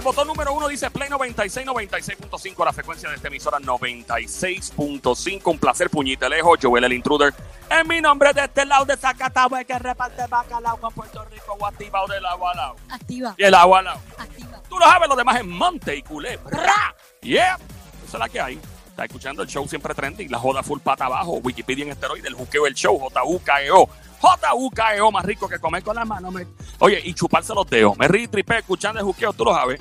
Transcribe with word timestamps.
el 0.00 0.04
botón 0.04 0.26
número 0.28 0.54
uno 0.54 0.66
dice 0.66 0.90
Play 0.90 1.10
96, 1.10 1.66
96.5, 1.66 2.64
la 2.64 2.72
frecuencia 2.72 3.10
de 3.10 3.16
esta 3.16 3.28
emisora 3.28 3.58
96.5. 3.58 5.40
Un 5.44 5.58
placer, 5.58 5.90
puñitelejo. 5.90 6.54
Joel 6.60 6.84
el 6.84 6.92
Intruder. 6.94 7.34
En 7.68 7.86
mi 7.86 8.00
nombre 8.00 8.32
de 8.32 8.44
este 8.44 8.64
lado 8.64 8.86
de 8.86 8.96
Zacatau, 8.96 9.50
que 9.66 9.78
reparte 9.78 10.26
bacalao 10.26 10.78
con 10.78 10.92
Puerto 10.94 11.22
Rico, 11.26 11.54
o 11.58 11.66
activado 11.66 12.06
del 12.08 12.24
agua 12.24 12.50
al 12.52 12.56
lado. 12.56 12.76
Activa. 12.88 13.34
Y 13.36 13.44
el 13.44 13.54
agua 13.54 13.78
al 13.80 13.84
lado. 13.84 14.00
Activa. 14.18 14.62
Tú 14.68 14.78
lo 14.78 14.86
sabes, 14.86 15.08
lo 15.08 15.16
demás 15.16 15.36
es 15.36 15.44
Monte 15.44 15.94
y 15.96 16.02
Culebra. 16.02 16.94
Yeah. 17.20 17.56
Esa 18.06 18.16
es 18.16 18.18
la 18.20 18.28
que 18.28 18.40
hay. 18.40 18.60
Está 18.88 19.04
escuchando 19.04 19.42
el 19.42 19.48
show 19.48 19.68
siempre 19.68 19.94
trending, 19.94 20.30
la 20.30 20.38
joda 20.38 20.62
full 20.62 20.80
pata 20.80 21.04
abajo, 21.06 21.32
Wikipedia 21.44 21.84
en 21.84 21.90
esteroide, 21.92 22.26
el 22.26 22.34
juqueo 22.34 22.66
el 22.66 22.74
show, 22.74 22.98
J-U-K-E-O. 22.98 23.88
J-U-K-E-O, 24.20 25.10
más 25.12 25.24
rico 25.24 25.48
que 25.48 25.58
comer 25.58 25.82
con 25.82 25.96
las 25.96 26.06
manos. 26.06 26.32
me- 26.32 26.46
Oye, 26.80 27.00
y 27.04 27.14
chuparse 27.14 27.54
los 27.54 27.68
dedos. 27.70 27.96
Me 27.96 28.06
rí, 28.08 28.28
tripé, 28.28 28.58
escuchando 28.58 29.00
el 29.00 29.06
juqueo, 29.06 29.32
tú 29.32 29.44
lo 29.44 29.54
sabes. 29.54 29.80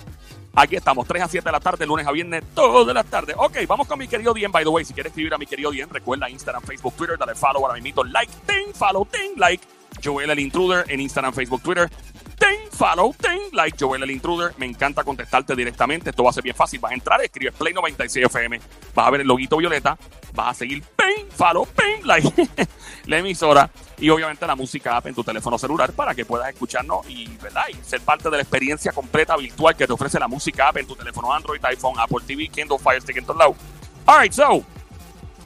Aquí 0.56 0.76
estamos, 0.76 1.08
3 1.08 1.24
a 1.24 1.28
7 1.28 1.46
de 1.46 1.52
la 1.52 1.60
tarde, 1.60 1.86
lunes 1.86 2.06
a 2.06 2.12
viernes, 2.12 2.44
todas 2.54 2.94
las 2.94 3.06
tardes. 3.06 3.36
Ok, 3.38 3.58
vamos 3.68 3.88
con 3.88 4.00
mi 4.00 4.08
querido 4.08 4.34
Dien, 4.34 4.52
by 4.52 4.64
the 4.64 4.70
way. 4.70 4.84
Si 4.84 4.94
quieres 4.94 5.12
escribir 5.12 5.34
a 5.34 5.38
mi 5.38 5.46
querido 5.46 5.72
Dien, 5.72 5.90
recuerda 5.90 6.30
Instagram, 6.30 6.64
Facebook, 6.64 6.96
Twitter, 6.96 7.18
dale 7.18 7.36
follow 7.36 7.66
ahora 7.66 7.80
mismo, 7.80 8.04
like, 8.04 8.32
ten, 8.46 8.74
follow, 8.74 9.06
ten, 9.06 9.34
like. 9.38 9.64
Joel 10.04 10.30
el 10.30 10.40
Intruder 10.40 10.86
en 10.88 11.02
Instagram, 11.02 11.34
Facebook, 11.34 11.62
Twitter. 11.62 11.90
Ten, 12.40 12.72
follow, 12.72 13.14
ten, 13.20 13.38
like, 13.52 13.78
Joel 13.78 14.04
el 14.04 14.12
Intruder. 14.12 14.54
Me 14.58 14.66
encanta 14.66 15.04
contestarte 15.04 15.56
directamente. 15.56 16.10
Esto 16.10 16.24
va 16.24 16.30
a 16.30 16.34
ser 16.34 16.44
bien 16.44 16.56
fácil. 16.56 16.80
Vas 16.80 16.92
a 16.92 16.96
entrar, 16.96 17.22
escribes 17.22 17.54
Play 17.54 17.74
96 17.74 18.26
FM. 18.26 18.60
Vas 18.96 19.08
a 19.08 19.10
ver 19.12 19.22
el 19.22 19.28
loguito 19.28 19.58
violeta. 19.58 19.98
Vas 20.34 20.52
a 20.52 20.54
seguir 20.54 20.82
pen, 20.96 21.28
follow, 21.30 21.66
pen, 21.66 22.08
like. 22.08 22.32
la 23.06 23.18
emisora. 23.18 23.70
Y 23.98 24.10
obviamente 24.10 24.48
la 24.48 24.56
música 24.56 24.96
app 24.96 25.08
en 25.08 25.16
tu 25.16 25.24
teléfono 25.24 25.58
celular 25.58 25.92
para 25.92 26.16
que 26.16 26.24
puedas 26.24 26.48
escucharnos 26.50 27.10
y, 27.10 27.28
¿verdad? 27.38 27.66
y 27.70 27.76
ser 27.84 28.00
parte 28.02 28.30
de 28.30 28.38
la 28.38 28.44
experiencia 28.44 28.94
completa 28.94 29.36
virtual 29.36 29.76
que 29.76 29.86
te 29.86 29.92
ofrece 29.92 30.18
la 30.18 30.28
música 30.30 30.70
app 30.70 30.78
en 30.78 30.88
tu 30.88 30.96
teléfono 30.96 31.34
Android, 31.34 31.60
iPhone, 31.66 32.00
Apple 32.00 32.20
TV, 32.26 32.48
Kindle, 32.48 32.80
Fire 32.80 33.02
Stick 33.02 33.18
en 33.18 33.26
todos 33.26 33.38
lados. 33.38 33.58
Alright, 34.06 34.32
so. 34.32 34.79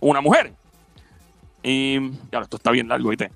una 0.00 0.20
mujer. 0.20 0.52
Y 1.62 2.10
ya, 2.32 2.40
esto 2.40 2.56
está 2.56 2.72
bien 2.72 2.88
largo, 2.88 3.10
¿viste? 3.10 3.30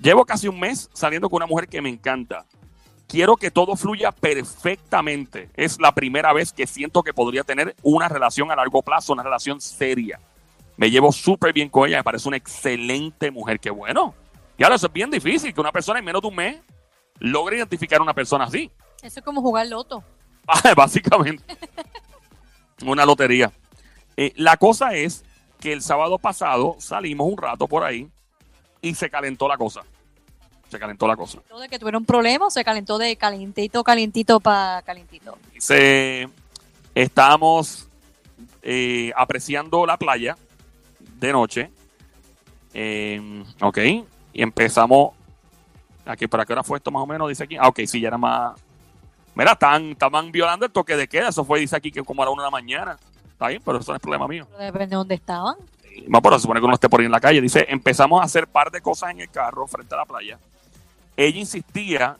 Llevo 0.00 0.24
casi 0.24 0.46
un 0.46 0.60
mes 0.60 0.88
saliendo 0.92 1.28
con 1.28 1.38
una 1.38 1.46
mujer 1.46 1.66
que 1.68 1.82
me 1.82 1.88
encanta. 1.88 2.46
Quiero 3.08 3.36
que 3.36 3.50
todo 3.50 3.74
fluya 3.74 4.12
perfectamente. 4.12 5.48
Es 5.54 5.80
la 5.80 5.92
primera 5.92 6.34
vez 6.34 6.52
que 6.52 6.66
siento 6.66 7.02
que 7.02 7.14
podría 7.14 7.42
tener 7.42 7.74
una 7.82 8.06
relación 8.06 8.50
a 8.50 8.56
largo 8.56 8.82
plazo, 8.82 9.14
una 9.14 9.22
relación 9.22 9.62
seria. 9.62 10.20
Me 10.76 10.90
llevo 10.90 11.10
súper 11.10 11.54
bien 11.54 11.70
con 11.70 11.88
ella, 11.88 11.96
me 11.96 12.04
parece 12.04 12.28
una 12.28 12.36
excelente 12.36 13.30
mujer. 13.30 13.60
Qué 13.60 13.70
bueno. 13.70 14.14
Y 14.58 14.62
ahora 14.62 14.76
eso 14.76 14.88
es 14.88 14.92
bien 14.92 15.10
difícil, 15.10 15.54
que 15.54 15.60
una 15.60 15.72
persona 15.72 16.00
en 16.00 16.04
menos 16.04 16.20
de 16.20 16.28
un 16.28 16.36
mes 16.36 16.60
logre 17.18 17.56
identificar 17.56 17.98
a 17.98 18.02
una 18.02 18.12
persona 18.12 18.44
así. 18.44 18.70
Eso 19.02 19.20
es 19.20 19.24
como 19.24 19.40
jugar 19.40 19.66
loto. 19.68 20.04
Básicamente. 20.76 21.42
Una 22.84 23.06
lotería. 23.06 23.50
Eh, 24.18 24.34
la 24.36 24.58
cosa 24.58 24.92
es 24.92 25.24
que 25.60 25.72
el 25.72 25.80
sábado 25.80 26.18
pasado 26.18 26.76
salimos 26.78 27.26
un 27.26 27.38
rato 27.38 27.66
por 27.66 27.84
ahí 27.84 28.06
y 28.82 28.94
se 28.94 29.08
calentó 29.08 29.48
la 29.48 29.56
cosa. 29.56 29.82
Se 30.68 30.78
calentó 30.78 31.06
la 31.06 31.16
cosa. 31.16 31.40
De 31.60 31.68
que 31.68 31.78
tuvieron 31.78 32.04
problemas, 32.04 32.52
se 32.52 32.62
calentó 32.62 32.98
de 32.98 33.16
calientito, 33.16 33.82
calientito 33.82 34.38
para 34.38 34.82
calientito. 34.82 35.38
Se, 35.58 36.28
estábamos 36.94 37.88
eh, 38.62 39.12
apreciando 39.16 39.86
la 39.86 39.96
playa 39.96 40.36
de 41.18 41.32
noche. 41.32 41.70
Eh, 42.74 43.44
ok. 43.60 43.78
Y 44.32 44.42
empezamos. 44.42 45.12
Aquí, 46.04 46.26
¿Para 46.26 46.44
qué 46.44 46.52
hora 46.52 46.62
fue 46.62 46.78
esto 46.78 46.90
más 46.90 47.02
o 47.02 47.06
menos? 47.06 47.28
Dice 47.28 47.44
aquí. 47.44 47.56
Ah, 47.56 47.68
ok, 47.68 47.80
sí, 47.86 48.00
ya 48.00 48.08
era 48.08 48.18
más. 48.18 48.58
Mira, 49.34 49.52
estaban, 49.52 49.90
estaban 49.90 50.32
violando 50.32 50.66
el 50.66 50.72
toque 50.72 50.96
de 50.96 51.08
queda. 51.08 51.28
Eso 51.28 51.44
fue, 51.44 51.60
dice 51.60 51.76
aquí, 51.76 51.90
que 51.90 52.02
como 52.02 52.22
a 52.22 52.26
la 52.26 52.30
una 52.30 52.42
de 52.42 52.46
la 52.46 52.50
mañana. 52.50 52.98
Está 53.30 53.48
bien, 53.48 53.62
pero 53.64 53.78
eso 53.78 53.92
no 53.92 53.96
es 53.96 54.02
problema 54.02 54.26
mío. 54.26 54.46
Pero 54.50 54.64
Depende 54.64 54.86
de 54.86 54.96
dónde 54.96 55.14
estaban. 55.14 55.56
Más 56.08 56.20
por 56.20 56.32
eso 56.32 56.40
se 56.40 56.42
supone 56.42 56.60
que 56.60 56.66
uno 56.66 56.74
esté 56.74 56.88
por 56.88 57.00
ahí 57.00 57.06
en 57.06 57.12
la 57.12 57.20
calle. 57.20 57.40
Dice, 57.40 57.66
empezamos 57.68 58.20
a 58.20 58.24
hacer 58.24 58.48
par 58.48 58.70
de 58.70 58.80
cosas 58.80 59.10
en 59.10 59.20
el 59.20 59.30
carro 59.30 59.66
frente 59.66 59.94
a 59.94 59.98
la 59.98 60.04
playa. 60.04 60.38
Ella 61.18 61.38
insistía 61.40 62.16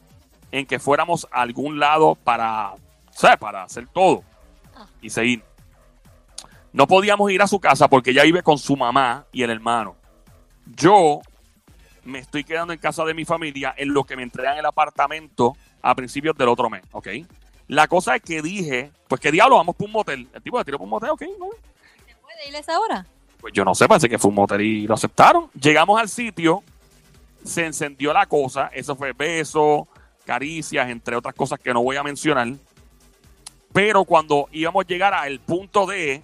en 0.52 0.66
que 0.66 0.78
fuéramos 0.78 1.26
a 1.30 1.40
algún 1.42 1.78
lado 1.78 2.16
para, 2.16 2.72
¿sabes? 3.12 3.38
Para 3.38 3.62
hacer 3.62 3.86
todo 3.86 4.24
Ah. 4.76 4.86
y 5.00 5.08
seguir. 5.10 5.42
No 6.72 6.86
podíamos 6.86 7.30
ir 7.30 7.40
a 7.40 7.46
su 7.46 7.60
casa 7.60 7.88
porque 7.88 8.10
ella 8.10 8.24
vive 8.24 8.42
con 8.42 8.58
su 8.58 8.76
mamá 8.76 9.24
y 9.32 9.42
el 9.44 9.50
hermano. 9.50 9.96
Yo 10.66 11.20
me 12.04 12.18
estoy 12.18 12.42
quedando 12.44 12.72
en 12.72 12.78
casa 12.78 13.04
de 13.04 13.14
mi 13.14 13.24
familia 13.24 13.72
en 13.76 13.92
lo 13.94 14.04
que 14.04 14.16
me 14.16 14.22
entregan 14.24 14.58
el 14.58 14.66
apartamento 14.66 15.56
a 15.80 15.94
principios 15.94 16.36
del 16.36 16.48
otro 16.48 16.68
mes, 16.68 16.82
¿ok? 16.92 17.08
La 17.68 17.86
cosa 17.86 18.16
es 18.16 18.22
que 18.22 18.42
dije, 18.42 18.90
pues 19.08 19.20
qué 19.20 19.30
diablo, 19.30 19.56
vamos 19.56 19.76
por 19.76 19.86
un 19.86 19.92
motel. 19.92 20.28
El 20.32 20.42
tipo 20.42 20.58
me 20.58 20.64
tiró 20.64 20.78
por 20.78 20.84
un 20.86 20.90
motel, 20.90 21.10
ok, 21.10 21.22
no, 21.38 21.46
¿Se 22.06 22.14
puede 22.16 22.48
ir 22.48 22.56
a 22.56 22.58
esa 22.58 22.80
hora? 22.80 23.06
pues 23.40 23.52
yo 23.54 23.64
no 23.64 23.72
sé, 23.74 23.86
parece 23.86 24.08
que 24.08 24.18
fue 24.18 24.30
un 24.30 24.34
motel 24.34 24.60
y 24.62 24.86
lo 24.86 24.94
aceptaron. 24.94 25.48
Llegamos 25.60 26.00
al 26.00 26.08
sitio, 26.08 26.62
se 27.48 27.66
encendió 27.66 28.12
la 28.12 28.26
cosa, 28.26 28.70
eso 28.72 28.94
fue 28.94 29.12
besos, 29.12 29.86
caricias, 30.24 30.88
entre 30.88 31.16
otras 31.16 31.34
cosas 31.34 31.58
que 31.58 31.72
no 31.72 31.82
voy 31.82 31.96
a 31.96 32.02
mencionar. 32.02 32.48
Pero 33.72 34.04
cuando 34.04 34.48
íbamos 34.52 34.84
a 34.84 34.88
llegar 34.88 35.14
al 35.14 35.40
punto 35.40 35.86
de, 35.86 36.22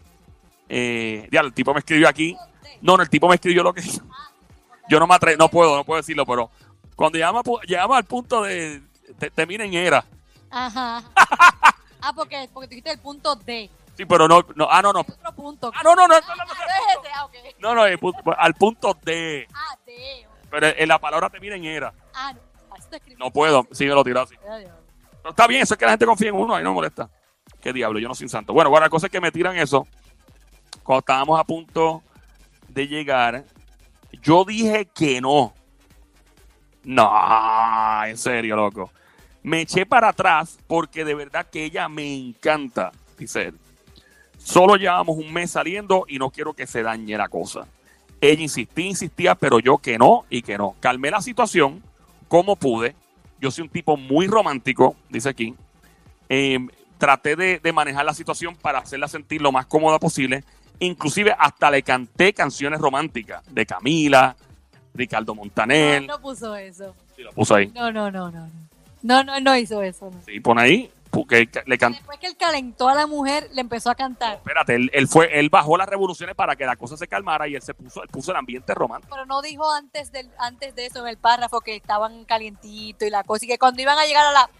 eh, 0.68 1.28
ya, 1.30 1.40
el 1.40 1.52
tipo 1.52 1.72
me 1.72 1.80
escribió 1.80 2.08
aquí, 2.08 2.36
no, 2.80 2.96
no, 2.96 3.02
el 3.02 3.10
tipo 3.10 3.28
me 3.28 3.34
escribió 3.36 3.62
lo 3.62 3.72
que 3.72 3.82
yo 4.88 5.00
no 5.00 5.06
me 5.06 5.14
atrevo, 5.14 5.38
no 5.38 5.48
puedo, 5.48 5.76
no 5.76 5.84
puedo 5.84 6.00
decirlo, 6.00 6.26
pero 6.26 6.50
cuando 6.96 7.16
llegamos, 7.16 7.44
llegamos 7.66 7.96
al 7.96 8.04
punto 8.04 8.42
de, 8.42 8.82
te, 9.18 9.30
termina 9.30 9.64
en 9.64 9.74
era. 9.74 10.04
Ajá. 10.50 11.02
ah, 12.00 12.12
porque, 12.14 12.48
porque 12.52 12.68
dijiste 12.68 12.92
el 12.92 12.98
punto 12.98 13.34
D. 13.36 13.70
Sí, 13.96 14.04
pero 14.06 14.26
no, 14.26 14.44
no, 14.56 14.68
ah, 14.70 14.82
no, 14.82 14.92
no. 14.92 15.00
Otro 15.00 15.32
punto. 15.34 15.72
Ah, 15.74 15.80
no, 15.84 15.94
no, 15.94 16.08
no, 16.08 16.20
no, 16.20 16.20
no, 16.20 16.32
Ah, 16.32 16.36
no 16.36 16.42
ah, 16.42 17.28
no, 17.60 17.74
no, 17.74 17.84
de, 17.84 19.48
Ah, 19.54 19.76
D. 19.86 20.26
pero 20.54 20.68
en 20.76 20.88
la 20.88 21.00
palabra 21.00 21.28
termina 21.28 21.56
en 21.56 21.64
era. 21.64 21.92
Ah, 22.14 22.32
no. 22.32 22.40
Así 22.76 22.88
te 22.88 22.96
escribí. 22.96 23.18
No 23.18 23.32
puedo, 23.32 23.66
sí 23.72 23.86
me 23.86 23.92
lo 23.92 24.04
tiró 24.04 24.20
así. 24.20 24.36
Pero 24.40 25.30
está 25.30 25.48
bien, 25.48 25.62
eso 25.62 25.74
es 25.74 25.78
que 25.78 25.84
la 25.84 25.92
gente 25.92 26.06
confía 26.06 26.28
en 26.28 26.36
uno, 26.36 26.54
ahí 26.54 26.62
no 26.62 26.70
me 26.70 26.74
molesta. 26.76 27.10
Qué 27.60 27.72
diablo, 27.72 27.98
yo 27.98 28.06
no 28.06 28.14
soy 28.14 28.26
un 28.26 28.30
santo. 28.30 28.52
Bueno, 28.52 28.70
bueno, 28.70 28.86
la 28.86 28.90
cosa 28.90 29.06
es 29.06 29.12
que 29.12 29.20
me 29.20 29.32
tiran 29.32 29.56
eso. 29.56 29.86
Cuando 30.84 31.00
estábamos 31.00 31.40
a 31.40 31.44
punto 31.44 32.04
de 32.68 32.86
llegar, 32.86 33.44
yo 34.22 34.44
dije 34.44 34.86
que 34.94 35.20
no. 35.20 35.52
No, 36.84 38.04
en 38.04 38.16
serio, 38.16 38.54
loco. 38.54 38.92
Me 39.42 39.62
eché 39.62 39.86
para 39.86 40.10
atrás 40.10 40.58
porque 40.68 41.04
de 41.04 41.16
verdad 41.16 41.46
que 41.50 41.64
ella 41.64 41.88
me 41.88 42.14
encanta, 42.14 42.92
dice 43.18 43.46
él. 43.46 43.58
Solo 44.38 44.76
llevamos 44.76 45.16
un 45.16 45.32
mes 45.32 45.50
saliendo 45.50 46.04
y 46.06 46.18
no 46.18 46.30
quiero 46.30 46.52
que 46.52 46.66
se 46.66 46.82
dañe 46.82 47.16
la 47.16 47.28
cosa. 47.28 47.66
Ella 48.30 48.42
insistía, 48.42 48.86
insistía, 48.86 49.34
pero 49.34 49.58
yo 49.58 49.78
que 49.78 49.98
no 49.98 50.24
y 50.30 50.42
que 50.42 50.56
no. 50.56 50.74
Calmé 50.80 51.10
la 51.10 51.20
situación 51.20 51.82
como 52.28 52.56
pude. 52.56 52.94
Yo 53.40 53.50
soy 53.50 53.64
un 53.64 53.68
tipo 53.68 53.96
muy 53.96 54.26
romántico, 54.26 54.96
dice 55.10 55.28
aquí. 55.28 55.54
Eh, 56.28 56.58
traté 56.96 57.36
de, 57.36 57.58
de 57.58 57.72
manejar 57.72 58.04
la 58.04 58.14
situación 58.14 58.56
para 58.56 58.78
hacerla 58.78 59.08
sentir 59.08 59.42
lo 59.42 59.52
más 59.52 59.66
cómoda 59.66 59.98
posible. 59.98 60.42
Inclusive 60.78 61.34
hasta 61.38 61.70
le 61.70 61.82
canté 61.82 62.32
canciones 62.32 62.80
románticas 62.80 63.42
de 63.52 63.66
Camila, 63.66 64.36
Ricardo 64.94 65.34
Montaner. 65.34 66.02
No, 66.02 66.14
no 66.14 66.20
puso 66.20 66.56
eso. 66.56 66.94
Sí, 67.14 67.22
lo 67.22 67.32
puso 67.32 67.54
ahí. 67.54 67.70
No, 67.74 67.92
no, 67.92 68.10
no, 68.10 68.30
no. 68.30 68.48
No, 69.02 69.22
no, 69.22 69.38
no 69.38 69.56
hizo 69.56 69.82
eso. 69.82 70.10
no. 70.10 70.20
Sí, 70.24 70.40
pone 70.40 70.62
ahí. 70.62 70.90
Porque 71.14 71.48
le 71.66 71.78
canté. 71.78 71.98
Después 71.98 72.18
que 72.18 72.26
él 72.26 72.36
calentó 72.36 72.88
a 72.88 72.94
la 72.94 73.06
mujer, 73.06 73.48
le 73.52 73.60
empezó 73.60 73.90
a 73.90 73.94
cantar. 73.94 74.34
Espérate, 74.36 74.74
él, 74.74 74.90
él 74.92 75.06
fue, 75.06 75.38
él 75.38 75.48
bajó 75.48 75.76
las 75.76 75.88
revoluciones 75.88 76.34
para 76.34 76.56
que 76.56 76.66
la 76.66 76.76
cosa 76.76 76.96
se 76.96 77.06
calmara 77.06 77.46
y 77.46 77.54
él 77.54 77.62
se 77.62 77.72
puso, 77.72 78.02
él 78.02 78.08
puso 78.08 78.32
el 78.32 78.36
ambiente 78.36 78.74
romántico. 78.74 79.14
Pero 79.14 79.26
no 79.26 79.40
dijo 79.40 79.70
antes, 79.70 80.10
del, 80.10 80.28
antes 80.38 80.74
de 80.74 80.86
eso 80.86 81.00
en 81.00 81.08
el 81.08 81.16
párrafo 81.16 81.60
que 81.60 81.76
estaban 81.76 82.24
calientito 82.24 83.04
y 83.04 83.10
la 83.10 83.22
cosa. 83.22 83.44
Y 83.44 83.48
que 83.48 83.58
cuando 83.58 83.80
iban 83.80 83.98
a 83.98 84.06
llegar 84.06 84.26
a 84.26 84.32
la. 84.32 84.50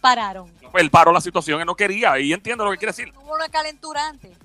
pararon. 0.00 0.50
Pues 0.70 0.82
él 0.82 0.90
paró 0.90 1.12
la 1.12 1.20
situación, 1.20 1.60
él 1.60 1.66
no 1.66 1.74
quería, 1.74 2.18
y 2.18 2.32
entiendo 2.32 2.64
lo 2.64 2.70
que 2.70 2.78
quiere 2.78 2.92
decir. 2.92 3.12
No 3.12 3.20
Hubo 3.22 3.34
una 3.34 3.48
calentura 3.48 4.08
antes. 4.08 4.36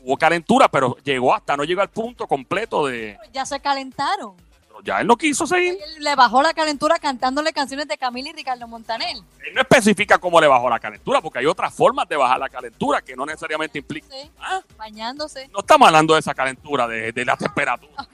Hubo 0.00 0.16
calentura, 0.16 0.68
pero 0.68 0.96
llegó 1.02 1.34
hasta, 1.34 1.56
no 1.56 1.64
llegó 1.64 1.80
al 1.80 1.88
punto 1.88 2.26
completo 2.26 2.86
de... 2.86 3.18
Ya 3.32 3.44
se 3.44 3.58
calentaron. 3.58 4.36
Ya 4.84 5.00
él 5.00 5.06
no 5.06 5.16
quiso 5.16 5.46
seguir. 5.46 5.76
Él 5.96 6.04
le 6.04 6.14
bajó 6.14 6.42
la 6.42 6.52
calentura 6.54 6.98
cantándole 6.98 7.52
canciones 7.52 7.88
de 7.88 7.96
Camila 7.98 8.30
y 8.30 8.32
Ricardo 8.32 8.66
Montaner. 8.68 9.08
Él 9.16 9.54
no 9.54 9.60
especifica 9.62 10.18
cómo 10.18 10.40
le 10.40 10.46
bajó 10.46 10.68
la 10.70 10.78
calentura, 10.78 11.20
porque 11.20 11.38
hay 11.40 11.46
otras 11.46 11.72
formas 11.74 12.08
de 12.08 12.16
bajar 12.16 12.38
la 12.38 12.48
calentura 12.48 13.00
que 13.02 13.16
no 13.16 13.24
necesariamente 13.26 13.78
implica... 13.78 14.06
Ah, 14.40 14.60
bañándose. 14.76 15.48
no 15.48 15.60
estamos 15.60 15.86
hablando 15.88 16.14
de 16.14 16.20
esa 16.20 16.34
calentura, 16.34 16.86
de, 16.86 17.12
de 17.12 17.24
la 17.24 17.36
temperatura. 17.36 18.06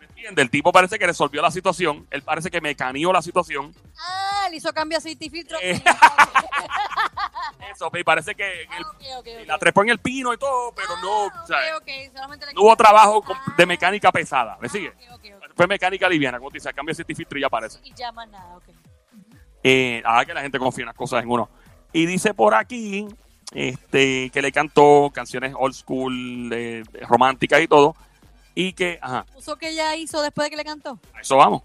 ¿Me 0.00 0.06
entiendes? 0.06 0.42
El 0.44 0.50
tipo 0.50 0.72
parece 0.72 0.98
que 0.98 1.06
resolvió 1.06 1.40
la 1.42 1.50
situación, 1.50 2.06
él 2.10 2.22
parece 2.22 2.50
que 2.50 2.60
mecaneó 2.60 3.12
la 3.12 3.22
situación. 3.22 3.74
Ah, 3.98 4.46
le 4.50 4.56
hizo 4.56 4.72
cambio 4.72 4.98
aceite 4.98 5.26
y 5.26 5.30
filtro. 5.30 5.58
Eh. 5.62 5.82
Eso, 7.74 7.90
y 7.94 8.04
parece 8.04 8.34
que 8.34 8.66
Ah, 8.70 8.92
la 9.46 9.58
trepó 9.58 9.82
en 9.82 9.88
el 9.90 9.98
pino 9.98 10.32
y 10.32 10.38
todo, 10.38 10.72
pero 10.74 10.96
no, 11.02 11.26
Ah, 11.26 11.42
o 11.42 11.46
sea, 11.46 11.76
ok, 11.76 11.82
ok, 11.82 12.14
solamente 12.14 12.46
le 12.46 12.52
no 12.54 12.62
hubo 12.62 12.76
trabajo 12.76 13.22
Ah, 13.28 13.54
de 13.56 13.66
mecánica 13.66 14.12
pesada. 14.12 14.56
¿Me 14.60 14.68
sigue? 14.68 14.92
Fue 15.56 15.66
mecánica 15.66 16.08
liviana, 16.08 16.38
como 16.38 16.50
te 16.50 16.56
dice, 16.58 16.72
cambio 16.72 16.94
de 16.94 17.14
filtro 17.14 17.38
y 17.38 17.42
ya 17.42 17.46
aparece. 17.46 17.78
Y 17.84 17.94
llama 17.94 18.26
nada, 18.26 18.56
ok. 18.56 18.64
Eh, 19.62 20.02
ah, 20.04 20.24
que 20.24 20.34
la 20.34 20.42
gente 20.42 20.58
confía 20.58 20.82
en 20.82 20.86
las 20.86 20.96
cosas 20.96 21.22
en 21.22 21.30
uno. 21.30 21.48
Y 21.92 22.06
dice 22.06 22.34
por 22.34 22.54
aquí 22.54 23.06
este, 23.52 24.30
que 24.30 24.42
le 24.42 24.50
cantó 24.52 25.10
canciones 25.14 25.54
old 25.56 25.74
school, 25.74 26.50
eh, 26.52 26.82
románticas 27.08 27.62
y 27.62 27.68
todo. 27.68 27.94
Y 28.54 28.72
que, 28.72 28.98
ajá, 29.00 29.24
¿Puso 29.32 29.56
que 29.56 29.70
ella 29.70 29.94
hizo 29.96 30.22
después 30.22 30.46
de 30.46 30.50
que 30.50 30.56
le 30.56 30.64
cantó? 30.64 30.98
a 31.14 31.20
eso 31.20 31.36
vamos. 31.36 31.62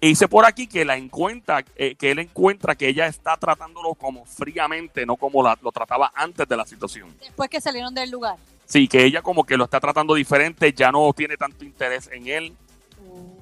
Y 0.00 0.08
dice 0.08 0.28
por 0.28 0.44
aquí 0.44 0.66
que 0.66 0.84
la 0.84 0.96
encuentra, 0.96 1.64
eh, 1.76 1.94
que 1.94 2.10
él 2.10 2.18
encuentra 2.18 2.74
que 2.74 2.88
ella 2.88 3.06
está 3.06 3.36
tratándolo 3.36 3.94
como 3.94 4.24
fríamente, 4.26 5.06
no 5.06 5.16
como 5.16 5.42
la- 5.42 5.58
lo 5.62 5.72
trataba 5.72 6.12
antes 6.14 6.46
de 6.46 6.56
la 6.56 6.66
situación. 6.66 7.14
Después 7.18 7.48
que 7.48 7.60
salieron 7.60 7.94
del 7.94 8.10
lugar. 8.10 8.36
Sí, 8.66 8.88
que 8.88 9.04
ella 9.04 9.22
como 9.22 9.44
que 9.44 9.56
lo 9.56 9.64
está 9.64 9.80
tratando 9.80 10.14
diferente, 10.14 10.72
ya 10.72 10.90
no 10.92 11.10
tiene 11.14 11.36
tanto 11.36 11.64
interés 11.64 12.10
en 12.12 12.26
él. 12.28 12.52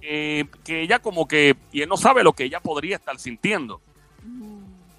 Eh, 0.07 0.45
que 0.65 0.83
ella 0.83 0.99
como 0.99 1.27
que, 1.27 1.57
y 1.73 1.83
él 1.83 1.89
no 1.89 1.97
sabe 1.97 2.23
lo 2.23 2.33
que 2.35 2.45
ella 2.45 2.61
podría 2.61 2.97
estar 2.97 3.19
sintiendo. 3.19 3.81
Mm. 4.23 4.55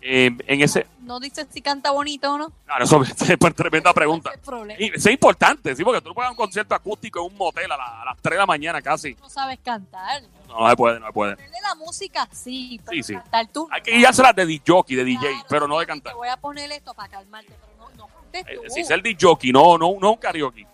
Eh, 0.08 0.30
en 0.46 0.62
ese, 0.62 0.86
No 1.02 1.20
dice 1.20 1.48
si 1.50 1.62
canta 1.64 1.90
bonito 1.90 2.32
o 2.34 2.38
no. 2.38 2.52
claro, 2.66 2.84
eso 2.86 3.02
es 3.04 3.38
una 3.42 3.52
tremenda 3.56 3.92
pregunta. 3.94 4.30
Es 4.30 4.36
el 4.36 4.42
problema. 4.42 4.80
Y 4.80 4.88
eso 4.90 5.10
es 5.10 5.14
importante, 5.14 5.76
sí, 5.76 5.84
porque 5.84 6.00
tú 6.02 6.10
no 6.10 6.14
puedes 6.14 6.28
dar 6.28 6.32
un 6.32 6.38
concierto 6.38 6.76
acústico 6.76 7.20
en 7.26 7.32
un 7.32 7.38
motel 7.38 7.72
a, 7.72 7.78
la- 7.78 8.02
a 8.02 8.06
las 8.06 8.18
3 8.22 8.34
de 8.34 8.38
la 8.38 8.46
mañana 8.46 8.82
casi. 8.84 9.16
No 9.16 9.30
sabes 9.30 9.58
cantar. 9.64 10.22
No, 10.48 10.60
no 10.60 10.70
se 10.70 10.76
puede, 10.76 11.00
no 11.00 11.08
se 11.08 11.12
puede. 11.14 11.36
Ponerle 11.36 11.58
la 11.62 11.76
música 11.76 12.30
sí, 12.32 12.80
pero 12.86 12.96
Sí, 12.98 13.02
sí. 13.04 13.14
cantar 13.16 13.48
tú. 13.48 13.68
Hay 13.72 13.82
que 13.82 13.98
guiárselas 13.98 14.36
de 14.36 14.46
DJ, 14.46 14.84
de 14.90 15.04
DJ, 15.04 15.20
Claro, 15.20 15.46
pero 15.50 15.68
no 15.68 15.80
de 15.80 15.88
cantar. 15.88 16.14
Te 16.14 16.18
voy 16.18 16.30
a 16.30 16.38
poner 16.38 16.72
esto 16.72 16.94
para 16.94 17.10
calmarte, 17.10 17.52
pero 17.60 17.90
no, 17.96 17.96
no 17.98 18.08
cantes 18.08 18.46
Eh, 18.48 18.56
tú. 18.64 18.70
Si 18.70 18.82
es 18.82 18.90
el 18.92 19.02
DJ, 19.02 19.36
no, 19.54 19.78
no, 19.80 19.96
no 20.00 20.12
un 20.12 20.18
karaoke. 20.18 20.68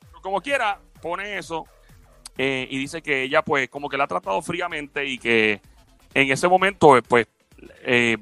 Pero 0.00 0.20
como 0.20 0.42
quiera, 0.42 0.78
pone 1.00 1.38
eso 1.38 1.66
eh, 2.38 2.66
y 2.70 2.78
dice 2.78 3.02
que 3.02 3.22
ella 3.22 3.42
pues 3.42 3.68
como 3.68 3.88
que 3.88 3.96
la 3.96 4.04
ha 4.04 4.08
tratado 4.08 4.40
fríamente 4.42 5.04
y 5.06 5.18
que 5.18 5.60
en 6.14 6.30
ese 6.30 6.48
momento 6.48 6.96
eh, 6.96 7.02
pues 7.02 7.26
eh, 7.82 8.16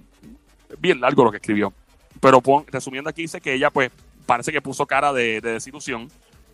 bien 0.78 1.00
largo 1.00 1.24
lo 1.24 1.30
que 1.30 1.38
escribió. 1.38 1.72
Pero 2.20 2.40
pon- 2.40 2.64
resumiendo 2.68 3.10
aquí 3.10 3.22
dice 3.22 3.40
que 3.40 3.54
ella 3.54 3.70
pues 3.70 3.90
parece 4.26 4.52
que 4.52 4.62
puso 4.62 4.86
cara 4.86 5.12
de, 5.12 5.40
de 5.40 5.52
desilusión 5.54 6.08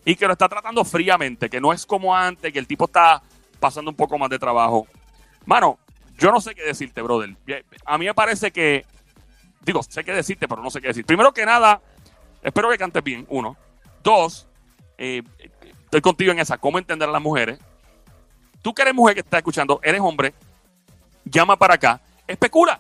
y 0.05 0.15
que 0.15 0.27
lo 0.27 0.33
está 0.33 0.49
tratando 0.49 0.85
fríamente, 0.85 1.51
que 1.51 1.61
no 1.61 1.73
es 1.73 1.85
como 1.85 2.15
antes, 2.17 2.53
que 2.53 2.59
el 2.59 2.67
tipo 2.67 2.87
está 2.87 3.23
pasando 3.61 3.91
un 3.91 3.97
poco 3.97 4.17
más 4.19 4.31
de 4.31 4.39
trabajo. 4.39 4.87
Mano, 5.45 5.79
yo 6.17 6.31
no 6.31 6.41
sé 6.41 6.55
qué 6.55 6.63
decirte, 6.63 7.03
brother. 7.03 7.37
A 7.85 7.99
mí 7.99 8.07
me 8.07 8.15
parece 8.15 8.51
que, 8.51 8.87
digo, 9.61 9.83
sé 9.83 10.05
qué 10.05 10.13
decirte, 10.13 10.49
pero 10.49 10.63
no 10.63 10.71
sé 10.71 10.81
qué 10.81 10.89
decir. 10.89 11.05
Primero 11.05 11.33
que 11.33 11.45
nada, 11.45 11.83
espero 12.43 12.71
que 12.71 12.79
cantes 12.79 13.05
bien, 13.05 13.27
uno. 13.29 13.57
Dos, 14.03 14.49
eh, 14.97 15.23
estoy 15.89 16.03
contigo 16.03 16.33
en 16.33 16.39
esa, 16.39 16.59
cómo 16.59 16.79
entender 16.79 17.09
a 17.09 17.13
las 17.13 17.23
mujeres. 17.23 17.59
Tú 18.61 18.75
que 18.75 18.83
eres 18.83 18.95
mujer 18.95 19.15
que 19.15 19.21
está 19.21 19.39
escuchando, 19.39 19.81
eres 19.83 20.03
hombre, 20.03 20.35
llama 21.25 21.57
para 21.57 21.75
acá, 21.75 22.01
especula. 22.27 22.79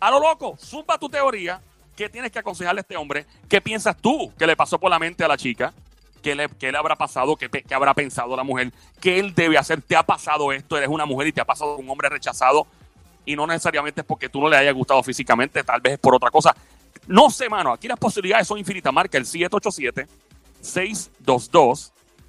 A 0.00 0.10
lo 0.10 0.18
loco, 0.18 0.56
zumba 0.58 0.98
tu 0.98 1.08
teoría. 1.08 1.60
¿Qué 1.94 2.08
tienes 2.08 2.32
que 2.32 2.40
aconsejarle 2.40 2.80
a 2.80 2.82
este 2.82 2.96
hombre? 2.96 3.24
¿Qué 3.48 3.60
piensas 3.60 3.96
tú 3.96 4.32
que 4.36 4.48
le 4.48 4.56
pasó 4.56 4.80
por 4.80 4.90
la 4.90 4.98
mente 4.98 5.22
a 5.22 5.28
la 5.28 5.36
chica? 5.36 5.72
¿Qué 6.22 6.34
le, 6.34 6.48
qué 6.48 6.72
le 6.72 6.78
habrá 6.78 6.96
pasado? 6.96 7.36
¿Qué, 7.36 7.48
qué 7.48 7.74
habrá 7.74 7.94
pensado 7.94 8.34
la 8.34 8.42
mujer? 8.42 8.72
¿Qué 9.00 9.20
él 9.20 9.32
debe 9.32 9.56
hacer? 9.56 9.80
¿Te 9.80 9.94
ha 9.94 10.02
pasado 10.02 10.50
esto? 10.52 10.76
Eres 10.76 10.88
una 10.88 11.06
mujer 11.06 11.28
y 11.28 11.32
te 11.32 11.40
ha 11.40 11.44
pasado 11.44 11.76
un 11.76 11.88
hombre 11.88 12.08
rechazado. 12.08 12.66
Y 13.24 13.36
no 13.36 13.46
necesariamente 13.46 14.00
es 14.00 14.06
porque 14.06 14.28
tú 14.28 14.40
no 14.40 14.48
le 14.48 14.56
hayas 14.56 14.74
gustado 14.74 15.00
físicamente, 15.04 15.62
tal 15.62 15.80
vez 15.80 15.92
es 15.92 15.98
por 16.00 16.16
otra 16.16 16.32
cosa. 16.32 16.54
No 17.06 17.30
sé, 17.30 17.48
mano. 17.48 17.72
Aquí 17.72 17.86
las 17.86 17.98
posibilidades 17.98 18.48
son 18.48 18.58
infinitas. 18.58 18.92
Marca 18.92 19.16
el 19.16 19.26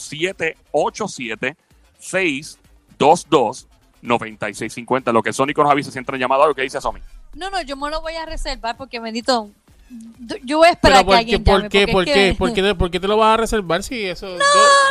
787-622-9650. 4.03 5.13
Lo 5.13 5.23
que 5.23 5.33
Sónico 5.33 5.63
nos 5.63 5.73
avisa 5.73 5.91
si 5.91 5.99
entra 5.99 6.15
en 6.17 6.21
llamada, 6.21 6.47
lo 6.47 6.55
que 6.55 6.63
dice 6.63 6.81
Somi. 6.81 7.01
No, 7.35 7.51
no, 7.51 7.61
yo 7.63 7.77
me 7.77 7.91
lo 7.91 8.01
voy 8.01 8.15
a 8.15 8.27
reservar 8.27 8.77
porque 8.77 9.01
bendito. 9.01 9.51
Yo 10.45 10.59
voy 10.59 10.69
a 10.69 10.73
esperar 10.73 10.99
Pero 10.99 11.01
que 11.01 11.07
¿por 11.07 11.17
alguien 11.17 11.43
qué, 11.45 11.51
por 11.51 11.61
porque 11.63 11.79
qué, 11.79 11.87
que- 11.87 11.93
por 11.93 12.05
qué, 12.05 12.35
por 12.39 12.53
qué, 12.53 12.63
te- 12.63 12.75
por 12.75 12.91
qué 12.91 13.01
te 13.01 13.09
lo 13.09 13.17
vas 13.17 13.35
a 13.35 13.37
reservar 13.39 13.83
si 13.83 14.05
eso? 14.05 14.27
yo, 14.37 14.45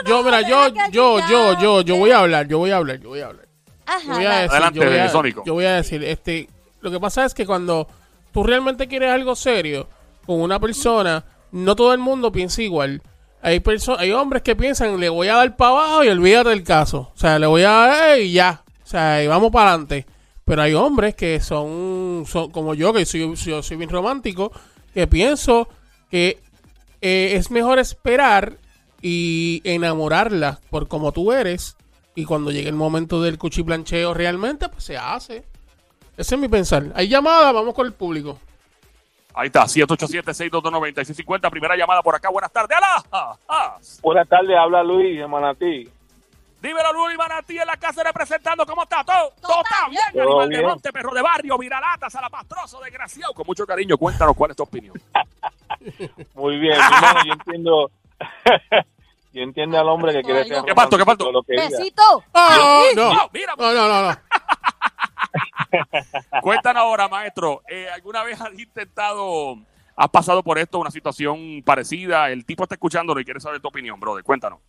yo, 0.08 0.24
mira, 0.24 0.42
yo, 0.42 0.70
yo, 0.92 1.20
yo, 1.30 1.60
yo, 1.62 1.82
yo 1.82 1.96
voy 1.98 2.12
a 2.12 2.20
hablar, 2.20 2.48
yo 2.48 2.58
voy 2.58 2.72
a 2.72 2.78
hablar, 2.78 3.00
yo 3.00 3.10
voy 3.10 3.20
a 3.20 3.28
hablar. 3.28 3.47
Yo 3.88 3.94
Ajá, 3.94 4.14
voy 4.16 4.26
a 4.26 4.30
dale. 4.30 4.42
decir, 4.42 4.52
Adelante, 4.52 4.80
yo 4.80 4.86
voy 4.86 4.98
a, 5.00 5.10
Sónico. 5.10 5.44
yo 5.46 5.54
voy 5.54 5.66
a 5.66 5.76
decir, 5.76 6.04
este, 6.04 6.50
lo 6.82 6.92
que 6.92 7.00
pasa 7.00 7.26
es 7.26 7.34
que 7.34 7.46
cuando 7.46 7.88
tú 8.34 8.44
realmente 8.44 8.88
quieres 8.88 9.12
algo 9.12 9.36
serio 9.36 9.88
con 10.26 10.42
una 10.42 10.60
persona, 10.60 11.24
no 11.52 11.76
todo 11.76 11.94
el 11.94 12.00
mundo 12.00 12.32
piensa 12.32 12.62
igual. 12.62 13.02
Hay 13.42 13.60
perso- 13.62 13.96
hay 13.98 14.12
hombres 14.12 14.42
que 14.42 14.56
piensan, 14.56 15.00
le 15.00 15.08
voy 15.10 15.30
a 15.30 15.36
dar 15.36 15.56
para 15.56 15.72
abajo 15.72 16.04
y 16.04 16.10
olvídate 16.10 16.50
del 16.50 16.64
caso. 16.64 17.12
O 17.16 17.18
sea, 17.18 17.40
le 17.40 17.48
voy 17.48 17.62
a 17.64 17.70
dar 17.72 18.20
y 18.20 18.34
ya. 18.34 18.64
O 18.84 18.88
sea, 18.88 19.24
y 19.24 19.28
vamos 19.28 19.52
para 19.52 19.70
adelante. 19.72 20.06
Pero 20.44 20.62
hay 20.62 20.74
hombres 20.74 21.16
que 21.16 21.40
son, 21.40 22.24
son 22.28 22.52
como 22.52 22.74
yo, 22.74 22.94
que 22.94 23.06
soy, 23.06 23.36
yo 23.36 23.62
soy 23.64 23.78
bien 23.78 23.90
romántico, 23.90 24.52
que 24.94 25.06
pienso 25.08 25.68
que 26.10 26.40
eh, 27.02 27.34
es 27.36 27.52
mejor 27.52 27.80
esperar 27.80 28.58
y 29.02 29.62
enamorarla 29.66 30.60
por 30.70 30.88
como 30.88 31.12
tú 31.12 31.32
eres. 31.32 31.76
Y 32.18 32.26
cuando 32.26 32.50
llegue 32.50 32.68
el 32.68 32.74
momento 32.74 33.22
del 33.22 33.38
cuchiplancheo 33.38 34.12
realmente, 34.12 34.70
pues 34.70 34.86
se 34.86 34.98
hace. 34.98 35.46
Ese 36.18 36.34
es 36.34 36.42
mi 36.42 36.48
pensar. 36.48 36.86
Hay 36.96 37.08
llamada, 37.08 37.52
vamos 37.52 37.76
con 37.76 37.86
el 37.86 37.94
público. 37.94 38.40
Ahí 39.36 39.50
está, 39.50 39.66
787-622-9650. 39.66 41.52
Primera 41.52 41.78
llamada 41.78 42.02
por 42.02 42.16
acá. 42.16 42.32
Buenas 42.32 42.52
tardes. 42.52 42.76
¡Alá! 42.76 43.36
¡Ah! 43.48 43.78
Buenas 44.02 44.28
tardes, 44.28 44.58
habla 44.58 44.82
Luis 44.82 45.20
de 45.20 45.28
Manatí. 45.28 45.88
Dímelo, 46.60 46.92
Luis 46.92 47.16
Manatí 47.20 47.60
en 47.60 47.68
la 47.68 47.78
casa 47.78 48.04
representando. 48.04 48.66
¿Cómo 48.66 48.82
está? 48.82 49.04
¿Todo, 49.04 49.34
todo 49.40 49.62
está 49.62 49.88
bien? 49.88 50.02
Todo 50.12 50.42
Animal 50.42 50.50
de 50.50 50.68
monte, 50.68 50.92
perro 50.92 51.14
de 51.14 51.22
barrio, 51.22 51.56
viralata, 51.60 52.10
salapastroso, 52.10 52.82
desgraciado. 52.82 53.32
Con 53.36 53.46
mucho 53.46 53.64
cariño, 53.68 53.96
cuéntanos 53.96 54.36
cuál 54.36 54.50
es 54.50 54.58
tu 54.58 54.64
opinión. 54.64 55.00
Muy 56.34 56.58
bien, 56.58 56.80
hermano, 56.82 57.20
yo 57.28 57.34
entiendo. 57.34 57.92
yo 59.34 59.44
entiendo 59.44 59.80
al 59.80 59.88
hombre 59.90 60.14
que 60.14 60.24
quiere 60.24 60.46
ser 60.46 60.64
¿Qué 60.64 60.74
faltó, 60.74 60.98
qué 60.98 61.04
diga. 61.48 61.64
Besito. 61.70 62.24
¡Ah! 62.34 62.84
no. 62.96 63.14
No, 63.14 63.30
mira, 63.34 63.54
No, 63.58 63.74
no, 63.74 63.88
no, 63.88 64.10
no. 64.10 64.18
cuéntanos 66.42 66.84
ahora, 66.84 67.08
maestro. 67.08 67.62
eh, 67.70 67.88
¿Alguna 67.94 68.24
vez 68.24 68.40
has 68.40 68.58
intentado, 68.58 69.58
has 69.96 70.10
pasado 70.10 70.44
por 70.44 70.58
esto, 70.58 70.80
una 70.80 70.92
situación 70.92 71.62
parecida? 71.66 72.30
El 72.32 72.46
tipo 72.46 72.64
está 72.64 72.76
escuchándolo 72.76 73.20
y 73.20 73.26
quiere 73.26 73.40
saber 73.40 73.62
tu 73.62 73.68
opinión, 73.68 74.00
brother. 74.00 74.24
Cuéntanos. 74.24 74.60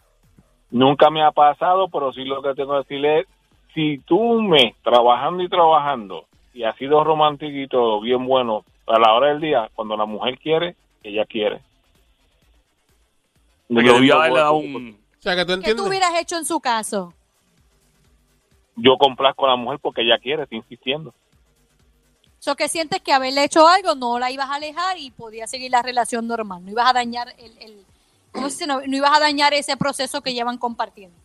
Nunca 0.71 1.11
me 1.11 1.23
ha 1.23 1.31
pasado, 1.31 1.89
pero 1.89 2.13
sí 2.13 2.25
lo 2.25 2.43
que 2.43 2.55
tengo 2.55 2.73
que 2.73 2.79
decirle 2.79 3.21
es, 3.21 3.27
si 3.75 3.99
tú 3.99 4.43
mes 4.43 4.75
trabajando 4.83 5.43
y 5.43 5.49
trabajando 5.49 6.25
y 6.53 6.65
ha 6.65 6.73
sido 6.75 7.05
romántico 7.05 7.57
y 7.57 7.69
todo 7.69 8.01
bien 8.01 8.27
bueno, 8.27 8.65
a 8.87 8.99
la 8.99 9.15
hora 9.15 9.29
del 9.29 9.41
día, 9.41 9.71
cuando 9.75 9.97
la 9.97 10.05
mujer 10.05 10.39
quiere, 10.39 10.75
ella 11.03 11.25
quiere. 11.27 11.61
De 13.69 13.81
que 13.81 13.87
Yo 13.87 13.95
debía 13.95 14.15
digo, 14.15 14.19
haberle 14.19 14.39
dado 14.41 14.55
bueno, 14.55 14.79
un... 14.79 14.99
O 15.19 15.23
sea, 15.23 15.37
que 15.37 15.45
tú 15.45 15.61
¿Qué 15.61 15.75
tú 15.75 15.87
hubieras 15.87 16.13
hecho 16.19 16.37
en 16.37 16.45
su 16.45 16.61
caso? 16.61 17.13
Yo 18.77 18.97
complazco 18.97 19.47
a 19.47 19.51
la 19.51 19.57
mujer 19.57 19.79
porque 19.83 20.03
ella 20.03 20.19
quiere, 20.19 20.45
está 20.45 20.55
insistiendo. 20.55 21.13
So 22.39 22.55
que 22.55 22.69
sientes 22.69 23.03
que 23.03 23.13
haberle 23.13 23.45
hecho 23.45 23.67
algo 23.67 23.95
no 23.97 24.19
la 24.19 24.31
ibas 24.31 24.49
a 24.49 24.55
alejar 24.55 24.97
y 24.99 25.11
podía 25.11 25.47
seguir 25.47 25.73
la 25.73 25.83
relación 25.83 26.27
normal. 26.29 26.65
No 26.65 26.71
ibas 26.71 26.89
a 26.89 26.93
dañar 26.93 27.35
el, 27.39 27.59
el 27.61 27.85
no, 28.35 28.49
sé, 28.49 28.67
no, 28.67 28.81
no 28.81 28.97
ibas 28.97 29.17
a 29.17 29.21
dañar 29.21 29.53
ese 29.55 29.77
proceso 29.77 30.21
que 30.21 30.35
llevan 30.35 30.57
compartiendo. 30.59 31.17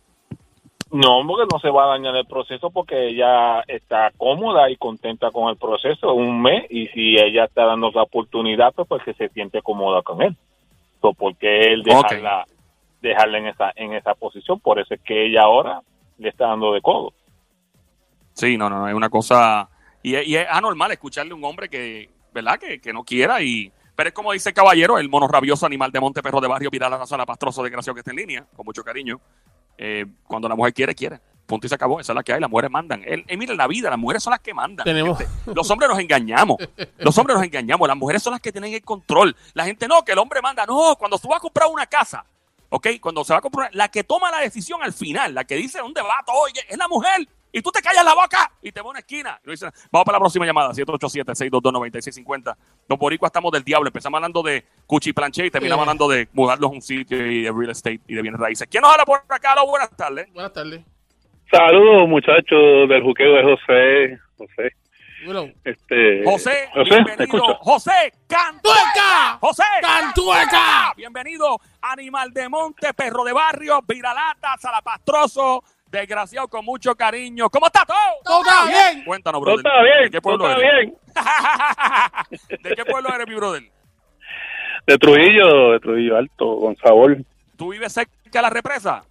No, 0.90 1.26
porque 1.26 1.48
no 1.52 1.58
se 1.58 1.70
va 1.70 1.84
a 1.84 1.88
dañar 1.88 2.14
el 2.14 2.26
proceso 2.26 2.70
porque 2.70 3.08
ella 3.08 3.62
está 3.66 4.12
cómoda 4.16 4.70
y 4.70 4.76
contenta 4.76 5.30
con 5.30 5.48
el 5.48 5.56
proceso 5.56 6.14
un 6.14 6.40
mes 6.40 6.66
y 6.70 6.86
si 6.88 7.16
ella 7.16 7.44
está 7.44 7.64
dando 7.64 7.90
la 7.92 8.02
oportunidad, 8.02 8.72
pues 8.74 8.86
porque 8.86 9.14
se 9.14 9.28
siente 9.30 9.60
cómoda 9.62 10.02
con 10.02 10.22
él. 10.22 10.36
Porque 11.12 11.72
él 11.72 11.82
dejarla, 11.82 12.44
dejarla 13.02 13.38
en 13.38 13.46
esa, 13.48 13.72
en 13.76 13.92
esa 13.92 14.14
posición. 14.14 14.60
Por 14.60 14.78
eso 14.78 14.94
es 14.94 15.00
que 15.02 15.26
ella 15.26 15.42
ahora 15.42 15.82
le 16.18 16.28
está 16.28 16.46
dando 16.46 16.72
de 16.72 16.80
codo. 16.80 17.12
Sí, 18.32 18.56
no, 18.56 18.70
no, 18.70 18.78
no, 18.80 18.88
es 18.88 18.94
una 18.94 19.08
cosa... 19.10 19.68
Y, 20.02 20.14
es- 20.16 20.26
y 20.26 20.36
es 20.36 20.46
anormal 20.50 20.90
escucharle 20.92 21.32
a 21.32 21.34
un 21.36 21.44
hombre 21.44 21.68
que, 21.68 22.10
¿verdad? 22.32 22.58
Que, 22.58 22.80
que 22.80 22.92
no 22.92 23.04
quiera 23.04 23.42
y... 23.42 23.70
Pero 23.96 24.08
es 24.08 24.14
como 24.14 24.32
dice 24.32 24.48
el 24.48 24.54
caballero, 24.54 24.98
el 24.98 25.08
mono 25.08 25.28
rabioso 25.28 25.66
animal 25.66 25.92
de 25.92 26.00
monte, 26.00 26.20
perro 26.20 26.40
de 26.40 26.48
barrio, 26.48 26.68
viral 26.68 26.92
a 26.94 26.98
la 26.98 27.06
zona 27.06 27.24
pastroso, 27.24 27.62
desgraciado 27.62 27.94
que 27.94 28.00
está 28.00 28.10
en 28.10 28.16
línea, 28.16 28.44
con 28.56 28.64
mucho 28.66 28.82
cariño. 28.82 29.20
Eh, 29.78 30.04
cuando 30.26 30.48
la 30.48 30.56
mujer 30.56 30.74
quiere, 30.74 30.94
quiere. 30.96 31.20
Punto 31.46 31.66
y 31.66 31.68
se 31.68 31.74
acabó. 31.74 32.00
Esa 32.00 32.12
es 32.12 32.16
la 32.16 32.22
que 32.22 32.32
hay. 32.32 32.40
Las 32.40 32.48
mujeres 32.50 32.70
mandan. 32.70 33.02
El, 33.04 33.24
eh, 33.28 33.36
miren, 33.36 33.56
la 33.56 33.66
vida, 33.66 33.90
las 33.90 33.98
mujeres 33.98 34.22
son 34.22 34.30
las 34.30 34.40
que 34.40 34.54
mandan. 34.54 34.84
Tenemos- 34.84 35.18
gente. 35.18 35.32
Los 35.54 35.70
hombres 35.70 35.90
nos 35.90 35.98
engañamos. 35.98 36.56
Los 36.98 37.18
hombres 37.18 37.36
nos 37.36 37.44
engañamos. 37.46 37.86
Las 37.86 37.96
mujeres 37.96 38.22
son 38.22 38.32
las 38.32 38.40
que 38.40 38.50
tienen 38.52 38.72
el 38.72 38.82
control. 38.82 39.36
La 39.52 39.64
gente 39.64 39.86
no, 39.86 40.02
que 40.04 40.12
el 40.12 40.18
hombre 40.18 40.40
manda. 40.40 40.64
No, 40.66 40.96
cuando 40.96 41.18
tú 41.18 41.28
vas 41.28 41.36
a 41.36 41.40
comprar 41.40 41.68
una 41.70 41.86
casa, 41.86 42.24
¿ok? 42.70 42.86
Cuando 43.00 43.22
se 43.24 43.32
va 43.34 43.40
a 43.40 43.42
comprar, 43.42 43.70
la 43.74 43.88
que 43.88 44.04
toma 44.04 44.30
la 44.30 44.38
decisión 44.38 44.82
al 44.82 44.92
final, 44.94 45.34
la 45.34 45.44
que 45.44 45.56
dice 45.56 45.78
dónde 45.80 46.00
va 46.00 46.22
todo, 46.24 46.36
oye, 46.38 46.60
es 46.68 46.78
la 46.78 46.88
mujer. 46.88 47.28
Y 47.56 47.62
tú 47.62 47.70
te 47.70 47.80
callas 47.80 48.04
la 48.04 48.14
boca 48.14 48.50
y 48.62 48.72
te 48.72 48.80
a 48.80 48.82
una 48.82 48.98
esquina. 48.98 49.38
Y 49.46 49.50
dicen, 49.52 49.70
vamos 49.92 50.04
para 50.04 50.16
la 50.16 50.20
próxima 50.20 50.44
llamada, 50.44 50.72
787-622-9650. 50.72 52.56
Los 52.88 52.98
boricuas 52.98 53.28
estamos 53.28 53.52
del 53.52 53.62
diablo. 53.62 53.88
Empezamos 53.88 54.18
hablando 54.18 54.42
de 54.42 54.64
cuchiplanche 54.86 55.46
y 55.46 55.50
terminamos 55.52 55.84
Yeah. 55.84 55.90
hablando 55.92 56.08
de 56.08 56.28
mudarlos 56.32 56.70
a 56.70 56.74
un 56.74 56.82
sitio 56.82 57.16
y 57.30 57.42
de 57.42 57.52
real 57.52 57.70
estate 57.70 58.00
y 58.08 58.14
de 58.14 58.22
bienes 58.22 58.40
raíces. 58.40 58.66
¿Quién 58.68 58.82
nos 58.82 58.90
habla 58.90 59.04
por 59.04 59.22
acá? 59.28 59.54
Buenas 59.64 59.90
tardes. 59.96 60.32
Buenas 60.32 60.52
tardes. 60.52 60.80
Saludos, 61.50 62.08
muchachos 62.08 62.88
del 62.88 63.02
juqueo 63.02 63.34
de 63.34 63.42
José. 63.44 64.18
José. 64.36 64.74
Este, 65.64 66.22
José, 66.24 66.68
José, 66.74 66.90
¿te 66.90 67.02
bienvenido. 67.02 67.54
José 67.60 68.12
Cantueca. 68.28 68.60
¡Tueca! 68.92 69.38
José 69.40 69.62
¡Cantueca! 69.80 70.92
Bienvenido, 70.96 71.58
animal 71.80 72.30
de 72.32 72.46
monte, 72.50 72.92
perro 72.92 73.24
de 73.24 73.32
barrio, 73.32 73.80
viralata, 73.88 74.54
salapastroso, 74.58 75.64
desgraciado 75.90 76.46
con 76.48 76.62
mucho 76.66 76.94
cariño. 76.94 77.48
¿Cómo 77.48 77.66
está 77.66 77.86
todo? 77.86 77.96
¿todo 78.22 78.42
está 78.42 78.66
bien? 78.66 79.04
Cuéntanos, 79.06 79.40
Todo 79.42 79.54
brother. 79.56 79.66
está 79.66 79.82
bien, 79.82 80.02
¿De 80.02 80.10
qué 80.10 80.20
todo 80.20 80.38
pueblo 80.38 80.50
está 80.50 80.68
eres? 80.68 80.92
bien. 82.50 82.60
¿De 82.62 82.74
qué 82.76 82.84
pueblo 82.84 83.08
eres, 83.14 83.26
mi 83.26 83.34
brother? 83.34 83.62
De 84.86 84.98
Trujillo, 84.98 85.72
de 85.72 85.80
Trujillo 85.80 86.16
Alto, 86.18 86.58
con 86.60 86.76
sabor. 86.76 87.16
¿Tú 87.56 87.70
vives 87.72 87.92
cerca 87.94 88.12
de 88.30 88.42
la 88.42 88.50
represa? 88.50 89.02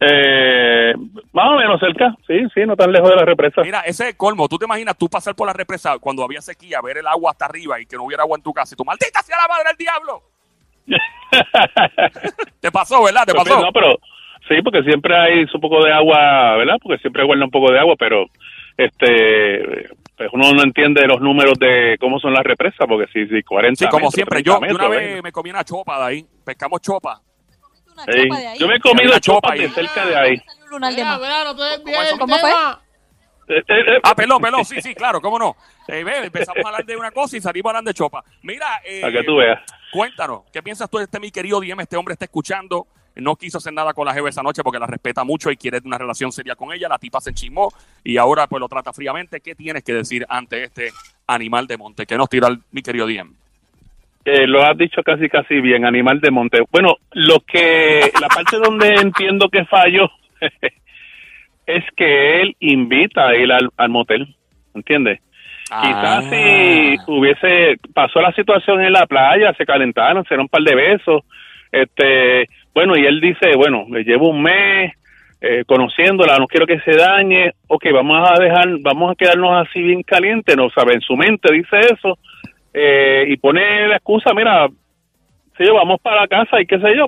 Eh, 0.00 0.92
más 1.32 1.50
o 1.50 1.56
menos 1.56 1.80
cerca, 1.80 2.14
sí, 2.26 2.40
sí, 2.52 2.60
no 2.66 2.76
tan 2.76 2.92
lejos 2.92 3.08
de 3.10 3.16
la 3.16 3.24
represa. 3.24 3.62
Mira, 3.62 3.80
ese 3.80 4.04
es 4.04 4.10
el 4.10 4.16
colmo. 4.16 4.48
¿Tú 4.48 4.58
te 4.58 4.64
imaginas 4.66 4.96
tú 4.98 5.08
pasar 5.08 5.34
por 5.34 5.46
la 5.46 5.52
represa 5.52 5.98
cuando 5.98 6.22
había 6.24 6.40
sequía, 6.42 6.80
ver 6.82 6.98
el 6.98 7.06
agua 7.06 7.30
hasta 7.30 7.46
arriba 7.46 7.80
y 7.80 7.86
que 7.86 7.96
no 7.96 8.04
hubiera 8.04 8.22
agua 8.24 8.36
en 8.36 8.42
tu 8.42 8.52
casa? 8.52 8.74
Y 8.74 8.76
tú, 8.76 8.84
maldita 8.84 9.22
sea 9.22 9.36
la 9.38 9.48
madre 9.48 9.68
del 9.68 9.76
diablo. 9.76 10.22
Te 12.60 12.70
pasó, 12.70 13.02
¿verdad? 13.04 13.24
Te 13.26 13.32
Pues, 13.32 13.44
pasó. 13.48 13.60
no, 13.62 13.72
pero 13.72 13.98
sí, 14.48 14.60
porque 14.62 14.82
siempre 14.82 15.16
hay 15.16 15.46
un 15.52 15.60
poco 15.60 15.84
de 15.84 15.92
agua, 15.92 16.56
¿verdad? 16.56 16.76
Porque 16.82 16.98
siempre 17.00 17.24
guarda 17.24 17.44
un 17.44 17.50
poco 17.50 17.72
de 17.72 17.78
agua, 17.78 17.94
pero 17.98 18.26
este 18.76 19.88
pues 20.16 20.30
uno 20.32 20.52
no 20.52 20.62
entiende 20.62 21.04
los 21.08 21.20
números 21.20 21.54
de 21.58 21.96
cómo 21.98 22.20
son 22.20 22.34
las 22.34 22.44
represas, 22.44 22.86
porque 22.86 23.10
si, 23.12 23.26
si 23.26 23.42
40 23.42 23.78
Sí, 23.84 23.90
como 23.90 24.06
metros, 24.06 24.14
siempre. 24.14 24.42
30 24.44 24.68
Yo 24.68 24.74
una 24.76 24.88
vez 24.88 25.22
me 25.22 25.32
comí 25.32 25.50
una 25.50 25.64
chopa 25.64 25.98
de 25.98 26.04
ahí. 26.04 26.26
Pescamos 26.44 26.80
chopa. 26.80 27.20
Una 27.94 28.04
Sí. 28.04 28.22
chopa 28.22 28.38
de 28.38 28.46
ahí. 28.48 28.58
Yo 28.58 28.68
me 28.68 28.76
he 28.76 28.80
comido 28.80 29.18
chopa 29.20 29.54
de 29.54 29.62
ahí. 29.64 29.68
cerca 29.70 30.06
de 30.06 30.16
ahí. 30.16 30.42
¿Cómo 30.70 30.86
del 30.86 32.18
¿Cómo 32.18 32.38
fue? 32.38 32.50
Eh, 33.46 33.58
eh, 33.58 33.62
eh, 33.68 34.00
Ah, 34.02 34.14
pelón, 34.14 34.40
pelón, 34.40 34.64
sí, 34.64 34.80
sí, 34.80 34.94
claro, 34.94 35.20
cómo 35.20 35.38
no. 35.38 35.54
Eh, 35.86 36.02
ve, 36.02 36.24
empezamos 36.24 36.64
a 36.64 36.68
hablar 36.68 36.84
de 36.86 36.96
una 36.96 37.10
cosa 37.10 37.36
y 37.36 37.40
salimos 37.42 37.70
hablando 37.70 37.90
de 37.90 37.94
chopa. 37.94 38.24
Mira, 38.42 38.80
eh, 38.84 39.02
Para 39.02 39.12
que 39.12 39.22
tú 39.24 39.36
veas. 39.36 39.60
cuéntanos, 39.92 40.42
¿qué 40.50 40.62
piensas 40.62 40.88
tú 40.88 40.96
de 40.98 41.04
este 41.04 41.20
mi 41.20 41.30
querido 41.30 41.60
Diem? 41.60 41.78
Este 41.80 41.96
hombre 41.98 42.14
está 42.14 42.24
escuchando, 42.24 42.86
no 43.16 43.36
quiso 43.36 43.58
hacer 43.58 43.74
nada 43.74 43.92
con 43.92 44.06
la 44.06 44.14
jeva 44.14 44.30
esa 44.30 44.42
noche 44.42 44.62
porque 44.62 44.78
la 44.78 44.86
respeta 44.86 45.24
mucho 45.24 45.50
y 45.50 45.58
quiere 45.58 45.78
una 45.84 45.98
relación 45.98 46.32
seria 46.32 46.56
con 46.56 46.72
ella, 46.72 46.88
la 46.88 46.98
tipa 46.98 47.20
se 47.20 47.30
enchismó 47.30 47.70
y 48.02 48.16
ahora 48.16 48.46
pues 48.46 48.60
lo 48.60 48.68
trata 48.68 48.94
fríamente. 48.94 49.40
¿Qué 49.42 49.54
tienes 49.54 49.84
que 49.84 49.92
decir 49.92 50.24
ante 50.28 50.64
este 50.64 50.90
animal 51.26 51.66
de 51.66 51.76
monte 51.76 52.06
que 52.06 52.16
nos 52.16 52.30
tira 52.30 52.48
el- 52.48 52.62
mi 52.70 52.80
querido 52.82 53.06
Diem? 53.06 53.34
Eh, 54.24 54.46
lo 54.46 54.62
has 54.62 54.76
dicho 54.78 55.02
casi 55.02 55.28
casi 55.28 55.60
bien, 55.60 55.84
animal 55.84 56.20
de 56.20 56.30
monte. 56.30 56.62
Bueno, 56.70 56.96
lo 57.12 57.40
que 57.40 58.10
la 58.20 58.28
parte 58.28 58.56
donde 58.56 58.94
entiendo 58.94 59.48
que 59.50 59.64
falló 59.66 60.10
es 61.66 61.84
que 61.96 62.40
él 62.40 62.56
invita 62.60 63.28
a 63.28 63.36
ir 63.36 63.52
al, 63.52 63.68
al 63.76 63.88
motel, 63.90 64.34
¿entiendes? 64.74 65.20
Quizás 65.64 66.24
si 66.28 66.96
hubiese 67.06 67.76
pasó 67.94 68.20
la 68.20 68.32
situación 68.32 68.82
en 68.82 68.92
la 68.92 69.06
playa, 69.06 69.54
se 69.54 69.64
calentaron, 69.64 70.22
se 70.24 70.30
dieron 70.30 70.44
un 70.44 70.48
par 70.48 70.62
de 70.62 70.74
besos, 70.74 71.22
este, 71.72 72.48
bueno, 72.74 72.96
y 72.96 73.06
él 73.06 73.20
dice, 73.20 73.56
bueno, 73.56 73.86
le 73.90 74.04
llevo 74.04 74.28
un 74.28 74.42
mes 74.42 74.92
eh, 75.40 75.64
conociéndola, 75.66 76.36
no 76.38 76.46
quiero 76.46 76.66
que 76.66 76.80
se 76.80 76.96
dañe, 76.96 77.52
ok, 77.66 77.86
vamos 77.92 78.30
a 78.30 78.40
dejar, 78.40 78.68
vamos 78.80 79.12
a 79.12 79.14
quedarnos 79.14 79.66
así 79.66 79.82
bien 79.82 80.02
calientes, 80.02 80.56
no 80.56 80.68
sabe, 80.70 80.94
en 80.94 81.00
su 81.00 81.16
mente 81.16 81.52
dice 81.52 81.80
eso, 81.80 82.18
eh, 82.74 83.24
y 83.28 83.36
pone 83.38 83.88
la 83.88 83.96
excusa, 83.96 84.34
mira, 84.34 84.68
si 85.56 85.64
yo 85.64 85.74
vamos 85.74 86.00
para 86.02 86.22
la 86.22 86.28
casa 86.28 86.60
y 86.60 86.66
qué 86.66 86.78
sé 86.80 86.96
yo, 86.96 87.06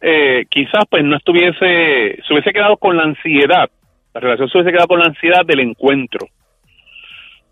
eh, 0.00 0.44
quizás 0.48 0.84
pues 0.88 1.02
no 1.04 1.16
estuviese, 1.16 2.18
se 2.26 2.32
hubiese 2.32 2.52
quedado 2.52 2.76
con 2.76 2.96
la 2.96 3.02
ansiedad, 3.02 3.68
la 4.14 4.20
relación 4.20 4.48
se 4.48 4.58
hubiese 4.58 4.72
quedado 4.72 4.88
con 4.88 5.00
la 5.00 5.06
ansiedad 5.06 5.44
del 5.44 5.60
encuentro, 5.60 6.28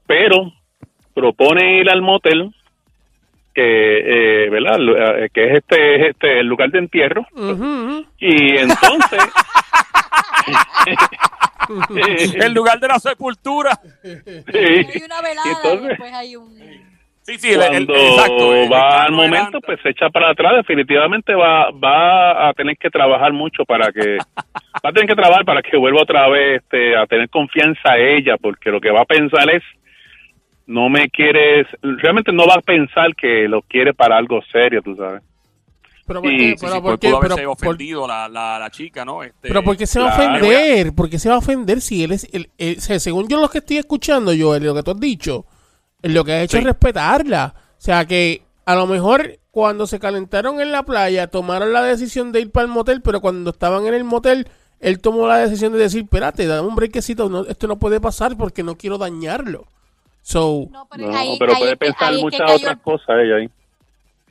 pero 0.07 0.53
propone 1.15 1.79
ir 1.81 1.91
al 1.91 2.03
motel, 2.03 2.51
que, 3.55 4.45
eh, 4.47 4.51
¿verdad? 4.51 4.79
Eh, 5.25 5.29
Que 5.33 5.45
es 5.45 5.53
este, 5.59 5.95
es 5.97 6.11
este, 6.11 6.41
el 6.41 6.47
lugar 6.47 6.71
de 6.71 6.79
entierro, 6.79 7.27
y 8.19 8.57
entonces... 8.59 9.21
El 12.45 12.53
lugar 12.53 12.79
de 12.79 12.89
la 12.89 12.99
sepultura. 12.99 13.71
Sí. 14.03 14.11
Hay 14.55 15.03
una 15.05 15.23
velada 15.23 15.47
y 15.47 15.49
Entonces- 15.51 15.89
después 15.89 16.13
hay 16.13 16.37
un... 16.37 16.94
Sí, 17.27 17.39
sí, 17.39 17.49
el, 17.53 17.63
el- 17.63 17.69
cuando 17.87 17.95
exacto. 17.95 18.53
el- 18.55 18.63
el 18.65 18.73
va 18.73 19.03
al 19.05 19.13
momento, 19.13 19.61
pues 19.61 19.81
se 19.83 19.89
echa 19.91 20.11
para 20.11 20.31
atrás. 20.31 20.57
Definitivamente 20.57 21.35
va, 21.35 21.71
va 21.71 22.49
a 22.49 22.53
tener 22.53 22.77
que 22.77 22.91
trabajar 22.91 23.33
mucho 23.33 23.65
para 23.65 23.91
que 23.93 24.19
va 24.85 24.91
a 24.91 24.93
tener 24.93 25.09
que 25.09 25.15
trabajar 25.17 25.45
para 25.45 25.63
que 25.63 25.77
vuelva 25.77 26.03
otra 26.03 26.29
vez 26.29 26.63
este, 26.63 26.97
a 26.97 27.07
tener 27.07 27.31
confianza 27.31 27.93
a 27.93 27.99
ella, 27.99 28.37
porque 28.37 28.71
lo 28.71 28.81
que 28.81 28.91
va 28.91 29.01
a 29.01 29.07
pensar 29.07 29.49
es 29.51 29.63
no 30.67 30.89
me 30.89 31.09
quieres, 31.11 31.67
realmente 31.83 32.33
no 32.33 32.47
va 32.47 32.55
a 32.55 32.61
pensar 32.63 33.15
que 33.15 33.47
lo 33.49 33.61
quiere 33.63 33.93
para 33.95 34.17
algo 34.17 34.41
serio, 34.51 34.81
tú 34.83 34.97
sabes. 34.97 35.23
Pero 36.07 36.21
¿por 36.21 36.31
Sí, 36.31 36.37
qué? 36.37 36.43
sí, 36.45 36.51
Sí, 36.51 36.57
Pero 36.61 36.73
sí, 36.75 36.81
¿por 36.81 36.83
pues 36.83 36.99
qué? 37.01 37.09
pudo 37.09 37.17
haberse 37.19 37.37
Pero 37.37 37.55
por- 37.55 37.67
ofendido 37.69 38.07
la, 38.09 38.29
la, 38.29 38.59
la 38.59 38.71
chica, 38.71 39.05
¿no? 39.05 39.23
Este, 39.23 39.49
Pero 39.49 39.63
¿por 39.63 39.77
qué 39.79 39.87
se 39.87 40.01
va 40.01 40.11
a 40.11 40.15
ofender? 40.15 40.95
¿Por 40.95 41.09
qué 41.09 41.19
se 41.19 41.29
va 41.31 41.35
a 41.37 41.39
ofender 41.39 41.81
si 41.81 42.05
él 42.05 42.13
es... 42.13 42.29
sea, 42.85 42.99
según 42.99 43.29
yo 43.29 43.41
lo 43.41 43.49
que 43.49 43.59
estoy 43.59 43.79
escuchando, 43.79 44.33
Joel, 44.39 44.63
lo 44.65 44.75
que 44.75 44.83
tú 44.83 44.91
has 44.91 45.01
dicho, 45.01 45.47
lo 46.13 46.25
que 46.25 46.33
ha 46.33 46.43
hecho 46.43 46.57
Sí. 46.57 46.59
es 46.59 46.65
respetarla. 46.65 47.55
O 47.57 47.81
sea, 47.81 48.05
que 48.07 48.43
a 48.65 48.75
lo 48.75 48.87
mejor 48.87 49.39
cuando 49.51 49.87
se 49.87 49.99
calentaron 50.01 50.61
en 50.61 50.73
la 50.73 50.83
playa 50.83 51.29
tomaron 51.29 51.73
la 51.73 51.83
decisión 51.83 52.33
de 52.33 52.41
ir 52.41 52.51
para 52.51 52.67
el 52.67 52.73
motel, 52.73 53.03
pero 53.03 53.21
cuando 53.21 53.51
estaban 53.51 53.87
en 53.87 53.95
el 53.95 54.05
motel, 54.05 54.49
él 54.81 54.99
tomó 55.01 55.27
la 55.29 55.39
decisión 55.39 55.73
de 55.73 55.79
decir, 55.79 56.03
espérate, 56.05 56.47
dame 56.47 56.67
un 56.69 56.75
brequecito, 56.75 57.29
no, 57.29 57.47
esto 57.47 57.67
no 57.67 57.79
puede 57.79 58.01
pasar 58.01 58.37
porque 58.37 58.63
no 58.63 58.77
quiero 58.77 58.99
dañarlo. 58.99 59.67
So, 60.23 60.69
No, 60.71 60.87
pero, 60.91 61.09
No, 61.11 61.17
ahí- 61.17 61.37
pero 61.39 61.53
ahí 61.53 61.59
puede 61.59 61.77
pensar 61.77 62.15
muchas 62.15 62.51
otras 62.51 62.79
cosas 62.79 63.09
ella 63.23 63.37
ahí. 63.37 63.51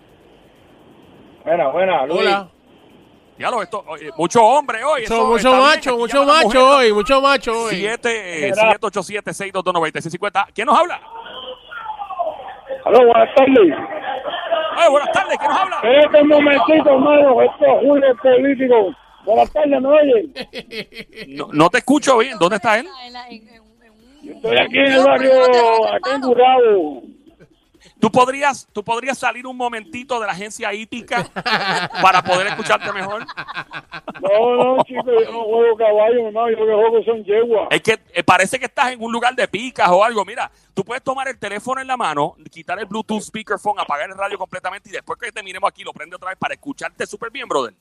Buena, 1.44 1.68
buena, 1.68 2.06
Luis. 2.06 2.20
Hola. 2.20 2.48
Diablo, 3.38 3.62
esto, 3.62 3.84
mucho 4.18 4.44
hombre 4.44 4.84
hoy. 4.84 5.00
Mucho, 5.02 5.14
eso 5.14 5.26
mucho 5.26 5.48
bien, 5.48 5.62
macho, 5.62 5.90
aquí 5.90 5.98
mucho 5.98 6.24
macho 6.26 6.44
mujeres. 6.44 6.66
hoy, 6.66 6.92
mucho 6.92 7.20
macho 7.22 7.52
hoy. 7.62 7.76
7, 7.76 8.48
eh, 8.48 8.52
Mira. 8.54 8.78
787-622-9650. 8.78 10.46
¿Quién 10.54 10.66
nos 10.66 10.78
habla? 10.78 11.00
Aló, 12.84 13.06
buenas 13.06 13.34
tardes. 13.34 13.74
Ay, 14.76 14.90
buenas 14.90 15.12
tardes, 15.12 15.38
¿quién 15.38 15.50
nos 15.50 15.58
habla? 15.58 15.76
Espérate 15.76 16.22
un 16.22 16.28
momentito, 16.28 16.90
hermano. 16.90 17.42
Esto 17.42 17.64
es 17.64 17.80
Julio 17.80 18.16
Político. 18.22 18.94
Buenas 19.24 19.50
tardes, 19.52 19.80
¿me 19.80 19.88
oyen? 19.88 20.34
No, 21.28 21.48
no 21.52 21.70
te 21.70 21.78
escucho 21.78 22.18
bien. 22.18 22.36
¿Dónde 22.38 22.56
está 22.56 22.78
él? 22.78 22.86
Estoy 24.22 24.56
aquí 24.58 24.78
en 24.78 24.92
el 24.92 25.04
barrio, 25.04 25.92
aquí 25.94 26.10
en 26.14 26.20
Burrado. 26.20 27.02
¿Tú 27.98 28.10
podrías, 28.10 28.68
¿Tú 28.72 28.82
podrías 28.82 29.18
salir 29.18 29.46
un 29.46 29.56
momentito 29.56 30.20
de 30.20 30.26
la 30.26 30.32
agencia 30.32 30.72
hípica 30.72 31.26
para 32.02 32.22
poder 32.22 32.48
escucharte 32.48 32.92
mejor? 32.92 33.24
No, 34.20 34.76
no, 34.76 34.84
chicos, 34.84 35.04
yo 35.06 35.32
no 35.32 35.44
juego 35.44 35.76
caballo, 35.76 36.26
hermano. 36.26 36.50
Yo 36.50 36.64
lo 36.64 36.66
que 36.66 36.74
juego 36.74 37.04
son 37.04 37.24
yeguas. 37.24 37.68
Es 37.70 37.80
que 37.80 37.98
eh, 38.12 38.22
parece 38.22 38.58
que 38.58 38.66
estás 38.66 38.92
en 38.92 39.02
un 39.02 39.12
lugar 39.12 39.34
de 39.34 39.48
picas 39.48 39.88
o 39.90 40.04
algo. 40.04 40.24
Mira, 40.24 40.50
tú 40.74 40.84
puedes 40.84 41.02
tomar 41.02 41.28
el 41.28 41.38
teléfono 41.38 41.80
en 41.80 41.86
la 41.86 41.96
mano, 41.96 42.36
quitar 42.50 42.78
el 42.78 42.86
Bluetooth 42.86 43.22
speakerphone, 43.22 43.78
apagar 43.78 44.10
el 44.10 44.16
radio 44.16 44.38
completamente 44.38 44.90
y 44.90 44.92
después 44.92 45.18
que 45.18 45.32
terminemos 45.32 45.68
aquí 45.68 45.82
lo 45.82 45.92
prende 45.92 46.16
otra 46.16 46.30
vez 46.30 46.38
para 46.38 46.54
escucharte 46.54 47.06
súper 47.06 47.30
bien, 47.30 47.48
brother. 47.48 47.74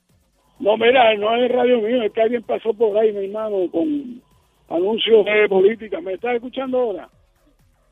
No, 0.60 0.78
mira, 0.78 1.16
no 1.16 1.36
es 1.36 1.44
el 1.44 1.58
radio 1.58 1.78
mío, 1.80 2.04
es 2.04 2.12
que 2.12 2.22
alguien 2.22 2.44
pasó 2.44 2.74
por 2.74 2.98
ahí, 2.98 3.14
mi 3.14 3.26
hermano, 3.26 3.70
con 3.72 4.22
anuncios 4.70 5.26
de 5.26 5.48
política. 5.50 6.00
¿Me 6.02 6.14
estás 6.14 6.36
escuchando 6.36 6.80
ahora? 6.80 7.10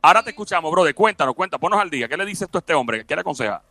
Ahora 0.01 0.24
te 0.24 0.29
escuchamos, 0.29 0.72
brother. 0.72 0.93
Cuéntanos, 0.93 1.36
cuenta, 1.36 1.57
ponnos 1.57 1.79
al 1.79 1.89
día. 1.89 2.07
¿Qué 2.07 2.17
le 2.17 2.25
dices 2.25 2.50
tú 2.50 2.57
a 2.57 2.60
este 2.60 2.74
hombre? 2.74 3.05
¿Qué 3.05 3.15
le 3.15 3.22
aconseja? 3.22 3.62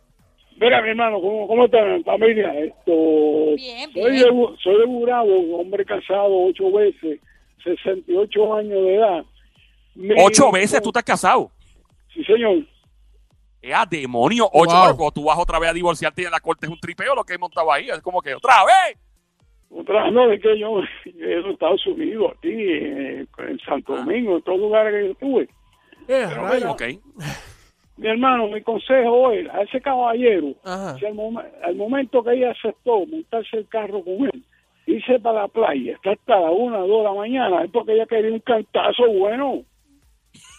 Mira, 0.59 0.81
mi 0.81 0.89
hermano, 0.89 1.21
¿cómo, 1.21 1.47
cómo 1.47 1.65
están, 1.65 2.03
familia? 2.03 2.51
Esto, 2.59 2.91
Bien, 3.55 3.91
soy, 3.93 4.11
bien. 4.11 4.23
de, 4.23 4.57
soy 4.61 4.79
de 4.79 4.85
Burabo, 4.85 5.59
hombre 5.59 5.85
casado 5.85 6.45
ocho 6.45 6.71
veces, 6.71 7.19
68 7.63 8.53
años 8.55 8.83
de 8.83 8.95
edad. 8.95 9.25
Ocho 10.23 10.51
veces 10.51 10.81
tú 10.81 10.91
te 10.91 10.99
has 10.99 11.05
casado. 11.05 11.51
Sí, 12.13 12.23
señor. 12.23 12.63
¡Eh, 13.61 13.73
a 13.73 13.85
demonio! 13.85 14.49
Ocho. 14.51 14.75
Wow. 14.75 14.95
Cuando 14.97 15.11
tú 15.11 15.23
vas 15.25 15.37
otra 15.37 15.59
vez 15.59 15.69
a 15.69 15.73
divorciarte 15.73 16.23
y 16.23 16.25
en 16.25 16.31
la 16.31 16.39
corte 16.39 16.65
es 16.65 16.71
un 16.71 16.79
tripeo 16.79 17.13
lo 17.15 17.23
que 17.23 17.33
he 17.33 17.37
montado 17.37 17.71
ahí. 17.71 17.89
Es 17.89 18.01
como 18.01 18.21
que 18.21 18.33
otra 18.33 18.63
vez. 18.65 18.97
Otra, 19.69 20.09
no, 20.11 20.31
es 20.31 20.41
que 20.41 20.57
yo 20.57 20.79
he 21.05 21.09
ido 21.39 21.47
a 21.47 21.51
Estados 21.51 21.85
Unidos, 21.87 22.33
aquí, 22.37 22.49
eh, 22.51 23.25
en 23.39 23.59
Santo 23.59 23.93
Ah. 23.93 23.97
Domingo, 23.97 24.37
en 24.37 24.41
todos 24.43 24.59
los 24.59 24.67
lugares 24.67 24.93
que 24.93 25.05
yo 25.05 25.11
estuve. 25.11 25.49
Eh, 26.07 26.25
rayos. 26.25 26.71
Ok. 26.71 26.83
Mi 27.97 28.07
hermano, 28.09 28.47
mi 28.47 28.61
consejo 28.61 29.31
es 29.31 29.49
a 29.49 29.63
ese 29.63 29.81
caballero, 29.81 30.53
Ajá. 30.63 30.95
si 30.99 31.05
al, 31.07 31.15
momen- 31.15 31.49
al 31.63 31.75
momento 31.75 32.23
que 32.23 32.33
ella 32.33 32.51
aceptó 32.51 33.03
montarse 33.07 33.57
el 33.57 33.67
carro 33.67 34.03
con 34.03 34.25
él, 34.25 34.43
irse 34.85 35.19
para 35.19 35.41
la 35.41 35.47
playa, 35.47 35.93
está 35.93 36.11
hasta 36.11 36.39
la 36.39 36.51
una, 36.51 36.77
dos 36.77 36.99
de 36.99 37.03
la 37.05 37.13
mañana, 37.13 37.63
es 37.63 37.71
porque 37.71 37.93
ella 37.93 38.05
quería 38.05 38.31
un 38.31 38.39
cantazo 38.41 39.01
bueno. 39.11 39.63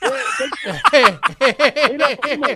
Mira, 1.93 2.09
primo, 2.21 2.47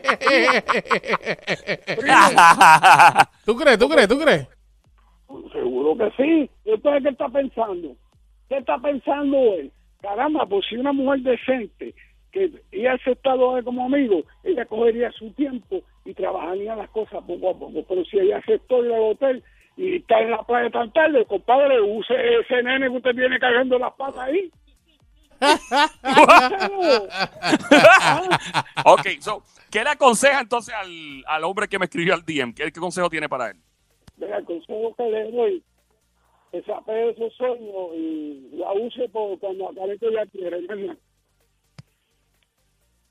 ¿Tú 3.45 3.57
crees, 3.57 3.79
tú 3.79 3.89
crees, 3.89 4.09
tú 4.09 4.19
crees? 4.19 4.49
Seguro 5.83 6.11
que 6.11 6.23
sí. 6.23 6.51
Entonces, 6.65 7.03
¿qué 7.03 7.09
está 7.09 7.29
pensando? 7.29 7.97
¿Qué 8.49 8.59
está 8.59 8.79
pensando 8.79 9.37
él? 9.55 9.73
Caramba, 10.01 10.47
pues 10.47 10.65
si 10.69 10.77
una 10.77 10.93
mujer 10.93 11.23
decente 11.23 11.93
que 12.31 12.53
ella 12.71 12.93
aceptado 12.93 13.61
como 13.65 13.87
amigo, 13.87 14.23
ella 14.45 14.65
cogería 14.65 15.11
su 15.11 15.33
tiempo 15.33 15.83
y 16.05 16.15
trabajaría 16.15 16.77
las 16.77 16.89
cosas 16.91 17.25
poco 17.27 17.51
a 17.51 17.59
poco. 17.59 17.85
Pero 17.89 18.05
si 18.05 18.17
ella 18.19 18.39
aceptó 18.39 18.85
ir 18.85 18.93
al 18.93 19.01
hotel 19.01 19.43
y 19.77 19.97
está 19.97 20.21
en 20.21 20.31
la 20.31 20.45
playa 20.45 20.71
tan 20.71 20.93
tarde, 20.93 21.27
compadre, 21.27 21.81
use 21.81 22.15
ese 22.41 22.63
nene 22.63 22.89
que 22.89 22.97
usted 22.97 23.17
tiene 23.17 23.41
cargando 23.41 23.77
las 23.79 23.93
patas 23.95 24.21
ahí. 24.21 24.53
ok, 28.85 29.09
so, 29.19 29.43
¿qué 29.69 29.83
le 29.83 29.91
aconseja 29.91 30.41
entonces 30.41 30.73
al, 30.75 31.25
al 31.27 31.43
hombre 31.43 31.67
que 31.67 31.81
me 31.81 31.87
escribió 31.87 32.15
al 32.15 32.25
DM? 32.25 32.55
¿Qué, 32.55 32.71
qué 32.71 32.81
consejo 32.81 33.11
tiene 33.11 33.29
para 33.29 33.51
él? 33.51 33.57
Mira, 34.17 34.39
el 34.39 34.45
consejo 34.45 34.95
que 34.97 35.05
le 35.05 35.31
doy, 35.33 35.63
que 36.53 36.63
se 36.63 36.73
apegue 36.73 37.07
de 37.07 37.11
esos 37.13 37.35
sueños 37.35 37.91
y 37.97 38.51
la 38.53 38.73
use 38.73 39.09
por 39.09 39.39
cuando 39.39 39.71
acabe 39.71 39.99
que 39.99 40.07
ella 40.07 40.27
quiere. 40.27 40.59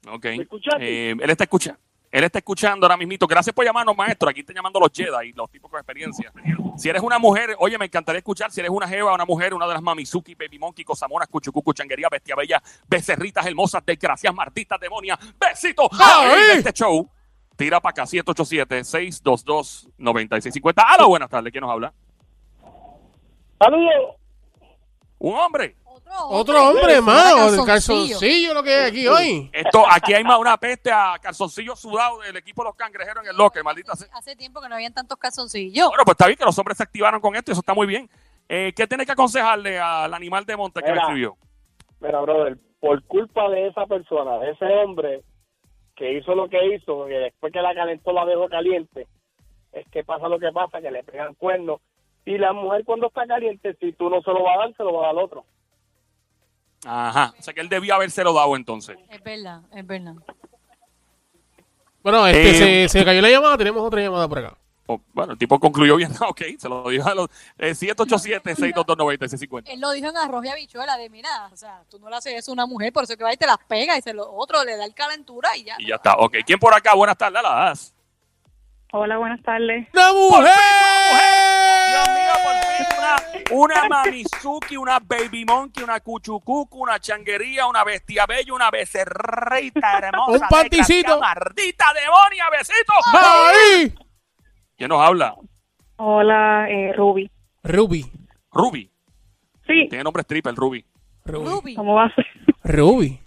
Ok. 0.08 0.26
¿Me? 0.26 0.48
Eh, 0.80 1.16
él 1.20 1.30
está 1.30 1.46
escuchando. 1.46 1.80
Él 2.12 2.24
está 2.26 2.40
escuchando 2.40 2.86
ahora 2.86 2.98
mismito. 2.98 3.26
Gracias 3.26 3.56
por 3.56 3.66
llamarnos, 3.66 3.98
maestro. 3.98 4.30
Aquí 4.30 4.42
están 4.42 4.56
llamando 4.56 4.80
los 4.80 4.92
Jedi, 4.94 5.32
los 5.34 5.50
tipos 5.50 5.72
con 5.72 5.80
experiencia. 5.80 6.32
Si 6.78 6.90
eres 6.90 7.02
una 7.02 7.18
mujer, 7.18 7.56
oye, 7.58 7.78
me 7.78 7.86
encantaría 7.86 8.20
escuchar. 8.20 8.52
Si 8.52 8.60
eres 8.60 8.70
una 8.70 8.86
jeva, 8.88 9.14
una 9.14 9.26
mujer, 9.26 9.54
una 9.54 9.66
de 9.66 9.74
las 9.74 9.82
Mamizuki, 9.82 10.36
Baby 10.36 10.60
Monkey, 10.60 10.84
Cosamonas, 10.84 11.30
Cuchucucu, 11.30 11.72
Changuería, 11.74 12.10
Bestia 12.12 12.36
Bella, 12.36 12.62
Becerritas 12.88 13.46
Hermosas, 13.46 13.82
Desgracias, 13.86 14.36
Martitas, 14.36 14.78
Demonias, 14.80 15.18
de 15.20 16.54
este 16.54 16.74
show. 16.74 17.10
Tira 17.56 17.80
para 17.80 17.92
acá, 17.92 18.04
787-622-9650. 18.04 20.86
Hola, 20.96 21.06
buenas 21.08 21.30
tardes. 21.30 21.52
¿Quién 21.52 21.62
nos 21.62 21.72
habla? 21.72 21.94
Saludos. 23.62 24.16
Un 25.20 25.36
hombre. 25.36 25.76
Otro 26.30 26.70
hombre 26.70 27.00
más, 27.00 27.54
el 27.54 27.64
calzoncillo. 27.64 28.54
lo 28.54 28.64
que 28.64 28.74
hay 28.74 28.90
aquí 28.90 29.08
hoy. 29.08 29.50
Esto, 29.54 29.84
aquí 29.90 30.14
hay 30.14 30.24
más 30.24 30.40
una 30.40 30.58
peste 30.58 30.92
a 30.92 31.14
calzoncillos 31.22 31.80
sudados 31.80 32.26
del 32.26 32.36
equipo 32.38 32.64
de 32.64 32.70
los 32.70 32.76
cangrejeros 32.76 33.24
en 33.24 33.30
el 33.30 33.38
locker, 33.38 33.64
maldita 33.64 33.96
sea. 33.96 34.08
Hace 34.14 34.36
tiempo 34.36 34.60
que 34.62 34.68
no 34.68 34.76
habían 34.76 34.94
tantos 34.94 35.18
calzoncillos. 35.18 35.88
Bueno, 35.88 36.04
pues 36.04 36.16
está 36.16 36.26
bien 36.26 36.38
que 36.38 36.46
los 36.46 36.58
hombres 36.58 36.78
se 36.78 36.84
activaron 36.84 37.22
con 37.22 37.36
esto 37.36 37.52
y 37.52 37.54
eso 37.54 37.62
está 37.62 37.74
muy 37.74 37.88
bien. 37.88 38.10
Eh, 38.50 38.74
¿Qué 38.76 38.88
tiene 38.88 39.06
que 39.06 39.12
aconsejarle 39.12 39.80
al 39.80 40.14
animal 40.14 40.46
de 40.46 40.58
monte 40.58 40.82
que 40.82 40.92
me 40.92 40.98
escribió? 40.98 41.38
Mira, 42.00 42.20
brother, 42.20 42.58
por 42.80 43.04
culpa 43.04 43.48
de 43.50 43.68
esa 43.68 43.86
persona, 43.86 44.40
de 44.40 44.52
ese 44.52 44.66
hombre 44.66 45.22
que 45.96 46.18
hizo 46.18 46.34
lo 46.34 46.50
que 46.50 46.76
hizo 46.76 47.08
y 47.08 47.14
después 47.14 47.54
que 47.54 47.62
la 47.62 47.76
calentó 47.76 48.12
la 48.12 48.26
dejó 48.26 48.50
caliente, 48.50 49.08
es 49.72 49.88
que 49.90 50.04
pasa 50.04 50.28
lo 50.28 50.40
que 50.40 50.52
pasa, 50.52 50.82
que 50.82 50.92
le 50.92 51.04
pegan 51.04 51.36
cuernos. 51.36 51.80
Y 52.26 52.38
la 52.38 52.54
mujer 52.54 52.84
cuando 52.86 53.08
está 53.08 53.26
caliente, 53.26 53.76
si 53.80 53.94
tú 53.94 54.10
no 54.10 54.22
se 54.22 54.32
lo 54.32 54.44
vas 54.44 54.56
a 54.56 54.60
dar, 54.60 54.76
se 54.78 54.84
lo 54.84 54.94
va 54.94 55.00
a 55.00 55.08
dar 55.08 55.12
al 55.18 55.24
otro. 55.24 55.46
Ajá. 56.86 57.34
O 57.38 57.42
sea 57.42 57.54
que 57.54 57.62
él 57.62 57.70
debió 57.70 57.96
habérselo 57.96 58.34
dado 58.34 58.56
entonces. 58.56 58.98
Es 59.10 59.22
verdad, 59.24 59.62
es 59.74 59.86
verdad. 59.86 60.16
Bueno, 62.04 62.26
este, 62.28 62.84
Eh, 62.84 62.90
se, 62.90 63.00
se 63.00 63.06
cayó 63.06 63.22
la 63.22 63.30
llamada, 63.30 63.58
tenemos 63.58 63.84
otra 63.84 64.02
llamada 64.02 64.28
por 64.28 64.40
acá. 64.40 64.58
Oh, 64.88 65.00
bueno, 65.14 65.34
el 65.34 65.38
tipo 65.38 65.60
concluyó 65.60 65.96
bien. 65.96 66.12
ok, 66.28 66.42
se 66.58 66.68
lo 66.68 66.90
dijo 66.90 67.08
a 67.08 67.14
los 67.16 67.30
eh, 67.58 67.72
787-622-9650. 67.72 69.64
Él 69.68 69.80
lo 69.80 69.92
dijo 69.92 70.10
en 70.10 70.18
arroz 70.18 70.44
y 70.46 70.50
habichuela 70.50 70.98
de 70.98 71.10
mira, 71.10 71.30
o 71.52 71.56
sea, 71.56 71.84
tú 71.90 72.00
no 72.00 72.10
le 72.10 72.16
haces 72.16 72.34
eso 72.34 72.52
a 72.52 72.54
una 72.54 72.66
mujer, 72.66 72.92
por 72.92 73.04
eso 73.04 73.16
que 73.16 73.24
va 73.24 73.32
y 73.34 73.38
te 73.38 73.46
las 73.46 73.60
pega 73.68 73.98
y 73.98 74.02
se 74.02 74.14
lo 74.14 74.30
otro 74.34 74.64
le 74.66 74.76
da 74.76 74.86
el 74.86 74.94
calentura 74.94 75.56
y 75.56 75.64
ya. 75.64 75.76
Y 75.78 75.88
ya 75.88 75.96
está. 75.96 76.16
Ok, 76.18 76.38
¿quién 76.46 76.60
por 76.60 76.74
acá? 76.74 76.96
Buenas 76.96 77.18
tardes, 77.18 77.40
a 77.40 77.44
las. 77.44 77.94
Hola, 78.92 79.18
buenas 79.18 79.42
tardes. 79.44 79.88
¡Una 79.94 80.12
mujer! 80.14 80.52
Dios 81.92 82.10
mío, 82.10 82.34
por 82.44 82.56
fin 82.56 83.41
una, 83.52 83.88
Mamizuki, 83.88 84.76
una 84.78 85.00
Baby 85.00 85.46
Monkey, 85.46 85.84
una 85.84 86.00
Cuchucucu, 86.00 86.82
una 86.84 87.00
changuería, 87.00 87.68
una 87.68 87.84
bestia 87.84 88.26
bella, 88.26 88.54
una 88.54 88.70
becerrita 88.72 90.00
hermosa. 90.00 90.32
Un 90.32 90.50
panticito. 90.50 91.20
Maldita 91.20 91.86
demonia, 91.94 92.46
besito. 92.52 92.94
¡Ay! 93.14 93.94
¿Quién 94.78 94.90
nos 94.90 95.02
habla? 95.06 95.36
Hola, 95.98 96.68
eh, 96.70 96.94
Ruby. 96.96 97.30
Ruby. 97.64 98.12
Ruby. 98.52 98.92
Sí, 99.68 99.88
Tiene 99.90 100.04
nombre 100.04 100.22
stripper, 100.24 100.56
Ruby. 100.56 100.84
Ruby. 101.26 101.46
Ruby, 101.50 101.76
¿cómo 101.76 101.94
vas? 101.96 102.12
Ruby. 102.64 103.20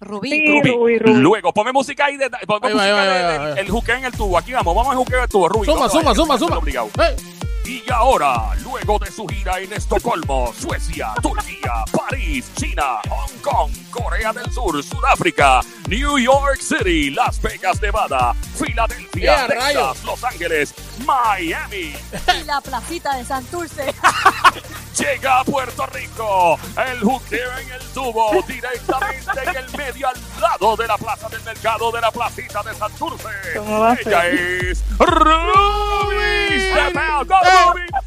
Rubí. 0.00 0.28
Sí, 0.30 0.46
Ruby. 0.46 0.70
Ruby, 0.70 0.98
Ruby. 0.98 1.20
Luego, 1.20 1.52
ponme 1.54 1.72
música 1.72 2.04
ahí 2.06 2.16
de, 2.16 2.28
ponme 2.46 2.68
Ahí 2.68 2.74
va, 2.74 2.78
música 2.80 2.82
ahí 2.82 2.92
va, 2.92 3.04
de- 3.04 3.10
ahí 3.12 3.22
va, 3.38 3.44
ahí 3.46 3.52
va. 3.54 3.60
el 3.60 3.70
juqueo 3.70 3.96
en 3.96 4.04
el 4.04 4.12
tubo. 4.12 4.36
Aquí 4.38 4.52
vamos, 4.52 4.74
vamos 4.74 4.90
al 4.92 4.96
juqueo 4.98 5.20
del 5.20 5.28
tubo, 5.28 5.48
Ruby. 5.48 5.66
Suma, 5.66 5.86
¿Dónde 5.88 5.92
suma, 5.92 6.10
va? 6.10 6.38
suma, 6.38 6.38
suma. 6.38 7.45
Y 7.66 7.82
ahora, 7.92 8.54
luego 8.62 8.96
de 9.00 9.10
su 9.10 9.26
gira 9.26 9.58
en 9.58 9.72
Estocolmo, 9.72 10.52
Suecia, 10.56 11.12
Turquía, 11.20 11.84
París, 11.92 12.48
China, 12.54 13.00
Hong 13.08 13.38
Kong, 13.42 13.72
Corea 13.90 14.32
del 14.32 14.50
Sur, 14.52 14.80
Sudáfrica, 14.84 15.60
New 15.88 16.16
York 16.18 16.60
City, 16.60 17.10
Las 17.10 17.42
Vegas, 17.42 17.80
Nevada, 17.82 18.34
Filadelfia, 18.56 19.34
¡Eh, 19.34 19.46
Texas, 19.48 19.64
rayos! 19.64 20.04
Los 20.04 20.22
Ángeles, 20.24 20.74
Miami, 21.04 21.94
Y 22.40 22.44
la 22.44 22.60
placita 22.60 23.16
de 23.16 23.24
Santurce. 23.24 23.92
Llega 24.96 25.40
a 25.40 25.44
Puerto 25.44 25.86
Rico. 25.86 26.58
El 26.90 27.00
juqueo 27.00 27.58
en 27.58 27.70
el 27.70 27.82
tubo. 27.92 28.30
Directamente 28.48 29.30
en 29.44 29.56
el 29.56 29.70
medio 29.76 30.08
al 30.08 30.16
lado 30.40 30.74
de 30.76 30.86
la 30.86 30.96
plaza 30.96 31.28
del 31.28 31.42
mercado 31.42 31.92
de 31.92 32.00
la 32.00 32.10
placita 32.10 32.62
de 32.62 32.74
Santurce. 32.74 33.28
¿Cómo 33.56 33.80
va 33.80 33.92
a 33.92 33.94
Ella 33.94 34.22
ser? 34.22 34.34
es 34.64 34.84
Ruby. 34.98 36.70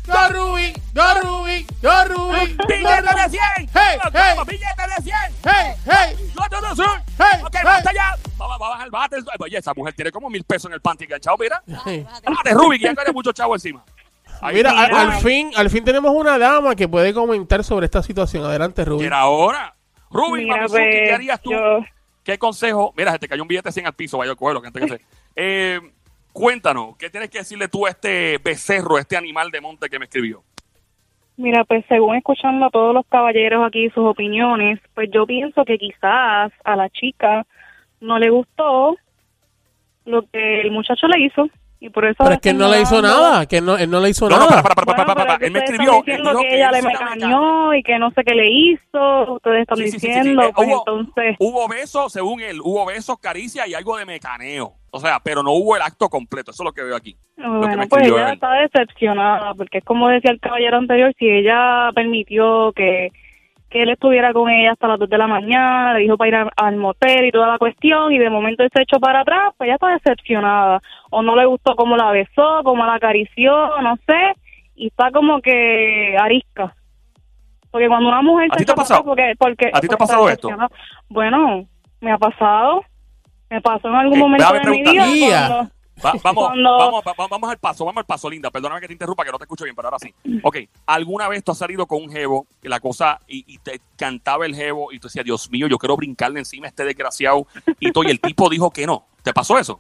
¡Go 0.07 0.29
Ruby! 0.29 0.73
¡Go 0.93 1.21
Ruby! 1.21 1.67
¡Go 1.81 2.05
Ruby! 2.05 2.57
Billete 2.67 3.01
de 3.01 3.29
100. 3.29 3.41
¡Hey! 3.73 3.97
Vamos, 3.97 4.11
¡Hey! 4.13 4.33
vamos, 4.35 4.47
Billete 4.47 4.83
de 4.95 5.03
100. 5.03 5.15
¡Hey! 5.43 5.73
¡Hey! 5.85 6.15
Billete 6.17 6.67
de 6.69 6.75
100. 6.75 6.87
¡Hey! 7.17 7.41
Ok, 7.43 7.49
hey. 7.53 7.61
basta 7.63 7.93
ya. 7.93 8.15
Va, 8.41 8.47
va, 8.47 8.57
va 8.57 8.67
a 8.67 8.69
bajar 8.69 8.85
el 8.85 8.91
bate. 8.91 9.15
Oye, 9.39 9.57
esa 9.57 9.73
mujer 9.73 9.93
tiene 9.93 10.11
como 10.11 10.29
mil 10.29 10.43
pesos 10.43 10.69
en 10.69 10.73
el 10.73 10.81
panty 10.81 11.05
enganchado, 11.05 11.37
mira. 11.37 11.61
Ruby, 12.53 12.79
que 12.79 12.85
ya 12.85 12.95
tiene 12.95 13.11
mucho 13.11 13.31
chavo 13.31 13.55
encima. 13.55 13.83
Ahí 14.41 14.55
Mira, 14.55 14.71
al, 14.71 14.95
al 14.95 15.13
fin, 15.21 15.51
al 15.55 15.69
fin 15.69 15.83
tenemos 15.83 16.11
una 16.13 16.37
dama 16.37 16.73
que 16.75 16.87
puede 16.87 17.13
comentar 17.13 17.63
sobre 17.63 17.85
esta 17.85 18.01
situación. 18.01 18.45
Adelante, 18.45 18.85
Ruby. 18.85 19.03
Mira 19.03 19.19
ahora. 19.19 19.75
Mira, 20.11 20.55
Mamizuki, 20.55 20.81
¿qué 20.81 20.99
pues, 21.03 21.13
harías 21.13 21.41
tú? 21.41 21.51
yo- 21.51 21.85
¿Qué 22.23 22.37
consejo? 22.37 22.93
Mira, 22.95 23.11
se 23.13 23.19
te 23.19 23.27
cayó 23.27 23.41
un 23.41 23.47
billete 23.47 23.71
100 23.71 23.87
al 23.87 23.93
piso, 23.93 24.17
vaya 24.17 24.31
a 24.31 24.35
cogerlo, 24.35 24.61
que 24.61 24.67
antes 24.67 24.83
que 24.83 24.89
se... 24.89 25.01
Eh, 25.41 25.79
cuéntanos, 26.33 26.97
¿qué 26.97 27.09
tienes 27.09 27.29
que 27.29 27.39
decirle 27.39 27.67
tú 27.67 27.85
a 27.85 27.89
este 27.89 28.37
becerro, 28.37 28.97
este 28.97 29.17
animal 29.17 29.51
de 29.51 29.61
monte 29.61 29.89
que 29.89 29.99
me 29.99 30.05
escribió? 30.05 30.43
Mira, 31.37 31.63
pues 31.63 31.85
según 31.87 32.15
escuchando 32.17 32.65
a 32.65 32.69
todos 32.69 32.93
los 32.93 33.05
caballeros 33.07 33.65
aquí 33.65 33.89
sus 33.91 34.05
opiniones, 34.05 34.79
pues 34.93 35.09
yo 35.11 35.25
pienso 35.25 35.63
que 35.63 35.77
quizás 35.77 36.51
a 36.63 36.75
la 36.75 36.89
chica 36.89 37.45
no 38.01 38.19
le 38.19 38.29
gustó 38.29 38.97
lo 40.05 40.23
que 40.23 40.61
el 40.61 40.71
muchacho 40.71 41.07
le 41.07 41.25
hizo 41.25 41.49
y 41.81 41.89
por 41.89 42.03
eso 42.05 42.15
Pero 42.19 42.31
es 42.33 42.41
que 42.41 42.49
él 42.49 42.57
no 42.57 42.69
le 42.69 42.81
hizo 42.81 43.01
nada, 43.01 43.45
que 43.45 43.61
no, 43.61 43.77
él 43.77 43.89
no 43.89 43.99
le 44.01 44.09
hizo 44.09 44.27
No, 44.29 44.37
no, 44.37 44.45
nada. 44.49 44.61
para, 44.61 44.75
para, 44.75 44.85
para, 44.85 44.97
Bueno, 45.05 45.13
para, 45.15 45.27
para, 45.37 45.45
Él 45.45 45.51
me 45.53 45.59
escribió, 45.59 45.93
él 45.93 45.99
diciendo 46.05 46.29
dijo 46.31 46.41
que 46.41 46.47
que 46.49 46.55
ella 46.57 46.65
él 46.65 46.71
le 46.71 46.77
se 46.81 46.83
la 46.83 46.99
mecañó 47.15 47.73
y 47.73 47.83
que 47.83 47.99
no 47.99 48.11
sé 48.11 48.23
qué 48.25 48.35
le 48.35 48.49
hizo, 48.51 49.33
ustedes 49.33 49.61
están 49.61 49.77
Sí, 49.77 49.83
sí, 49.85 49.91
sí, 49.91 49.99
sí, 49.99 49.99
sí. 50.07 50.07
diciendo, 50.07 50.43
Eh, 50.43 50.51
pues 50.55 50.67
hubo- 50.67 50.77
entonces 50.79 51.35
Hubo 51.39 51.67
besos, 51.69 52.11
según 52.11 52.41
él, 52.41 52.59
hubo 52.61 52.85
besos, 52.85 53.17
caricia 53.19 53.65
y 53.67 53.73
algo 53.73 53.97
de 53.97 54.05
mecaneo. 54.05 54.73
O 54.91 54.99
sea, 54.99 55.19
pero 55.23 55.43
no 55.43 55.51
hubo 55.51 55.75
el 55.75 55.81
acto 55.83 56.09
completo, 56.09 56.51
eso 56.51 56.63
es 56.63 56.65
lo 56.65 56.73
que 56.73 56.81
veo 56.83 56.95
aquí. 56.95 57.15
que 57.35 57.43
me 57.43 57.57
Bueno, 57.59 57.77
pues 57.87 58.01
escribió 58.01 58.17
ella 58.17 58.27
él. 58.29 58.33
está 58.33 58.51
decepcionada, 58.53 59.53
porque 59.53 59.77
es 59.77 59.83
como 59.85 60.09
decía 60.09 60.31
el 60.31 60.39
caballero 60.39 60.77
anterior, 60.77 61.13
si 61.17 61.29
ella 61.29 61.91
permitió 61.93 62.71
que, 62.73 63.11
que 63.69 63.83
él 63.83 63.89
estuviera 63.89 64.33
con 64.33 64.49
ella 64.49 64.71
hasta 64.71 64.87
las 64.87 64.99
2 64.99 65.09
de 65.09 65.17
la 65.17 65.27
mañana, 65.27 65.93
le 65.93 65.99
dijo 65.99 66.17
para 66.17 66.27
ir 66.27 66.35
a- 66.35 66.49
al 66.57 66.75
motel 66.77 67.25
y 67.25 67.31
toda 67.31 67.47
la 67.47 67.57
cuestión, 67.59 68.11
y 68.11 68.17
de 68.17 68.29
momento 68.29 68.63
él 68.63 68.69
se 68.73 68.81
echó 68.81 68.99
para 68.99 69.21
atrás, 69.21 69.53
pues 69.57 69.67
ella 69.67 69.75
está 69.75 69.89
decepcionada, 69.89 70.81
o 71.11 71.21
no 71.21 71.35
le 71.35 71.45
gustó 71.45 71.75
cómo 71.75 71.95
la 71.95 72.09
besó, 72.11 72.61
cómo 72.63 72.83
la 72.85 72.95
acarició, 72.95 73.51
no 73.81 73.95
sé, 74.07 74.33
y 74.75 74.87
está 74.87 75.11
como 75.11 75.41
que 75.41 76.15
arisca. 76.19 76.73
Porque 77.71 77.87
cuando 77.87 78.09
una 78.09 78.21
mujer 78.23 78.47
¿A 78.51 78.53
se 78.55 78.59
ti 78.59 78.65
te 78.65 78.71
ha 78.71 78.75
pasado? 78.75 79.03
porque, 79.05 79.33
porque 79.37 79.69
¿A 79.71 79.79
ti 79.79 79.87
te 79.87 79.93
ha 79.93 79.97
pasado 79.97 80.27
esto? 80.29 80.49
Bueno, 81.09 81.65
me 82.01 82.11
ha 82.11 82.17
pasado, 82.17 82.83
me 83.51 83.61
pasó 83.61 83.89
en 83.89 83.95
algún 83.95 84.17
Eh, 84.17 84.21
momento 84.21 84.53
de 84.53 84.69
mi 84.71 84.81
vida. 84.81 85.47
Cuando- 85.47 85.71
Va- 86.05 86.13
vamos, 86.23 86.47
Cuando- 86.47 86.77
vamos, 86.77 87.03
va- 87.07 87.27
vamos 87.29 87.49
al 87.49 87.57
paso, 87.57 87.85
vamos 87.85 87.99
al 88.01 88.05
paso, 88.05 88.29
Linda. 88.29 88.49
Perdóname 88.51 88.81
que 88.81 88.87
te 88.87 88.93
interrumpa, 88.93 89.23
que 89.25 89.31
no 89.31 89.37
te 89.37 89.43
escucho 89.43 89.63
bien, 89.63 89.75
pero 89.75 89.87
ahora 89.87 89.99
sí. 89.99 90.13
Ok, 90.43 90.57
¿alguna 90.85 91.27
vez 91.27 91.43
tú 91.43 91.51
has 91.51 91.57
salido 91.57 91.85
con 91.87 92.01
un 92.03 92.09
jevo 92.11 92.45
y 92.63 92.67
la 92.67 92.79
cosa, 92.79 93.19
y, 93.27 93.43
y 93.53 93.57
te 93.59 93.79
cantaba 93.97 94.45
el 94.45 94.55
jevo 94.55 94.91
y 94.91 94.99
tú 94.99 95.07
decías, 95.07 95.25
Dios 95.25 95.49
mío, 95.51 95.67
yo 95.67 95.77
quiero 95.77 95.95
brincarle 95.97 96.39
encima 96.39 96.67
a 96.67 96.69
este 96.69 96.83
desgraciado, 96.85 97.45
y, 97.79 97.91
tú, 97.91 98.03
y 98.03 98.07
el 98.11 98.19
tipo 98.19 98.49
dijo 98.49 98.69
que 98.71 98.85
no? 98.87 99.05
¿Te 99.23 99.33
pasó 99.33 99.57
eso? 99.59 99.79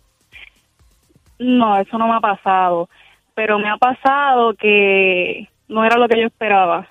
No, 1.37 1.77
eso 1.79 1.97
no 1.97 2.07
me 2.07 2.15
ha 2.15 2.19
pasado. 2.19 2.89
Pero 3.33 3.57
me 3.59 3.69
ha 3.69 3.77
pasado 3.77 4.53
que 4.55 5.47
no 5.69 5.85
era 5.85 5.97
lo 5.97 6.07
que 6.09 6.19
yo 6.19 6.27
esperaba. 6.27 6.87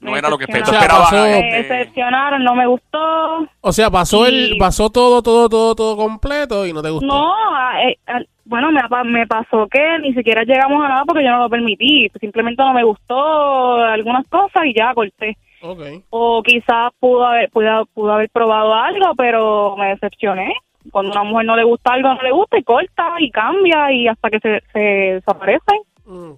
No 0.00 0.16
era 0.16 0.28
lo 0.30 0.38
que 0.38 0.44
espe- 0.46 0.62
tú 0.64 0.70
decepcionaron. 0.70 1.02
esperabas. 1.02 1.10
pasó- 1.10 1.40
Me 1.40 1.62
decepcionaron, 1.62 2.44
no 2.44 2.54
me 2.54 2.66
gustó. 2.66 3.48
O 3.60 3.72
sea, 3.72 3.90
pasó 3.90 4.26
el, 4.26 4.56
pasó 4.58 4.90
todo, 4.90 5.22
todo, 5.22 5.48
todo, 5.48 5.74
todo 5.74 5.96
completo 5.96 6.66
y 6.66 6.72
no 6.72 6.82
te 6.82 6.90
gustó. 6.90 7.06
No, 7.06 7.34
eh, 7.82 7.98
bueno, 8.44 8.70
me, 9.04 9.26
pasó 9.26 9.66
que 9.68 9.98
ni 10.00 10.14
siquiera 10.14 10.42
llegamos 10.44 10.82
a 10.84 10.88
nada 10.88 11.02
porque 11.04 11.24
yo 11.24 11.30
no 11.32 11.40
lo 11.40 11.50
permití. 11.50 12.08
Simplemente 12.20 12.62
no 12.62 12.72
me 12.72 12.84
gustó 12.84 13.74
algunas 13.76 14.26
cosas 14.28 14.64
y 14.66 14.74
ya 14.74 14.94
corté. 14.94 15.36
Ok. 15.62 15.80
O 16.10 16.42
quizás 16.44 16.92
pudo 17.00 17.26
haber, 17.26 17.50
pudo, 17.50 17.84
pudo 17.92 18.12
haber 18.12 18.30
probado 18.30 18.72
algo, 18.74 19.14
pero 19.16 19.74
me 19.76 19.88
decepcioné. 19.88 20.54
Cuando 20.92 21.10
a 21.18 21.20
una 21.22 21.30
mujer 21.30 21.46
no 21.46 21.56
le 21.56 21.64
gusta 21.64 21.92
algo, 21.92 22.14
no 22.14 22.22
le 22.22 22.30
gusta 22.30 22.56
y 22.56 22.62
corta 22.62 23.08
y 23.18 23.30
cambia 23.30 23.92
y 23.92 24.06
hasta 24.08 24.30
que 24.30 24.38
se, 24.38 24.62
se 24.72 24.78
desaparece. 24.78 25.80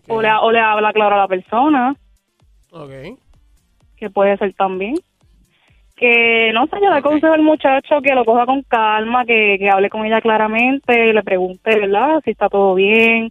O, 0.09 0.21
le, 0.23 0.33
o 0.33 0.51
le 0.51 0.59
habla 0.59 0.93
claro 0.93 1.15
a 1.15 1.19
la 1.19 1.29
persona, 1.29 1.95
Ok. 2.73 2.91
Que 4.01 4.11
puede 4.11 4.37
ser 4.39 4.53
también. 4.55 4.97
Que 5.97 6.51
no 6.55 6.67
sé, 6.67 6.77
yo 6.83 6.89
le 6.91 6.97
aconsejo 6.97 7.35
al 7.35 7.43
muchacho 7.43 8.01
que 8.03 8.15
lo 8.15 8.25
coja 8.25 8.47
con 8.47 8.63
calma, 8.63 9.27
que, 9.27 9.57
que 9.59 9.69
hable 9.69 9.91
con 9.91 10.05
ella 10.07 10.23
claramente, 10.23 11.13
le 11.13 11.23
pregunte, 11.23 11.79
¿verdad? 11.79 12.23
Si 12.25 12.31
está 12.31 12.49
todo 12.49 12.75
bien, 12.75 13.31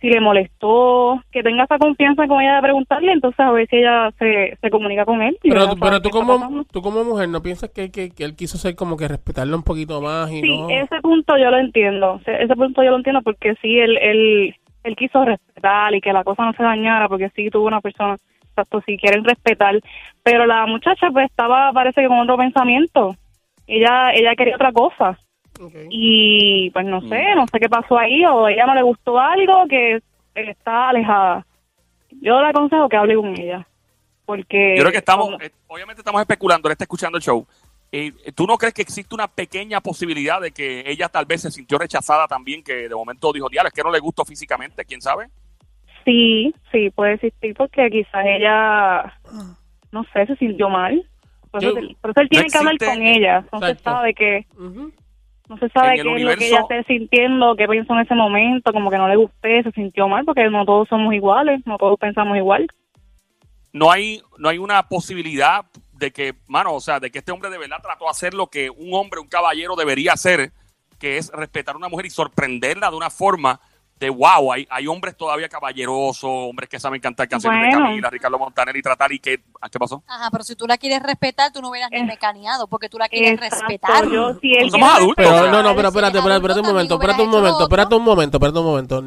si 0.00 0.08
le 0.08 0.20
molestó, 0.20 1.22
que 1.30 1.44
tenga 1.44 1.62
esa 1.62 1.78
confianza 1.78 2.26
con 2.26 2.40
ella 2.42 2.56
de 2.56 2.62
preguntarle, 2.62 3.12
entonces 3.12 3.38
a 3.38 3.52
ver 3.52 3.68
si 3.68 3.76
ella 3.76 4.10
se, 4.18 4.58
se 4.60 4.68
comunica 4.70 5.04
con 5.04 5.22
él. 5.22 5.38
Pero, 5.40 5.76
pero 5.80 6.02
tú 6.02 6.10
como 6.10 6.64
tú 6.72 6.82
como 6.82 7.04
mujer 7.04 7.28
no 7.28 7.40
piensas 7.40 7.70
que, 7.70 7.92
que, 7.92 8.10
que 8.10 8.24
él 8.24 8.34
quiso 8.34 8.58
ser 8.58 8.74
como 8.74 8.96
que 8.96 9.06
respetarla 9.06 9.54
un 9.54 9.62
poquito 9.62 10.00
más 10.02 10.28
y 10.32 10.40
Sí, 10.40 10.58
no. 10.60 10.70
ese 10.70 11.00
punto 11.00 11.38
yo 11.38 11.52
lo 11.52 11.58
entiendo. 11.58 12.18
Ese 12.22 12.42
ese 12.42 12.56
punto 12.56 12.82
yo 12.82 12.90
lo 12.90 12.96
entiendo 12.96 13.22
porque 13.22 13.54
sí, 13.62 13.78
él, 13.78 13.96
él, 13.98 14.56
él 14.82 14.96
quiso 14.96 15.24
respetar 15.24 15.94
y 15.94 16.00
que 16.00 16.12
la 16.12 16.24
cosa 16.24 16.46
no 16.46 16.52
se 16.54 16.64
dañara 16.64 17.08
porque 17.08 17.30
sí 17.36 17.48
tuvo 17.48 17.68
una 17.68 17.80
persona, 17.80 18.16
exacto, 18.52 18.80
si 18.86 18.96
quieren 18.96 19.24
respetar. 19.24 19.80
Pero 20.22 20.46
la 20.46 20.66
muchacha 20.66 21.08
pues 21.10 21.28
estaba, 21.30 21.72
parece 21.72 22.02
que 22.02 22.08
con 22.08 22.20
otro 22.20 22.36
pensamiento. 22.36 23.16
Ella, 23.66 24.12
ella 24.12 24.34
quería 24.36 24.54
otra 24.56 24.72
cosa. 24.72 25.18
Y 25.90 26.70
pues 26.70 26.86
no 26.86 27.00
sé, 27.02 27.22
Mm. 27.34 27.36
no 27.36 27.46
sé 27.46 27.60
qué 27.60 27.68
pasó 27.68 27.98
ahí 27.98 28.24
o 28.24 28.48
ella 28.48 28.66
no 28.66 28.74
le 28.74 28.82
gustó 28.82 29.18
algo 29.18 29.66
que 29.68 30.00
está 30.34 30.88
alejada. 30.90 31.46
Yo 32.20 32.40
le 32.40 32.48
aconsejo 32.48 32.88
que 32.88 32.96
hable 32.96 33.16
con 33.16 33.38
ella. 33.38 33.66
Porque... 34.24 34.74
Yo 34.76 34.82
creo 34.82 34.92
que 34.92 34.98
estamos, 34.98 35.26
como- 35.26 35.40
eh, 35.40 35.50
obviamente 35.68 36.00
estamos 36.00 36.20
especulando, 36.20 36.68
él 36.68 36.72
está 36.72 36.84
escuchando 36.84 37.18
el 37.18 37.22
show. 37.24 37.46
Eh, 37.90 38.12
¿Tú 38.34 38.46
no 38.46 38.56
crees 38.56 38.72
que 38.72 38.82
existe 38.82 39.14
una 39.14 39.28
pequeña 39.28 39.80
posibilidad 39.80 40.40
de 40.40 40.52
que 40.52 40.82
ella 40.86 41.08
tal 41.08 41.26
vez 41.26 41.42
se 41.42 41.50
sintió 41.50 41.76
rechazada 41.78 42.26
también, 42.26 42.62
que 42.64 42.88
de 42.88 42.94
momento 42.94 43.32
dijo, 43.32 43.48
diablo, 43.50 43.68
es 43.68 43.74
que 43.74 43.82
no 43.82 43.90
le 43.90 43.98
gustó 43.98 44.24
físicamente, 44.24 44.84
quién 44.86 45.02
sabe? 45.02 45.26
Sí, 46.04 46.54
sí, 46.70 46.90
puede 46.90 47.14
existir 47.14 47.54
porque 47.56 47.88
quizás 47.90 48.24
ella, 48.26 49.18
no 49.92 50.04
sé, 50.12 50.26
se 50.26 50.36
sintió 50.36 50.68
mal. 50.68 51.04
Por 51.50 51.62
eso, 51.62 51.78
Yo- 51.80 51.88
por 52.00 52.10
eso 52.10 52.20
él 52.20 52.28
tiene 52.28 52.46
que 52.48 52.58
hablar 52.58 52.78
con 52.78 53.02
ella. 53.02 53.44
No 53.52 53.60
se 53.60 53.74
sabe 53.76 54.14
qué, 54.14 54.46
Ujú. 54.56 54.92
no 55.48 55.58
se 55.58 55.68
sabe 55.68 55.94
qué 55.96 56.00
es 56.00 56.22
lo 56.22 56.36
que 56.36 56.46
ella 56.48 56.60
esté 56.60 56.84
sintiendo, 56.84 57.54
qué 57.56 57.66
pensó 57.68 57.92
en 57.94 58.00
ese 58.00 58.14
momento, 58.14 58.72
como 58.72 58.90
que 58.90 58.96
no 58.98 59.06
le 59.08 59.16
gusté, 59.16 59.62
se 59.62 59.70
sintió 59.72 60.08
mal 60.08 60.24
porque 60.24 60.48
no 60.48 60.64
todos 60.64 60.88
somos 60.88 61.12
iguales, 61.14 61.60
no 61.66 61.76
todos 61.76 61.98
pensamos 61.98 62.36
igual. 62.36 62.66
No 63.72 63.90
hay, 63.90 64.20
no 64.38 64.48
hay 64.48 64.58
una 64.58 64.82
posibilidad 64.88 65.64
de 65.92 66.10
que, 66.10 66.34
mano, 66.48 66.74
o 66.74 66.80
sea, 66.80 66.98
de 67.00 67.10
que 67.10 67.18
este 67.18 67.32
hombre 67.32 67.48
de 67.50 67.58
verdad 67.58 67.78
trató 67.82 68.04
de 68.04 68.10
hacer 68.10 68.34
lo 68.34 68.48
que 68.48 68.68
un 68.70 68.92
hombre, 68.94 69.20
un 69.20 69.28
caballero 69.28 69.76
debería 69.76 70.12
hacer, 70.14 70.50
que 70.98 71.16
es 71.18 71.30
respetar 71.32 71.74
a 71.74 71.78
una 71.78 71.88
mujer 71.88 72.06
y 72.06 72.10
sorprenderla 72.10 72.90
de 72.90 72.96
una 72.96 73.10
forma 73.10 73.60
de 73.98 74.10
wow, 74.10 74.52
hay, 74.52 74.66
hay 74.68 74.86
hombres 74.88 75.16
todavía 75.16 75.48
caballerosos, 75.48 76.24
hombres 76.24 76.68
que 76.68 76.80
saben 76.80 77.00
cantar 77.00 77.28
canciones 77.28 77.60
de 77.60 77.68
Bueno. 77.68 77.86
Camila, 77.86 78.10
Ricardo 78.10 78.38
Montaner 78.38 78.76
y 78.76 78.82
tratar 78.82 79.12
y 79.12 79.20
que, 79.20 79.40
¿a 79.60 79.68
¿qué 79.68 79.78
pasó? 79.78 80.02
Ajá, 80.08 80.28
pero 80.30 80.42
si 80.42 80.56
tú 80.56 80.66
la 80.66 80.76
quieres 80.76 81.02
respetar, 81.02 81.52
tú 81.52 81.62
no 81.62 81.70
hubieras 81.70 81.90
ni 81.92 81.98
Eh, 81.98 82.04
mecaneado, 82.04 82.66
porque 82.66 82.88
tú 82.88 82.98
la 82.98 83.08
quieres 83.08 83.32
Exacto, 83.32 83.56
respetar. 83.60 84.08
Yo, 84.10 84.34
si 84.40 84.54
él 84.54 84.70
Somos 84.70 84.90
adultos. 84.92 85.14
Pero 85.16 85.50
no, 85.50 85.62
no, 85.62 85.76
pero 85.76 85.88
Si 85.90 85.94
espérate, 85.96 86.18
espérate, 86.18 86.36
espérate 86.38 86.60
un 86.60 86.66
momento, 86.66 86.94
espérate 86.94 87.22
un 87.22 87.30
momento, 87.30 87.62
espérate 87.62 87.94
un 87.94 88.02
momento, 88.02 88.36
espérate 88.38 88.58
un 88.58 88.64
momento. 88.64 89.04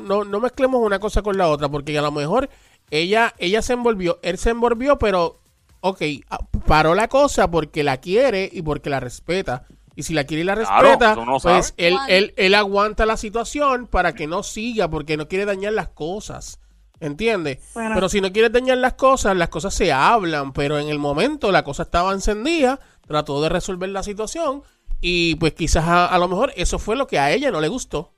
No, 0.00 0.24
no 0.24 0.40
mezclemos 0.40 0.80
una 0.82 0.98
cosa 0.98 1.22
con 1.22 1.38
la 1.38 1.48
otra, 1.48 1.68
porque 1.68 1.96
a 1.96 2.02
lo 2.02 2.10
mejor 2.10 2.50
ella, 2.90 3.34
ella 3.38 3.62
se 3.62 3.74
envolvió, 3.74 4.18
él 4.22 4.38
se 4.38 4.50
envolvió, 4.50 4.98
pero, 4.98 5.38
ok, 5.80 6.02
ah, 6.30 6.40
paró 6.66 6.94
la 6.96 7.06
cosa 7.06 7.48
porque 7.48 7.84
la 7.84 7.98
quiere 7.98 8.50
y 8.52 8.62
porque 8.62 8.90
la 8.90 8.98
respeta. 8.98 9.66
Y 10.02 10.04
si 10.04 10.14
la 10.14 10.24
quiere 10.24 10.42
y 10.42 10.44
la 10.44 10.56
respeta, 10.56 11.14
pues 11.14 11.42
sabe. 11.42 11.62
él, 11.76 11.96
él, 12.08 12.34
él 12.36 12.54
aguanta 12.56 13.06
la 13.06 13.16
situación 13.16 13.86
para 13.86 14.16
que 14.16 14.26
no 14.26 14.42
siga, 14.42 14.90
porque 14.90 15.16
no 15.16 15.28
quiere 15.28 15.44
dañar 15.44 15.74
las 15.74 15.90
cosas. 15.90 16.60
¿Entiendes? 16.98 17.70
Bueno. 17.72 17.94
Pero 17.94 18.08
si 18.08 18.20
no 18.20 18.32
quieres 18.32 18.50
dañar 18.50 18.78
las 18.78 18.94
cosas, 18.94 19.36
las 19.36 19.48
cosas 19.48 19.74
se 19.74 19.92
hablan, 19.92 20.52
pero 20.52 20.80
en 20.80 20.88
el 20.88 20.98
momento 20.98 21.52
la 21.52 21.62
cosa 21.62 21.84
estaba 21.84 22.12
encendida, 22.12 22.80
trató 23.06 23.40
de 23.42 23.48
resolver 23.48 23.90
la 23.90 24.02
situación 24.02 24.62
y 25.00 25.36
pues 25.36 25.52
quizás 25.52 25.86
a, 25.86 26.06
a 26.06 26.18
lo 26.18 26.26
mejor 26.26 26.52
eso 26.56 26.80
fue 26.80 26.96
lo 26.96 27.06
que 27.06 27.20
a 27.20 27.30
ella 27.30 27.52
no 27.52 27.60
le 27.60 27.68
gustó. 27.68 28.10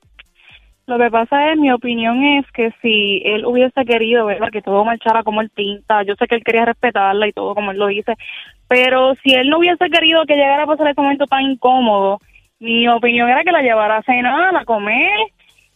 Lo 0.87 0.99
que 0.99 1.09
pasa 1.09 1.51
es, 1.51 1.57
mi 1.57 1.71
opinión 1.71 2.23
es 2.23 2.45
que 2.51 2.71
si 2.81 3.21
él 3.25 3.45
hubiese 3.45 3.85
querido, 3.85 4.25
¿verdad? 4.27 4.49
Que 4.51 4.61
todo 4.61 4.85
marchara 4.85 5.23
como 5.23 5.41
él 5.41 5.49
pinta, 5.49 6.03
yo 6.03 6.15
sé 6.15 6.27
que 6.27 6.35
él 6.35 6.43
quería 6.43 6.65
respetarla 6.65 7.27
y 7.27 7.31
todo 7.31 7.55
como 7.55 7.71
él 7.71 7.77
lo 7.77 7.87
dice, 7.87 8.15
pero 8.67 9.13
si 9.23 9.33
él 9.33 9.49
no 9.49 9.59
hubiese 9.59 9.89
querido 9.89 10.25
que 10.25 10.35
llegara 10.35 10.63
a 10.63 10.67
pasar 10.67 10.87
ese 10.87 11.01
momento 11.01 11.25
tan 11.25 11.41
incómodo, 11.43 12.19
mi 12.59 12.87
opinión 12.87 13.29
era 13.29 13.43
que 13.43 13.51
la 13.51 13.61
llevara 13.61 13.97
a 13.97 14.03
cenar, 14.03 14.55
a 14.55 14.65
comer 14.65 15.09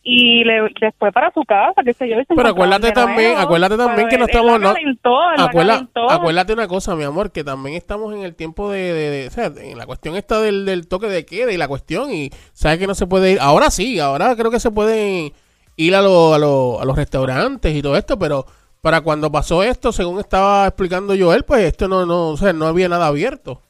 y 0.01 0.43
le, 0.45 0.61
después 0.79 1.11
para 1.13 1.29
su 1.31 1.43
casa, 1.43 1.81
qué 1.83 1.91
sé 1.93 2.07
yo. 2.09 2.15
Pero 2.27 2.47
acuérdate 2.49 2.91
también, 2.93 3.33
nuevo. 3.33 3.41
acuérdate 3.45 3.77
también 3.77 4.07
que 4.07 4.17
no 4.17 4.25
estamos... 4.25 4.59
Calentó. 4.73 6.09
acuérdate 6.09 6.53
una 6.53 6.67
cosa, 6.69 6.95
mi 6.95 7.03
amor, 7.03 7.31
que 7.31 7.43
también 7.43 7.75
estamos 7.75 8.13
en 8.15 8.21
el 8.23 8.33
tiempo 8.33 8.71
de... 8.71 8.93
de- 8.93 9.09
de- 9.09 9.27
o 9.27 9.31
sea, 9.31 9.51
en 9.57 9.77
la 9.77 9.85
cuestión 9.85 10.15
esta 10.15 10.39
del, 10.41 10.65
del 10.65 10.87
toque 10.87 11.07
de 11.07 11.25
queda 11.25 11.51
y 11.51 11.57
la 11.57 11.67
cuestión, 11.67 12.11
y 12.13 12.29
sabes 12.53 12.79
que 12.79 12.87
no 12.87 12.95
se 12.95 13.07
puede 13.07 13.33
ir... 13.33 13.39
Ahora 13.41 13.69
sí, 13.71 13.99
ahora 13.99 14.35
creo 14.37 14.49
que 14.51 14.61
se 14.61 14.71
puede 14.71 15.33
ir 15.75 15.95
a, 15.95 16.01
lo- 16.01 16.33
a, 16.33 16.39
lo- 16.39 16.81
a 16.81 16.85
los 16.85 16.95
restaurantes 16.95 17.75
y 17.75 17.81
todo 17.81 17.97
esto, 17.97 18.17
pero 18.17 18.45
para 18.81 19.01
cuando 19.01 19.31
pasó 19.31 19.63
esto, 19.63 19.91
según 19.91 20.19
estaba 20.19 20.65
explicando 20.67 21.13
Joel, 21.17 21.43
pues 21.43 21.63
esto 21.65 21.87
no, 21.87 22.05
no, 22.05 22.29
o 22.29 22.37
sea, 22.37 22.53
no 22.53 22.65
había 22.67 22.87
nada 22.89 23.07
abierto. 23.07 23.61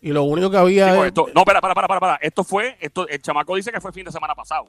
Y 0.00 0.10
lo 0.12 0.22
único 0.24 0.50
que 0.50 0.56
había... 0.56 0.92
Digo, 0.92 1.04
esto- 1.04 1.26
no, 1.34 1.44
para, 1.44 1.60
para, 1.60 1.74
para, 1.74 2.00
para. 2.00 2.14
Esto 2.16 2.44
fue, 2.44 2.76
esto, 2.80 3.08
el 3.08 3.20
chamaco 3.22 3.56
dice 3.56 3.72
que 3.72 3.80
fue 3.80 3.92
fin 3.92 4.04
de 4.04 4.12
semana 4.12 4.34
pasado. 4.34 4.66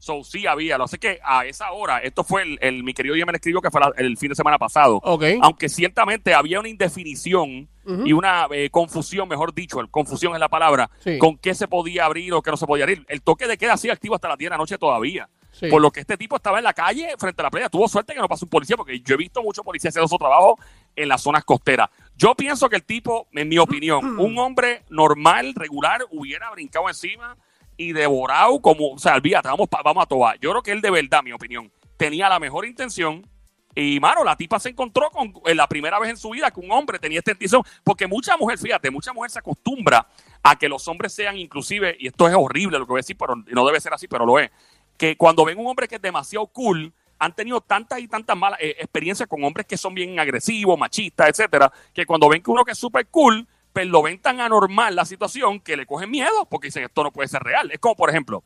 So, 0.00 0.22
sí 0.22 0.46
había. 0.46 0.78
Lo 0.78 0.86
sé 0.86 0.98
que 0.98 1.18
a 1.24 1.44
esa 1.44 1.72
hora, 1.72 1.98
esto 1.98 2.22
fue 2.22 2.42
el, 2.42 2.58
el- 2.62 2.84
mi 2.84 2.94
querido 2.94 3.14
me 3.26 3.32
escribió 3.32 3.60
que 3.60 3.70
fue 3.70 3.80
la- 3.80 3.92
el 3.96 4.16
fin 4.16 4.28
de 4.28 4.34
semana 4.36 4.56
pasado. 4.56 5.00
Ok. 5.02 5.24
Aunque 5.42 5.68
ciertamente 5.68 6.34
había 6.34 6.60
una 6.60 6.68
indefinición 6.68 7.68
y 8.04 8.12
una 8.12 8.46
eh, 8.52 8.68
confusión, 8.70 9.28
mejor 9.28 9.52
dicho, 9.54 9.80
el- 9.80 9.90
confusión 9.90 10.34
es 10.34 10.40
la 10.40 10.48
palabra, 10.48 10.88
Sí. 11.00 11.18
con 11.18 11.36
qué 11.38 11.54
se 11.54 11.66
podía 11.68 12.04
abrir 12.04 12.32
o 12.34 12.42
qué 12.42 12.50
no 12.50 12.56
se 12.56 12.66
podía 12.66 12.84
abrir. 12.84 13.04
El 13.08 13.22
toque 13.22 13.48
de 13.48 13.56
queda 13.58 13.76
sigue 13.76 13.92
activo 13.92 14.14
hasta 14.14 14.28
las 14.28 14.36
10 14.38 14.48
de 14.48 14.54
la 14.54 14.58
noche 14.58 14.78
todavía. 14.78 15.28
Sí. 15.58 15.68
Por 15.68 15.82
lo 15.82 15.90
que 15.90 16.00
este 16.00 16.16
tipo 16.16 16.36
estaba 16.36 16.58
en 16.58 16.64
la 16.64 16.72
calle 16.72 17.14
frente 17.18 17.42
a 17.42 17.44
la 17.44 17.50
playa. 17.50 17.68
Tuvo 17.68 17.88
suerte 17.88 18.14
que 18.14 18.20
no 18.20 18.28
pasó 18.28 18.44
un 18.44 18.50
policía, 18.50 18.76
porque 18.76 19.00
yo 19.00 19.14
he 19.14 19.18
visto 19.18 19.42
muchos 19.42 19.64
policías 19.64 19.92
haciendo 19.92 20.06
su 20.06 20.16
trabajo 20.16 20.56
en 20.94 21.08
las 21.08 21.20
zonas 21.22 21.44
costeras. 21.44 21.88
Yo 22.16 22.34
pienso 22.34 22.68
que 22.68 22.76
el 22.76 22.84
tipo, 22.84 23.26
en 23.32 23.48
mi 23.48 23.58
opinión, 23.58 24.18
un 24.20 24.38
hombre 24.38 24.84
normal, 24.88 25.54
regular, 25.56 26.02
hubiera 26.10 26.50
brincado 26.52 26.88
encima 26.88 27.36
y 27.76 27.92
devorado 27.92 28.60
como, 28.60 28.92
o 28.92 28.98
sea, 28.98 29.14
olvídate, 29.14 29.48
vamos, 29.48 29.68
vamos 29.84 30.02
a 30.02 30.06
tobar. 30.06 30.38
Yo 30.40 30.50
creo 30.50 30.62
que 30.62 30.72
él 30.72 30.80
de 30.80 30.90
verdad, 30.90 31.22
mi 31.22 31.32
opinión, 31.32 31.72
tenía 31.96 32.28
la 32.28 32.38
mejor 32.38 32.64
intención. 32.64 33.26
Y, 33.74 34.00
mano, 34.00 34.24
la 34.24 34.36
tipa 34.36 34.58
se 34.58 34.70
encontró 34.70 35.10
con 35.10 35.32
en 35.44 35.56
la 35.56 35.68
primera 35.68 36.00
vez 36.00 36.10
en 36.10 36.16
su 36.16 36.30
vida 36.30 36.50
que 36.50 36.60
un 36.60 36.70
hombre 36.72 36.98
tenía 36.98 37.18
esta 37.18 37.32
intención. 37.32 37.62
Porque 37.84 38.06
mucha 38.06 38.36
mujer, 38.36 38.58
fíjate, 38.58 38.90
mucha 38.90 39.12
mujer 39.12 39.30
se 39.30 39.38
acostumbra 39.38 40.06
a 40.42 40.56
que 40.56 40.68
los 40.68 40.86
hombres 40.88 41.12
sean 41.12 41.36
inclusive, 41.36 41.96
y 41.98 42.08
esto 42.08 42.28
es 42.28 42.34
horrible 42.36 42.78
lo 42.78 42.86
que 42.86 42.90
voy 42.90 42.98
a 42.98 43.02
decir, 43.02 43.16
pero 43.16 43.34
no 43.36 43.66
debe 43.66 43.80
ser 43.80 43.92
así, 43.92 44.08
pero 44.08 44.24
lo 44.24 44.38
es, 44.38 44.50
que 44.98 45.16
cuando 45.16 45.44
ven 45.44 45.58
un 45.58 45.68
hombre 45.68 45.88
que 45.88 45.94
es 45.94 46.02
demasiado 46.02 46.46
cool, 46.48 46.92
han 47.18 47.34
tenido 47.34 47.60
tantas 47.60 48.00
y 48.00 48.08
tantas 48.08 48.36
malas 48.36 48.58
eh, 48.60 48.76
experiencias 48.78 49.28
con 49.28 49.42
hombres 49.44 49.66
que 49.66 49.76
son 49.76 49.94
bien 49.94 50.18
agresivos, 50.20 50.78
machistas, 50.78 51.30
etcétera, 51.30 51.72
que 51.94 52.04
cuando 52.04 52.28
ven 52.28 52.42
que 52.42 52.50
uno 52.50 52.64
que 52.64 52.72
es 52.72 52.78
súper 52.78 53.06
cool, 53.06 53.46
pues 53.72 53.86
lo 53.86 54.02
ven 54.02 54.20
tan 54.20 54.40
anormal 54.40 54.94
la 54.94 55.04
situación 55.04 55.60
que 55.60 55.76
le 55.76 55.86
cogen 55.86 56.10
miedo 56.10 56.46
porque 56.50 56.66
dicen 56.68 56.84
esto 56.84 57.02
no 57.02 57.12
puede 57.12 57.28
ser 57.28 57.42
real. 57.42 57.70
Es 57.70 57.78
como, 57.78 57.94
por 57.94 58.10
ejemplo, 58.10 58.42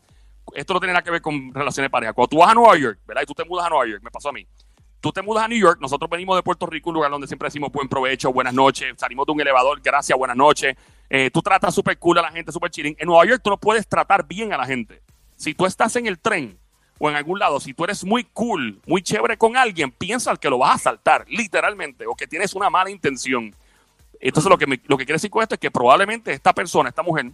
esto 0.55 0.75
no 0.75 0.81
tiene 0.81 0.93
nada 0.93 1.03
que 1.03 1.11
ver 1.11 1.23
con 1.23 1.53
relaciones 1.55 1.87
de 1.87 1.91
pareja. 1.91 2.13
Cuando 2.13 2.29
tú 2.29 2.39
vas 2.39 2.51
a 2.51 2.55
Nueva 2.55 2.77
York, 2.77 3.01
¿verdad? 3.07 3.23
Y 3.23 3.27
tú 3.27 3.35
te 3.35 3.45
mudas 3.45 3.67
a 3.67 3.71
Nueva 3.71 3.87
York, 3.87 4.03
me 4.03 4.11
pasó 4.11 4.29
a 4.29 4.33
mí. 4.33 4.47
Tú 5.01 5.11
te 5.11 5.21
mudas 5.21 5.45
a 5.45 5.49
New 5.49 5.59
York, 5.59 5.79
nosotros 5.81 6.09
venimos 6.09 6.37
de 6.37 6.43
Puerto 6.43 6.65
Rico, 6.67 6.91
un 6.91 6.95
lugar 6.95 7.11
donde 7.11 7.27
siempre 7.27 7.47
decimos 7.47 7.73
buen 7.73 7.89
provecho, 7.89 8.33
buenas 8.33 8.55
noches, 8.55 8.95
salimos 8.97 9.27
de 9.27 9.33
un 9.33 9.41
elevador, 9.41 9.81
gracias, 9.83 10.17
buenas 10.17 10.37
noches. 10.37 10.77
Eh, 11.11 11.29
tú 11.33 11.43
tratas 11.43 11.75
súper 11.75 11.99
cool 11.99 12.19
a 12.19 12.23
la 12.23 12.31
gente, 12.31 12.53
súper 12.53 12.71
chilling. 12.71 12.95
En 12.99 13.07
Nueva 13.07 13.27
York 13.27 13.41
tú 13.43 13.51
no 13.51 13.59
puedes 13.59 13.87
tratar 13.89 14.27
bien 14.27 14.53
a 14.53 14.57
la 14.57 14.65
gente. 14.65 15.03
Si 15.43 15.55
tú 15.55 15.67
estás 15.67 15.97
en 15.97 16.07
el 16.07 16.21
tren 16.21 16.57
o 17.01 17.11
en 17.11 17.17
algún 17.17 17.41
lado, 17.41 17.59
si 17.59 17.75
tú 17.75 17.83
eres 17.83 18.05
muy 18.05 18.23
cool, 18.33 18.81
muy 18.87 19.03
chévere 19.03 19.37
con 19.37 19.57
alguien, 19.57 19.91
piensa 19.91 20.37
que 20.37 20.49
lo 20.49 20.59
vas 20.59 20.77
a 20.77 20.79
saltar, 20.79 21.25
literalmente, 21.29 22.07
o 22.07 22.15
que 22.15 22.29
tienes 22.29 22.55
una 22.55 22.71
mala 22.71 22.91
intención. 22.91 23.53
Entonces 24.21 24.49
lo 24.49 24.57
que, 24.57 24.69
me- 24.69 24.81
lo 24.87 24.97
que 24.97 25.05
quiere 25.05 25.17
decir 25.17 25.31
con 25.33 25.43
esto 25.43 25.57
es 25.57 25.61
que 25.61 25.73
probablemente 25.73 26.33
esta 26.33 26.53
persona, 26.53 26.91
esta 26.91 27.03
mujer, 27.03 27.33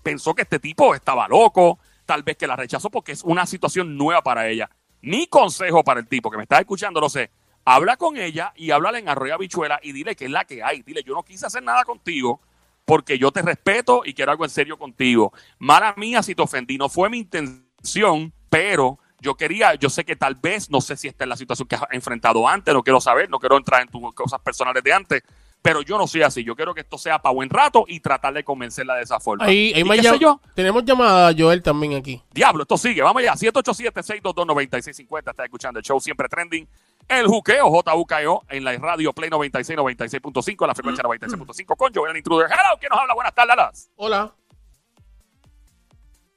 pensó 0.00 0.32
que 0.32 0.42
este 0.42 0.60
tipo 0.60 0.94
estaba 0.94 1.26
loco, 1.26 1.80
tal 2.06 2.22
vez 2.22 2.36
que 2.36 2.46
la 2.46 2.54
rechazó 2.54 2.88
porque 2.88 3.10
es 3.10 3.24
una 3.24 3.46
situación 3.46 3.96
nueva 3.96 4.22
para 4.22 4.46
ella. 4.46 4.70
Mi 5.02 5.26
consejo 5.26 5.82
para 5.82 5.98
el 5.98 6.06
tipo 6.06 6.30
que 6.30 6.36
me 6.36 6.44
está 6.44 6.60
escuchando, 6.60 7.00
no 7.00 7.08
sé, 7.08 7.30
habla 7.64 7.96
con 7.96 8.16
ella 8.16 8.52
y 8.54 8.70
háblale 8.70 9.00
en 9.00 9.08
arroyo 9.08 9.34
habichuela 9.34 9.80
y 9.82 9.90
dile 9.90 10.14
que 10.14 10.26
es 10.26 10.30
la 10.30 10.44
que 10.44 10.62
hay. 10.62 10.82
Dile, 10.82 11.02
yo 11.02 11.14
no 11.14 11.24
quise 11.24 11.46
hacer 11.46 11.64
nada 11.64 11.84
contigo 11.84 12.40
porque 12.88 13.18
yo 13.18 13.30
te 13.30 13.42
respeto 13.42 14.00
y 14.02 14.14
quiero 14.14 14.32
algo 14.32 14.44
en 14.44 14.50
serio 14.50 14.78
contigo. 14.78 15.34
Mala 15.58 15.92
mía 15.98 16.22
si 16.22 16.34
te 16.34 16.40
ofendí, 16.40 16.78
no 16.78 16.88
fue 16.88 17.10
mi 17.10 17.18
intención, 17.18 18.32
pero 18.48 18.98
yo 19.20 19.34
quería, 19.34 19.74
yo 19.74 19.90
sé 19.90 20.06
que 20.06 20.16
tal 20.16 20.36
vez, 20.36 20.70
no 20.70 20.80
sé 20.80 20.96
si 20.96 21.06
esta 21.06 21.24
es 21.24 21.28
la 21.28 21.36
situación 21.36 21.68
que 21.68 21.74
has 21.74 21.82
enfrentado 21.90 22.48
antes, 22.48 22.72
no 22.72 22.82
quiero 22.82 22.98
saber, 22.98 23.28
no 23.28 23.38
quiero 23.38 23.58
entrar 23.58 23.82
en 23.82 23.88
tus 23.88 24.14
cosas 24.14 24.40
personales 24.40 24.82
de 24.82 24.90
antes, 24.94 25.22
pero 25.60 25.82
yo 25.82 25.98
no 25.98 26.06
soy 26.06 26.22
así. 26.22 26.42
Yo 26.42 26.56
quiero 26.56 26.72
que 26.72 26.80
esto 26.80 26.96
sea 26.96 27.18
para 27.18 27.34
buen 27.34 27.50
rato 27.50 27.84
y 27.86 28.00
tratar 28.00 28.32
de 28.32 28.42
convencerla 28.42 28.94
de 28.94 29.02
esa 29.02 29.20
forma. 29.20 29.44
Ahí, 29.44 29.70
ahí 29.74 29.82
¿Y 29.82 29.84
me 29.84 29.98
qué 29.98 30.18
yo? 30.18 30.40
Tenemos 30.54 30.82
llamada 30.82 31.34
Joel 31.36 31.62
también 31.62 31.94
aquí. 31.94 32.22
Diablo, 32.32 32.62
esto 32.62 32.78
sigue. 32.78 33.02
Vamos 33.02 33.20
allá. 33.20 33.34
787-622-9650. 33.34 35.30
Está 35.30 35.44
escuchando 35.44 35.78
el 35.78 35.84
show 35.84 36.00
siempre 36.00 36.26
trending. 36.26 36.66
El 37.08 37.26
juqueo, 37.26 37.70
JUKEO, 37.70 38.42
en 38.50 38.64
la 38.64 38.76
radio 38.76 39.12
Play 39.14 39.30
96, 39.30 39.78
96.5, 39.78 40.66
la 40.66 40.74
frecuencia 40.74 41.02
96.5 41.02 41.76
con 41.76 41.92
Joel 41.94 42.10
el 42.10 42.18
Intruder. 42.18 42.46
Hello, 42.48 42.76
¿quién 42.78 42.90
nos 42.90 43.00
habla? 43.00 43.14
Buenas 43.14 43.34
tardes, 43.34 43.56
Dallas. 43.56 43.90
Hola. 43.96 44.32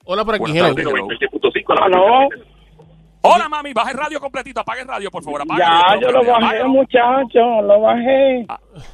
Hola 0.05 0.25
por 0.25 0.35
aquí, 0.35 0.41
Buenas 0.43 0.57
hello. 0.57 0.75
tardes. 0.75 1.19
96.5. 1.19 1.79
la 1.79 1.85
¿Aló? 1.85 2.29
Hola, 3.23 3.49
mami. 3.49 3.73
Baja 3.73 3.91
el 3.91 3.97
radio 3.97 4.19
completito. 4.19 4.61
Apague 4.61 4.81
el 4.81 4.87
radio, 4.87 5.11
por 5.11 5.23
favor. 5.23 5.41
Apague 5.41 5.59
Ya, 5.61 5.99
yo 5.99 6.11
lo 6.11 6.23
bajé, 6.25 6.63
muchacho, 6.63 7.61
lo 7.61 7.81
bajé. 7.81 8.47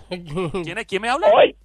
¿Quién, 0.63 0.77
es? 0.79 0.85
¿Quién 0.85 1.01
me 1.01 1.09
habla? 1.09 1.27
Hoy, 1.31 1.55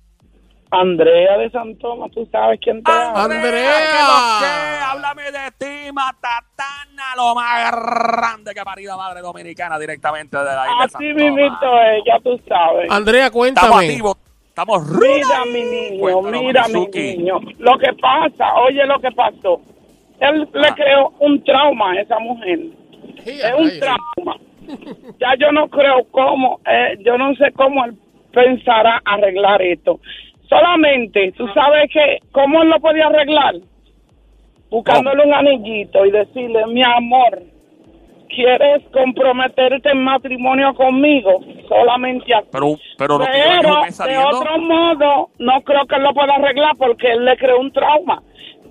Andrea 0.73 1.37
de 1.37 1.51
Santoma, 1.51 2.09
tú 2.09 2.27
sabes 2.33 2.59
quién 2.63 2.83
te 2.83 2.91
habla. 2.91 3.25
Andrea. 3.25 3.73
¿qué 3.93 3.99
lo 4.03 4.41
que? 4.41 4.85
Háblame 4.85 5.23
de 5.25 5.51
ti, 5.59 5.93
Matatana, 5.93 7.15
lo 7.17 7.35
más 7.35 7.71
grande 8.17 8.55
que 8.55 8.61
ha 8.61 8.65
parido 8.65 8.97
madre 8.97 9.21
dominicana 9.21 9.79
directamente 9.79 10.37
de 10.37 10.45
la 10.45 10.65
isla 10.67 10.85
Así 10.85 11.13
mismito 11.15 11.57
Tomás. 11.61 11.87
es, 11.99 12.03
ya 12.07 12.19
tú 12.21 12.41
sabes. 12.49 12.91
Andrea, 12.91 13.27
Estamos 13.27 13.39
cuéntame. 13.39 13.75
activos. 13.87 14.17
Estamos 14.49 14.83
Mira, 14.91 15.45
mi 15.47 15.63
niño, 15.63 16.01
Cuéntanos, 16.01 16.43
mira, 16.43 16.69
mi 16.69 16.87
niño. 16.87 17.41
Lo 17.59 17.79
que 17.79 17.93
pasa, 17.95 18.55
oye 18.67 18.85
lo 18.87 18.99
que 19.01 19.11
pasó. 19.13 19.61
Él 20.21 20.49
le 20.53 20.69
Ah. 20.69 20.75
creó 20.75 21.13
un 21.21 21.43
trauma 21.45 21.93
a 21.93 22.01
esa 22.01 22.19
mujer. 22.19 22.59
Sí, 23.25 23.41
Es 23.43 23.55
un 23.55 23.71
trauma. 23.81 24.37
Ya 25.21 25.35
yo 25.39 25.53
no 25.53 25.69
creo 25.69 26.05
cómo, 26.11 26.61
eh, 26.67 26.97
yo 27.05 27.19
no 27.19 27.35
sé 27.35 27.51
cómo 27.53 27.85
él 27.85 27.95
pensará 28.33 29.03
arreglar 29.05 29.61
esto. 29.63 30.01
Solamente, 30.53 31.33
tú 31.33 31.49
sabes 31.55 31.91
que, 31.91 32.19
¿cómo 32.31 32.63
él 32.63 32.69
lo 32.69 32.79
podía 32.79 33.07
arreglar? 33.07 33.55
Buscándole 34.69 35.25
un 35.25 35.33
anillito 35.33 36.05
y 36.05 36.11
decirle, 36.11 36.67
mi 36.67 36.83
amor, 36.83 37.43
¿quieres 38.29 38.83
comprometerte 38.93 39.91
en 39.91 40.05
matrimonio 40.05 40.75
conmigo? 40.75 41.41
Solamente 41.69 42.35
así. 42.35 42.49
Pero, 42.53 42.77
pero 42.99 43.19
lo 43.19 43.25
Pero 43.25 44.07
de 44.07 44.19
otro 44.19 44.59
modo, 44.59 45.31
no 45.39 45.63
creo 45.63 45.87
que 45.87 45.95
él 45.97 46.03
lo 46.03 46.13
pueda 46.13 46.35
arreglar 46.35 46.77
porque 46.77 47.13
él 47.13 47.25
le 47.25 47.37
creó 47.39 47.59
un 47.59 47.73
trauma. 47.73 48.23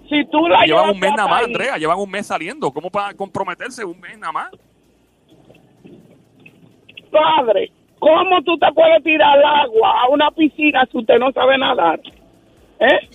Si 0.07 0.23
tú 0.25 0.47
la 0.47 0.65
Llevan 0.65 0.67
llevas 0.67 0.91
un 0.91 0.99
mes 0.99 1.13
nada 1.15 1.29
más, 1.29 1.39
ahí, 1.39 1.45
Andrea. 1.45 1.77
Llevan 1.77 1.97
un 1.97 2.11
mes 2.11 2.27
saliendo. 2.27 2.71
¿Cómo 2.71 2.91
para 2.91 3.13
comprometerse 3.15 3.83
un 3.83 3.99
mes 3.99 4.19
nada 4.19 4.33
más? 4.33 4.51
Padre, 7.09 7.71
¿cómo 8.01 8.41
tú 8.43 8.57
te 8.57 8.67
puedes 8.73 9.03
tirar 9.03 9.37
al 9.37 9.45
agua 9.45 10.01
a 10.01 10.09
una 10.09 10.31
piscina 10.31 10.85
si 10.91 10.97
usted 10.97 11.19
no 11.19 11.31
sabe 11.31 11.57
nadar? 11.57 11.99
¿Eh? 12.79 13.07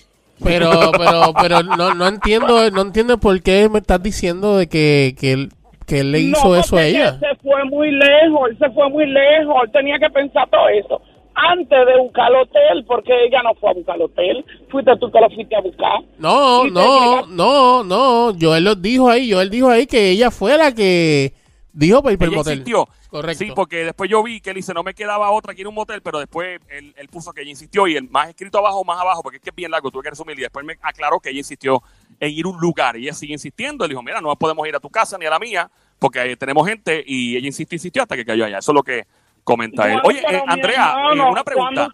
Pero, 0.43 0.69
pero, 0.97 1.33
pero 1.39 1.63
no, 1.63 1.93
no 1.93 2.07
entiendo, 2.07 2.71
no 2.71 2.81
entiendo 2.81 3.17
por 3.17 3.41
qué 3.43 3.69
me 3.69 3.79
estás 3.79 4.01
diciendo 4.01 4.57
de 4.57 4.67
que, 4.67 5.13
que 5.19 5.33
él, 5.33 5.49
que 5.85 5.99
él 5.99 6.11
le 6.11 6.19
hizo 6.19 6.49
no, 6.49 6.55
eso 6.55 6.77
a 6.77 6.85
ella. 6.85 7.09
Él 7.09 7.19
se 7.19 7.35
fue 7.43 7.65
muy 7.65 7.91
lejos, 7.91 8.49
él 8.51 8.57
se 8.57 8.69
fue 8.71 8.89
muy 8.89 9.05
lejos, 9.07 9.55
él 9.65 9.71
tenía 9.71 9.99
que 9.99 10.09
pensar 10.09 10.47
todo 10.49 10.69
eso 10.69 11.01
antes 11.37 11.85
de 11.85 11.99
buscar 11.99 12.31
el 12.31 12.37
hotel, 12.37 12.85
porque 12.87 13.13
ella 13.25 13.43
no 13.43 13.53
fue 13.55 13.69
a 13.69 13.73
buscar 13.73 13.95
el 13.95 14.01
hotel, 14.03 14.45
fuiste 14.69 14.97
tú 14.97 15.11
que 15.11 15.19
lo 15.19 15.29
fuiste 15.29 15.55
a 15.55 15.61
buscar. 15.61 15.99
No, 16.17 16.65
no, 16.65 17.27
no, 17.27 17.83
no. 17.83 18.33
Joel 18.39 18.63
lo 18.63 18.75
dijo 18.75 19.09
ahí, 19.09 19.31
Joel 19.31 19.51
dijo 19.51 19.69
ahí 19.69 19.85
que 19.85 20.09
ella 20.09 20.31
fue 20.31 20.57
la 20.57 20.73
que 20.73 21.33
dijo 21.77 22.01
para 22.01 22.13
ir 22.13 22.17
para 22.19 22.27
el 22.27 22.33
Ella 22.33 22.39
motel. 22.39 22.53
insistió. 22.53 22.87
Correcto. 23.09 23.43
Sí, 23.45 23.51
porque 23.55 23.77
después 23.85 24.09
yo 24.09 24.23
vi 24.23 24.41
que 24.41 24.49
él 24.49 24.55
dice, 24.55 24.73
no 24.73 24.83
me 24.83 24.93
quedaba 24.93 25.29
otra 25.31 25.53
aquí 25.53 25.61
en 25.61 25.67
un 25.67 25.75
motel, 25.75 26.01
pero 26.01 26.19
después 26.19 26.59
él, 26.69 26.93
él 26.97 27.07
puso 27.07 27.31
que 27.31 27.41
ella 27.41 27.51
insistió 27.51 27.87
y 27.87 27.95
el 27.95 28.09
más 28.09 28.29
escrito 28.29 28.57
abajo, 28.57 28.83
más 28.83 28.99
abajo, 28.99 29.21
porque 29.21 29.37
es 29.37 29.43
que 29.43 29.49
es 29.51 29.55
bien 29.55 29.71
largo, 29.71 29.91
tuve 29.91 30.03
que 30.03 30.09
resumir 30.09 30.37
y 30.39 30.41
después 30.41 30.65
me 30.65 30.77
aclaró 30.81 31.19
que 31.19 31.29
ella 31.29 31.39
insistió 31.39 31.81
en 32.19 32.31
ir 32.31 32.45
a 32.45 32.49
un 32.49 32.59
lugar 32.59 32.97
y 32.97 33.03
ella 33.03 33.13
sigue 33.13 33.33
insistiendo. 33.33 33.85
Él 33.85 33.89
dijo, 33.89 34.01
mira, 34.01 34.19
no 34.21 34.35
podemos 34.35 34.67
ir 34.67 34.75
a 34.75 34.79
tu 34.79 34.89
casa 34.89 35.17
ni 35.17 35.25
a 35.25 35.29
la 35.29 35.39
mía 35.39 35.69
porque 35.99 36.19
ahí 36.19 36.35
tenemos 36.35 36.67
gente 36.67 37.03
y 37.05 37.37
ella 37.37 37.47
insistió, 37.47 37.75
insistió 37.75 38.01
hasta 38.01 38.15
que 38.15 38.25
cayó 38.25 38.45
allá. 38.45 38.57
Eso 38.59 38.71
es 38.71 38.75
lo 38.75 38.83
que 38.83 39.05
comenta 39.43 39.91
él. 39.91 39.99
Oye, 40.03 40.19
eh, 40.19 40.43
Andrea, 40.47 40.95
eh, 41.13 41.19
una 41.21 41.43
pregunta. 41.43 41.89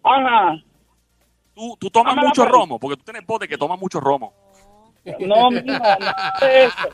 cuando- 0.00 0.28
Ajá. 0.28 0.62
¿Tú, 1.54 1.76
tú 1.78 1.90
tomas 1.90 2.16
mucho 2.16 2.44
romo? 2.46 2.78
Porque 2.78 2.96
tú 2.96 3.04
tienes 3.04 3.24
de 3.40 3.48
que 3.48 3.58
tomas 3.58 3.78
mucho 3.78 4.00
romo. 4.00 4.32
No, 5.20 5.50
mira, 5.50 5.78
nada 5.78 6.34
de 6.40 6.64
eso. 6.64 6.88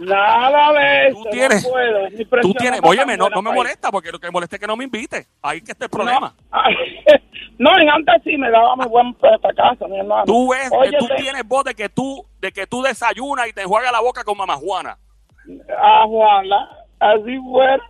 Nada 0.00 0.72
de 0.72 1.06
eso. 1.08 1.22
Tú 1.22 1.30
tienes- 1.30 1.62
no 1.64 1.70
puedo. 1.70 2.08
Tú 2.42 2.54
tienes, 2.54 2.80
óyeme, 2.82 3.16
no, 3.16 3.28
no 3.30 3.42
me 3.42 3.52
molesta 3.54 3.90
porque 3.92 4.10
lo 4.10 4.18
que 4.18 4.26
me 4.26 4.32
molesta 4.32 4.56
es 4.56 4.60
que 4.60 4.66
no 4.66 4.76
me 4.76 4.84
invite. 4.84 5.26
Ahí 5.42 5.60
que 5.60 5.72
está 5.72 5.84
el 5.84 5.90
problema. 5.90 6.34
No, 7.56 7.70
en 7.78 7.88
antes 7.88 8.16
sí 8.24 8.36
me 8.36 8.50
daba 8.50 8.74
muy 8.74 8.86
buen 8.88 9.16
esta 9.32 9.52
casa, 9.54 9.86
mi 9.86 9.96
hermano. 10.00 10.24
Tú 10.24 10.50
ves, 10.50 10.68
Oye, 10.72 10.96
tú 10.98 11.06
te- 11.06 11.14
tienes 11.14 11.46
voz 11.46 11.62
de 11.64 11.72
que 11.76 11.88
tú, 11.88 12.26
de 12.40 12.50
que 12.50 12.66
tú 12.66 12.82
desayunas 12.82 13.46
y 13.46 13.52
te 13.52 13.62
enjuagas 13.62 13.92
la 13.92 14.00
boca 14.00 14.24
con 14.24 14.36
mamá 14.36 14.56
Juana. 14.56 14.98
Ah, 15.80 16.02
Juana, 16.04 16.68
así 16.98 17.38
fuera. 17.38 17.80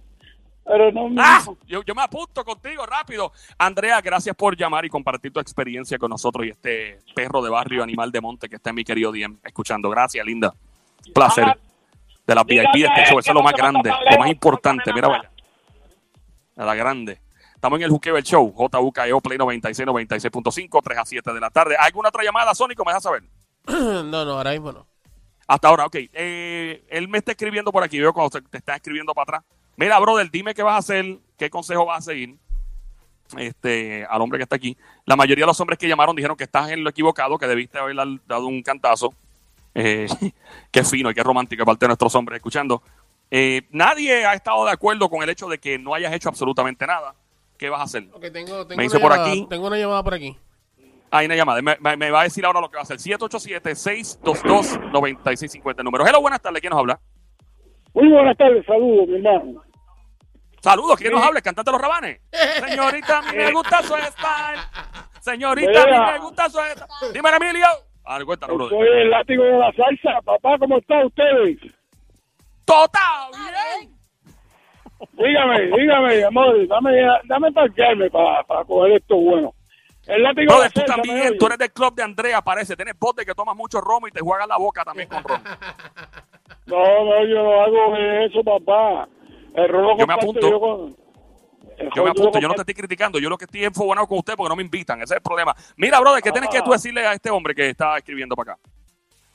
Pero 0.64 0.90
no. 0.92 1.10
Ah, 1.18 1.44
yo, 1.66 1.82
yo 1.82 1.94
me 1.94 2.02
apunto 2.02 2.44
contigo 2.44 2.86
rápido. 2.86 3.32
Andrea, 3.58 4.00
gracias 4.00 4.34
por 4.34 4.56
llamar 4.56 4.84
y 4.84 4.88
compartir 4.88 5.32
tu 5.32 5.40
experiencia 5.40 5.98
con 5.98 6.08
nosotros 6.10 6.46
y 6.46 6.50
este 6.50 6.98
perro 7.14 7.42
de 7.42 7.50
barrio, 7.50 7.82
animal 7.82 8.10
de 8.10 8.20
monte 8.20 8.48
que 8.48 8.56
está 8.56 8.70
en 8.70 8.76
mi 8.76 8.84
querido 8.84 9.12
DM 9.12 9.38
escuchando. 9.44 9.90
Gracias, 9.90 10.24
linda. 10.24 10.54
Placer. 11.14 11.44
Ajá. 11.44 11.58
De 12.26 12.34
las 12.34 12.46
Dígame, 12.46 12.68
VIP, 12.72 12.86
este 12.86 13.04
show, 13.04 13.18
es 13.18 13.26
eso 13.26 13.32
es 13.32 13.34
lo 13.34 13.42
más 13.42 13.52
grande, 13.52 13.90
lo 14.10 14.18
más 14.18 14.30
importante. 14.30 14.90
Mira, 14.94 15.08
vaya. 15.08 15.30
A 16.56 16.64
la 16.64 16.74
grande. 16.74 17.20
Estamos 17.54 17.78
en 17.78 17.84
el 17.84 17.90
Juqueo 17.90 18.16
el 18.16 18.22
Show, 18.22 18.50
JUKEO 18.52 19.20
Play 19.20 19.36
96, 19.38 19.86
96.5, 19.86 20.80
3 20.82 20.98
a 20.98 21.04
7 21.04 21.32
de 21.34 21.40
la 21.40 21.50
tarde. 21.50 21.76
¿Alguna 21.78 22.08
otra 22.08 22.22
llamada, 22.24 22.54
Sónico? 22.54 22.84
¿Me 22.84 22.90
dejas 22.92 23.02
saber? 23.02 23.24
no, 23.66 24.02
no, 24.24 24.32
ahora 24.32 24.52
mismo 24.52 24.72
no. 24.72 24.86
Hasta 25.46 25.68
ahora, 25.68 25.84
ok. 25.86 25.96
Eh, 26.14 26.84
él 26.88 27.08
me 27.08 27.18
está 27.18 27.32
escribiendo 27.32 27.70
por 27.72 27.82
aquí, 27.82 27.98
veo 28.00 28.12
cuando 28.14 28.38
se- 28.38 28.42
te 28.48 28.56
está 28.58 28.76
escribiendo 28.76 29.12
para 29.12 29.38
atrás. 29.38 29.44
Mira, 29.76 29.98
brother, 29.98 30.30
dime 30.30 30.54
qué 30.54 30.62
vas 30.62 30.74
a 30.74 30.78
hacer, 30.78 31.18
qué 31.36 31.50
consejo 31.50 31.84
vas 31.86 31.98
a 31.98 32.12
seguir 32.12 32.36
este, 33.36 34.06
al 34.08 34.20
hombre 34.22 34.38
que 34.38 34.44
está 34.44 34.56
aquí. 34.56 34.76
La 35.06 35.16
mayoría 35.16 35.42
de 35.44 35.48
los 35.48 35.60
hombres 35.60 35.78
que 35.78 35.88
llamaron 35.88 36.14
dijeron 36.14 36.36
que 36.36 36.44
estás 36.44 36.70
en 36.70 36.84
lo 36.84 36.90
equivocado, 36.90 37.38
que 37.38 37.46
debiste 37.46 37.78
haber 37.78 37.96
dado 38.26 38.46
un 38.46 38.62
cantazo. 38.62 39.12
Eh, 39.74 40.06
qué 40.70 40.84
fino 40.84 41.10
y 41.10 41.14
qué 41.14 41.22
romántico 41.22 41.64
parte 41.64 41.84
de 41.84 41.88
nuestros 41.88 42.14
hombres 42.14 42.36
escuchando. 42.36 42.82
Eh, 43.30 43.62
nadie 43.70 44.24
ha 44.24 44.34
estado 44.34 44.64
de 44.64 44.70
acuerdo 44.70 45.08
con 45.08 45.22
el 45.22 45.30
hecho 45.30 45.48
de 45.48 45.58
que 45.58 45.78
no 45.78 45.94
hayas 45.94 46.12
hecho 46.12 46.28
absolutamente 46.28 46.86
nada. 46.86 47.14
¿Qué 47.58 47.68
vas 47.68 47.80
a 47.80 47.84
hacer? 47.84 48.08
Tengo, 48.32 48.66
tengo 48.66 48.76
Me 48.76 48.84
dice 48.84 48.96
una 48.98 49.02
por 49.02 49.12
llamada, 49.12 49.30
aquí. 49.32 49.46
Tengo 49.48 49.66
una 49.66 49.78
llamada 49.78 50.02
por 50.04 50.14
aquí. 50.14 50.36
Hay 51.10 51.26
una 51.26 51.36
llamada. 51.36 51.62
Me, 51.62 51.76
me- 51.80 51.96
me 51.96 52.10
va 52.10 52.20
a 52.20 52.24
decir 52.24 52.44
ahora 52.44 52.60
lo 52.60 52.68
que 52.70 52.76
va 52.76 52.80
a 52.80 52.84
hacer. 52.84 52.98
787-622-9650. 52.98 55.74
El 55.78 55.84
número. 55.84 56.06
Hello, 56.06 56.20
buenas 56.20 56.40
tardes. 56.40 56.60
¿Quién 56.60 56.70
nos 56.70 56.78
habla? 56.80 57.00
Muy 57.94 58.08
buenas 58.08 58.36
tardes, 58.36 58.66
saludos, 58.66 59.08
mi 59.08 59.16
hermano. 59.16 59.62
Saludos, 60.60 60.96
¿quién 60.98 61.12
nos 61.12 61.22
habla? 61.22 61.38
¿El 61.38 61.44
cantante 61.44 61.70
los 61.70 61.80
rabanes? 61.80 62.20
Señorita, 62.32 63.18
a 63.18 63.22
mí 63.22 63.36
me 63.36 63.52
gusta 63.52 63.82
su 63.82 63.94
style. 63.94 64.60
Señorita, 65.20 65.82
a 65.82 65.86
mí 65.86 66.12
me 66.12 66.18
gusta 66.18 66.48
su 66.48 66.58
style. 66.58 67.12
Dímelo, 67.12 67.36
Emilio. 67.36 67.66
Cuéntanos, 68.26 68.56
brother. 68.56 68.78
Soy 68.78 68.88
el 69.02 69.10
látigo 69.10 69.44
de 69.44 69.58
la 69.58 69.72
salsa. 69.72 70.20
Papá, 70.24 70.58
¿cómo 70.58 70.78
están 70.78 71.06
ustedes? 71.06 71.58
Total, 72.64 73.30
bien. 73.32 73.94
Dígame, 75.12 75.60
dígame, 75.76 76.24
amor, 76.24 76.66
dame, 76.66 76.90
dame 77.24 77.52
parquearme 77.52 78.10
para, 78.10 78.42
para 78.44 78.64
coger 78.64 78.92
esto 78.92 79.16
bueno. 79.16 79.52
El 80.06 80.22
látigo 80.22 80.60
de 80.62 80.70
tú 80.70 80.80
la 80.80 80.86
salsa, 80.86 80.96
¿me 80.96 81.02
también, 81.02 81.38
tú 81.38 81.46
eres 81.46 81.58
del 81.58 81.72
club 81.72 81.94
de 81.94 82.02
Andrea, 82.02 82.42
parece. 82.42 82.76
Tienes 82.76 82.94
de 83.16 83.24
que 83.24 83.34
tomas 83.34 83.56
mucho 83.56 83.80
romo 83.80 84.06
y 84.08 84.10
te 84.10 84.20
juegas 84.20 84.46
la 84.46 84.58
boca 84.58 84.84
también 84.84 85.08
con 85.08 85.22
ron. 85.24 85.40
No, 86.66 86.76
no, 86.78 87.26
yo 87.26 87.42
no 87.42 87.60
hago 87.62 87.96
eso, 88.24 88.42
papá. 88.42 89.06
El 89.54 89.68
ron 89.68 89.82
lo 89.82 89.98
Yo 89.98 90.06
me 90.06 90.14
apunto. 90.14 90.50
Yo, 90.50 90.58
con- 90.60 90.96
Yo 91.94 92.04
me 92.04 92.10
apunto, 92.10 92.38
yo 92.38 92.48
no 92.48 92.54
te 92.54 92.62
estoy 92.62 92.74
criticando. 92.74 93.18
Yo 93.18 93.28
lo 93.28 93.36
que 93.36 93.44
estoy 93.44 93.64
enfobonado 93.64 94.06
con 94.06 94.18
usted 94.18 94.32
porque 94.34 94.48
no 94.48 94.56
me 94.56 94.62
invitan. 94.62 94.98
Ese 95.02 95.14
es 95.14 95.18
el 95.18 95.22
problema. 95.22 95.54
Mira, 95.76 96.00
brother, 96.00 96.22
¿qué 96.22 96.32
tienes 96.32 96.48
que 96.48 96.62
tú 96.62 96.70
decirle 96.70 97.06
a 97.06 97.12
este 97.12 97.30
hombre 97.30 97.54
que 97.54 97.68
está 97.68 97.98
escribiendo 97.98 98.34
para 98.34 98.52
acá? 98.52 98.62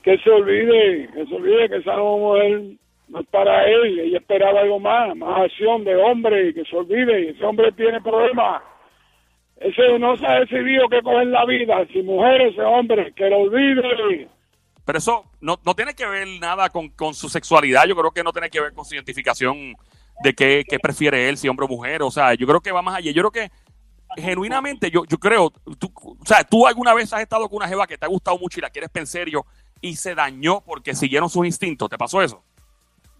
Que 0.02 0.18
se 0.18 0.30
olvide, 0.30 1.08
que 1.14 1.26
se 1.28 1.36
olvide 1.36 1.70
que 1.70 1.76
esa 1.78 1.96
mujer 1.98 2.62
no 3.10 3.20
es 3.20 3.28
para 3.28 3.66
él. 3.68 4.00
Ella 4.00 4.18
esperaba 4.18 4.62
algo 4.62 4.80
más, 4.80 5.16
más 5.16 5.42
acción 5.42 5.84
de 5.84 5.96
hombre, 5.98 6.54
que 6.54 6.64
se 6.66 6.76
olvide. 6.76 7.30
Ese 7.30 7.46
hombre 7.46 7.72
tiene 7.74 8.02
problemas. 8.02 8.64
Ese 9.60 10.00
no 10.00 10.15
se 10.15 10.26
ha 10.26 10.39
decidido 10.39 10.88
qué 10.89 11.02
coger 11.02 11.28
la 11.28 11.45
vida. 11.45 11.86
Si 11.91 12.02
mujer, 12.02 12.41
ese 12.41 12.62
hombre, 12.62 13.13
que 13.13 13.30
lo 13.30 13.39
olvide. 13.39 14.30
Pero 14.86 14.98
eso 14.98 15.26
no, 15.41 15.60
no 15.65 15.76
tiene 15.76 15.93
que 15.93 16.06
ver 16.06 16.28
nada 16.39 16.69
con, 16.69 16.89
con 16.89 17.13
su 17.13 17.30
sexualidad. 17.30 17.86
Yo 17.86 17.95
creo 17.95 18.12
que 18.12 18.24
no 18.24 18.32
tiene 18.32 18.50
que 18.50 18.62
ver 18.62 18.74
con 18.74 18.86
su 18.86 18.95
identificación 18.95 19.76
de 20.24 20.34
qué, 20.34 20.63
qué 20.67 20.80
prefiere 20.80 21.28
él, 21.28 21.38
si 21.38 21.50
hombre 21.50 21.65
o 21.65 21.69
mujer. 21.69 22.02
O 22.04 22.12
sea, 22.12 22.34
yo 22.34 22.48
creo 22.48 22.62
que 22.62 22.72
va 22.72 22.82
más 22.82 22.95
allá. 22.95 23.12
Yo 23.12 23.22
creo 23.22 23.32
que 23.32 23.52
genuinamente, 24.15 24.89
yo, 24.89 25.04
yo 25.06 25.17
creo, 25.17 25.52
tú, 25.78 25.91
o 25.95 26.26
sea, 26.26 26.43
tú 26.43 26.65
alguna 26.65 26.93
vez 26.93 27.12
has 27.13 27.22
estado 27.22 27.48
con 27.48 27.58
una 27.58 27.67
jeva 27.67 27.86
que 27.86 27.98
te 27.98 28.06
ha 28.06 28.10
gustado 28.10 28.38
mucho 28.39 28.60
y 28.60 28.62
la 28.62 28.69
quieres 28.69 28.89
en 28.93 29.08
serio 29.08 29.45
y 29.82 29.95
se 29.95 30.15
dañó 30.15 30.62
porque 30.62 30.95
siguieron 30.95 31.30
sus 31.30 31.45
instintos. 31.45 31.89
¿Te 31.89 31.98
pasó 31.98 32.22
eso? 32.22 32.43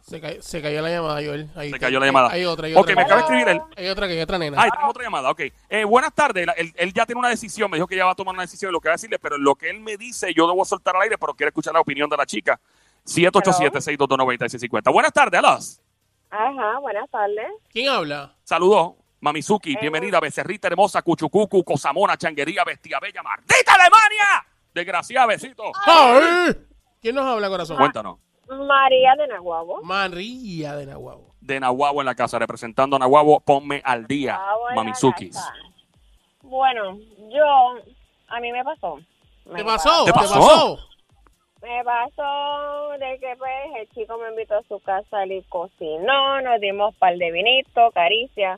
Se, 0.10 0.20
cayó, 0.20 0.42
se 0.42 0.62
cayó 0.62 0.82
la 0.82 0.90
llamada, 0.90 1.14
Joel. 1.16 1.50
Ahí- 1.56 1.72
Se 1.72 1.80
cayó 1.80 2.00
la 2.00 2.06
llamada. 2.08 2.30
Hay 2.32 2.44
otra, 2.46 2.68
hay 2.68 2.76
Ok, 2.76 2.88
me 2.96 3.02
acaba 3.04 3.16
de 3.18 3.22
escribir 3.22 3.48
él. 3.50 3.62
Hay 3.78 3.88
otra 3.88 4.08
que 4.08 4.14
hay 4.14 4.22
otra 4.22 4.38
nena. 4.40 4.58
Ah, 4.60 4.68
tenemos 4.72 4.90
otra 4.90 5.04
llamada, 5.04 5.30
ok. 5.30 5.42
Eh, 5.70 5.84
buenas 5.84 6.14
tardes, 6.14 6.48
él, 6.58 6.74
él 6.76 6.94
ya 6.94 7.06
tiene 7.06 7.20
una 7.20 7.30
decisión, 7.30 7.70
me 7.70 7.78
dijo 7.78 7.88
que 7.88 7.96
ya 7.96 8.06
va 8.06 8.12
a 8.12 8.16
tomar 8.16 8.34
una 8.34 8.42
decisión 8.44 8.70
de 8.70 8.74
lo 8.74 8.82
que 8.82 8.90
va 8.90 8.94
a 8.94 8.98
decirle, 8.98 9.20
pero 9.20 9.38
lo 9.38 9.56
que 9.56 9.70
él 9.70 9.80
me 9.82 9.98
dice 9.98 10.34
yo 10.34 10.48
debo 10.48 10.66
soltar 10.66 10.96
al 10.96 11.04
aire, 11.04 11.18
pero 11.18 11.34
quiero 11.36 11.50
escuchar 11.50 11.74
la 11.74 11.80
opinión 11.82 12.10
de 12.10 12.18
la 12.18 12.26
chica. 12.26 12.60
787-622-9650. 13.06 14.92
Buenas 14.92 15.14
tardes, 15.14 15.40
Alas. 15.40 15.82
Ajá, 16.30 16.80
buenas 16.80 17.10
tardes. 17.10 17.48
¿Quién 17.72 17.90
habla? 17.90 18.36
Saludos, 18.44 18.94
Mamizuki, 19.20 19.76
bienvenida, 19.80 20.20
becerrita 20.20 20.68
hermosa, 20.68 21.02
cuchucucu, 21.02 21.64
cosamona, 21.64 22.18
changuería, 22.18 22.64
bestia 22.64 23.00
bella, 23.00 23.22
maldita 23.24 23.74
Alemania. 23.74 24.46
Desgraciada, 24.74 25.26
besito. 25.28 25.64
¡Ay! 25.86 26.56
¿Quién 27.02 27.16
nos 27.16 27.26
habla, 27.26 27.50
corazón? 27.50 27.78
Cuéntanos. 27.78 28.18
María 28.50 29.16
de 29.16 29.28
Nahuabo. 29.28 29.82
María 29.84 30.76
de 30.76 30.86
Nahuabo. 30.86 31.34
De 31.42 31.60
Nahuabo 31.60 32.02
en 32.02 32.06
la 32.06 32.16
casa, 32.16 32.40
representando 32.40 32.96
a 32.96 33.00
Nahuabo, 33.00 33.40
ponme 33.40 33.82
al 33.86 34.06
día, 34.08 34.36
Ah, 34.40 34.56
bueno, 34.60 34.76
Mamizukis. 34.76 35.38
Bueno, 36.42 36.98
yo, 37.30 37.76
a 38.28 38.40
mí 38.40 38.52
me 38.52 38.64
pasó. 38.64 39.00
Me 39.46 39.60
¿Te 39.60 39.64
pasó? 39.66 40.06
¿Te 40.06 40.12
¿Te 40.12 40.18
pasó? 40.18 40.34
pasó? 40.36 40.80
Me 41.62 41.84
pasó 41.84 42.90
de 43.00 43.20
que 43.20 43.36
pues 43.38 43.52
el 43.80 43.90
chico 43.90 44.18
me 44.18 44.30
invitó 44.30 44.56
a 44.58 44.64
su 44.64 44.80
casa 44.80 45.26
y 45.26 45.42
cocinó, 45.44 46.40
nos 46.42 46.60
dimos 46.62 46.96
par 46.96 47.16
de 47.18 47.32
vinito, 47.32 47.92
caricia. 47.92 48.58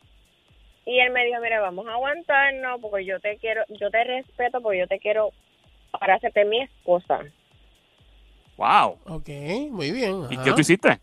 Y 0.85 0.99
él 0.99 1.11
me 1.11 1.25
dijo, 1.25 1.39
mira, 1.41 1.59
vamos 1.61 1.87
a 1.87 1.93
aguantarnos 1.93 2.79
porque 2.81 3.05
yo 3.05 3.19
te 3.19 3.37
quiero, 3.37 3.63
yo 3.69 3.89
te 3.89 4.03
respeto 4.03 4.61
porque 4.61 4.79
yo 4.79 4.87
te 4.87 4.99
quiero 4.99 5.29
para 5.99 6.15
hacerte 6.15 6.45
mi 6.45 6.61
esposa. 6.61 7.19
Wow. 8.57 8.97
Ok, 9.07 9.29
muy 9.71 9.91
bien. 9.91 10.27
¿Y 10.29 10.35
ajá. 10.35 10.43
qué 10.43 10.51
tú 10.53 10.61
hiciste? 10.61 10.99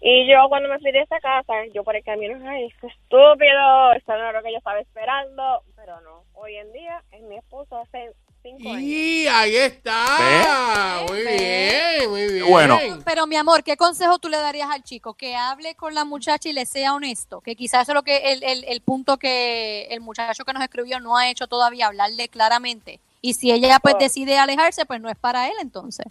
Y 0.00 0.28
yo 0.28 0.48
cuando 0.48 0.68
me 0.68 0.78
fui 0.80 0.90
de 0.90 1.00
esa 1.02 1.20
casa, 1.20 1.52
yo 1.72 1.84
por 1.84 1.94
el 1.94 2.02
camino, 2.02 2.36
ay, 2.48 2.68
qué 2.80 2.88
estúpido, 2.88 3.92
esto 3.96 4.12
no 4.12 4.18
era 4.18 4.32
lo 4.32 4.42
que 4.42 4.50
yo 4.50 4.58
estaba 4.58 4.80
esperando, 4.80 5.62
pero 5.76 6.00
no, 6.00 6.24
hoy 6.34 6.56
en 6.56 6.72
día 6.72 7.02
es 7.12 7.22
mi 7.22 7.36
esposo 7.36 7.76
hace 7.78 8.10
cinco 8.42 8.70
años. 8.70 8.82
Y 8.82 9.28
ahí 9.28 9.54
está. 9.54 11.04
Muy 11.08 11.22
bien, 11.22 12.10
muy 12.10 12.32
bien. 12.32 12.46
Bueno. 12.50 12.78
Pero 13.04 13.28
mi 13.28 13.36
amor, 13.36 13.62
¿qué 13.62 13.76
consejo 13.76 14.18
tú 14.18 14.28
le 14.28 14.38
darías 14.38 14.70
al 14.70 14.82
chico? 14.82 15.14
Que 15.14 15.36
hable 15.36 15.76
con 15.76 15.94
la 15.94 16.04
muchacha 16.04 16.48
y 16.48 16.52
le 16.52 16.66
sea 16.66 16.94
honesto. 16.94 17.40
Que 17.40 17.54
quizás 17.54 17.82
eso 17.82 17.92
es 17.92 17.94
lo 17.94 18.02
que 18.02 18.32
el, 18.32 18.42
el, 18.42 18.64
el 18.64 18.80
punto 18.80 19.18
que 19.18 19.84
el 19.90 20.00
muchacho 20.00 20.44
que 20.44 20.52
nos 20.52 20.64
escribió 20.64 20.98
no 20.98 21.16
ha 21.16 21.30
hecho 21.30 21.46
todavía, 21.46 21.86
hablarle 21.86 22.28
claramente. 22.28 22.98
Y 23.20 23.34
si 23.34 23.52
ella 23.52 23.78
pues 23.80 23.94
Oh. 23.94 23.98
decide 23.98 24.36
alejarse, 24.36 24.84
pues 24.84 25.00
no 25.00 25.08
es 25.08 25.16
para 25.16 25.46
él 25.46 25.54
entonces. 25.60 26.06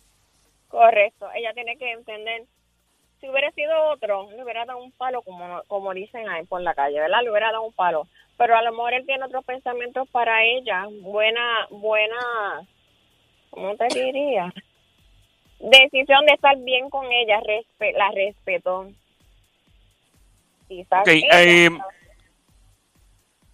Correcto, 0.72 1.30
ella 1.36 1.54
tiene 1.54 1.76
que 1.78 1.92
entender, 1.92 2.46
si 3.20 3.30
hubiera 3.30 3.52
sido 3.52 3.90
otro, 3.90 4.32
le 4.32 4.42
hubiera 4.42 4.66
dado 4.66 4.82
un 4.82 4.94
palo, 4.94 5.22
como, 5.22 5.62
como 5.68 5.94
dicen 5.94 6.28
ahí 6.30 6.46
por 6.46 6.62
la 6.62 6.74
calle, 6.74 6.98
¿verdad? 6.98 7.22
Le 7.22 7.30
hubiera 7.30 7.52
dado 7.52 7.64
un 7.64 7.74
palo. 7.74 8.08
Pero 8.38 8.56
a 8.56 8.62
lo 8.62 8.72
mejor 8.72 8.94
él 8.94 9.06
tiene 9.06 9.26
otros 9.26 9.44
pensamientos 9.44 10.10
para 10.10 10.44
ella, 10.46 10.88
buena, 11.02 11.68
buena, 11.70 12.66
¿cómo 13.50 13.76
te 13.76 13.88
diría? 13.94 14.52
Decisión 15.60 16.26
de 16.26 16.34
estar 16.34 16.58
bien 16.58 16.90
con 16.90 17.06
ella, 17.12 17.42
respe- 17.42 17.94
la 17.96 18.10
respeto. 18.12 18.88
Quizás 20.70 21.02
Ok, 21.02 21.08
ella- 21.10 21.42
eh, 21.44 21.70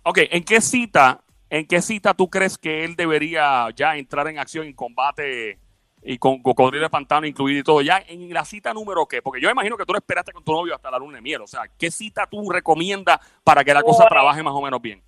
ok, 0.03 0.17
¿en 0.32 0.43
qué 0.43 0.62
cita, 0.62 1.19
en 1.49 1.65
qué 1.67 1.82
cita 1.82 2.13
tú 2.13 2.30
crees 2.30 2.58
que 2.60 2.86
él 2.86 2.95
debería 2.95 3.67
ya 3.75 3.97
entrar 3.97 4.27
en 4.27 4.38
acción 4.38 4.67
en 4.67 4.73
combate 4.73 5.58
y 6.03 6.17
con 6.17 6.41
cocodrilo 6.41 6.83
de 6.83 6.89
pantano 6.89 7.27
incluido 7.27 7.60
y 7.60 7.63
todo? 7.63 7.81
Ya 7.81 8.03
en 8.07 8.33
la 8.33 8.45
cita 8.45 8.73
número 8.73 9.05
qué? 9.07 9.21
Porque 9.21 9.41
yo 9.41 9.49
imagino 9.49 9.77
que 9.77 9.86
tú 9.86 9.93
lo 9.93 9.99
esperaste 9.99 10.31
con 10.31 10.43
tu 10.43 10.51
novio 10.53 10.75
hasta 10.75 10.91
la 10.91 10.97
luna 10.99 11.17
de 11.17 11.21
miel. 11.21 11.41
O 11.41 11.47
sea, 11.47 11.63
¿qué 11.77 11.91
cita 11.91 12.27
tú 12.27 12.50
recomiendas 12.50 13.19
para 13.43 13.63
que 13.63 13.73
la 13.73 13.83
cosa 13.83 14.06
trabaje 14.08 14.41
más 14.43 14.54
o 14.54 14.62
menos 14.62 14.81
bien? 14.81 15.02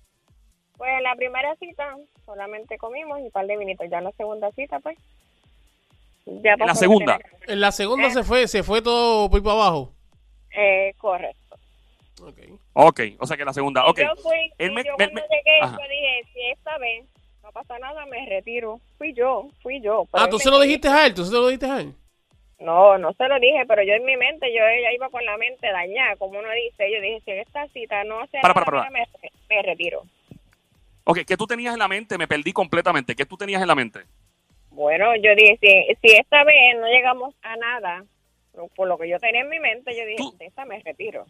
Pues 0.76 0.90
en 0.96 1.02
la 1.02 1.14
primera 1.14 1.54
cita 1.56 1.96
solamente 2.24 2.78
comimos 2.78 3.18
y 3.20 3.22
un 3.24 3.30
par 3.30 3.46
de 3.46 3.56
vinitos. 3.56 3.86
Ya 3.90 3.98
en 3.98 4.04
la 4.04 4.12
segunda 4.12 4.50
cita, 4.52 4.80
pues. 4.80 4.98
Ya 6.26 6.52
En 6.54 6.66
la 6.66 6.74
segunda. 6.74 7.18
En 7.48 7.60
la 7.60 7.72
segunda 7.72 8.08
Eh. 8.08 8.10
se 8.12 8.22
fue, 8.22 8.46
se 8.48 8.62
fue 8.62 8.82
todo 8.82 9.28
por 9.30 9.42
para 9.42 9.54
abajo. 9.54 9.92
Eh, 10.56 10.94
correcto. 10.98 11.56
Ok. 12.22 12.38
Ok, 12.72 13.00
o 13.18 13.26
sea 13.26 13.36
que 13.36 13.44
la 13.44 13.52
segunda. 13.52 13.86
Ok. 13.86 13.98
Yo 14.00 14.22
fui, 14.22 14.52
Él 14.58 14.72
me- 14.72 14.84
yo 14.84 14.92
me- 14.98 15.06
cuando 15.08 15.14
me- 15.14 15.36
llegué, 15.36 15.60
Ajá. 15.60 15.76
yo 15.76 15.88
dije, 15.88 16.22
si 16.32 16.40
esta 16.50 16.78
vez 16.78 17.04
no 17.50 17.62
pasa 17.62 17.78
nada, 17.78 18.06
me 18.06 18.24
retiro. 18.26 18.80
Fui 18.98 19.12
yo, 19.12 19.48
fui 19.62 19.80
yo. 19.80 20.06
Pero 20.12 20.24
Ah, 20.24 20.28
tú 20.30 20.38
se 20.38 20.50
lo 20.50 20.60
dijiste 20.60 20.88
a 20.88 21.06
él, 21.06 21.14
tú 21.14 21.24
se 21.24 21.32
lo 21.32 21.46
dijiste 21.48 21.66
a 21.66 21.80
él. 21.80 21.94
No, 22.60 22.98
no 22.98 23.12
se 23.14 23.26
lo 23.26 23.40
dije, 23.40 23.64
pero 23.66 23.82
yo 23.82 23.94
en 23.94 24.04
mi 24.04 24.16
mente, 24.16 24.52
yo 24.52 24.60
ya 24.60 24.92
iba 24.92 25.08
con 25.08 25.24
la 25.24 25.36
mente 25.38 25.66
dañada, 25.70 26.16
como 26.16 26.38
uno 26.38 26.48
dice. 26.52 26.90
Yo 26.92 27.00
dije, 27.00 27.20
si 27.24 27.30
esta 27.32 27.66
cita 27.68 28.04
no 28.04 28.20
se 28.26 28.38
Para, 28.40 28.54
nada, 28.54 28.64
para, 28.66 28.82
para. 28.82 28.90
me, 28.90 29.04
me 29.48 29.62
retiro. 29.62 30.02
Ok, 31.04 31.20
¿qué 31.26 31.36
tú 31.36 31.46
tenías 31.46 31.72
en 31.72 31.78
la 31.78 31.88
mente? 31.88 32.18
Me 32.18 32.28
perdí 32.28 32.52
completamente. 32.52 33.16
¿Qué 33.16 33.24
tú 33.24 33.36
tenías 33.36 33.62
en 33.62 33.68
la 33.68 33.74
mente? 33.74 34.00
Bueno, 34.70 35.16
yo 35.16 35.34
dije, 35.34 35.58
si, 35.60 35.94
si 36.00 36.16
esta 36.16 36.44
vez 36.44 36.54
no 36.78 36.86
llegamos 36.86 37.34
a 37.42 37.56
nada, 37.56 38.04
por 38.76 38.86
lo 38.86 38.98
que 38.98 39.08
yo 39.08 39.18
tenía 39.18 39.40
en 39.40 39.48
mi 39.48 39.58
mente, 39.58 39.96
yo 39.96 40.04
dije, 40.04 40.16
Tú- 40.18 40.34
"Si 40.38 40.44
esta 40.44 40.64
me 40.66 40.78
retiro. 40.80 41.26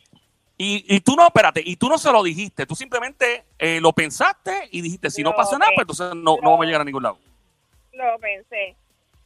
Y, 0.63 0.85
y 0.95 1.01
tú 1.01 1.17
no, 1.17 1.27
espérate, 1.27 1.63
y 1.65 1.77
tú 1.77 1.89
no 1.89 1.97
se 1.97 2.13
lo 2.13 2.23
dijiste. 2.23 2.67
Tú 2.67 2.75
simplemente 2.75 3.47
eh, 3.59 3.81
lo 3.81 3.95
pensaste 3.95 4.69
y 4.71 4.83
dijiste, 4.83 5.11
si 5.11 5.23
no 5.23 5.33
pasa 5.35 5.57
nada, 5.57 5.73
pues 5.75 5.85
entonces 5.89 6.15
no, 6.17 6.37
no 6.43 6.51
vamos 6.51 6.61
a 6.63 6.67
llegar 6.67 6.83
a 6.83 6.85
ningún 6.85 7.03
lado. 7.03 7.19
Lo 7.95 8.19
pensé. 8.19 8.77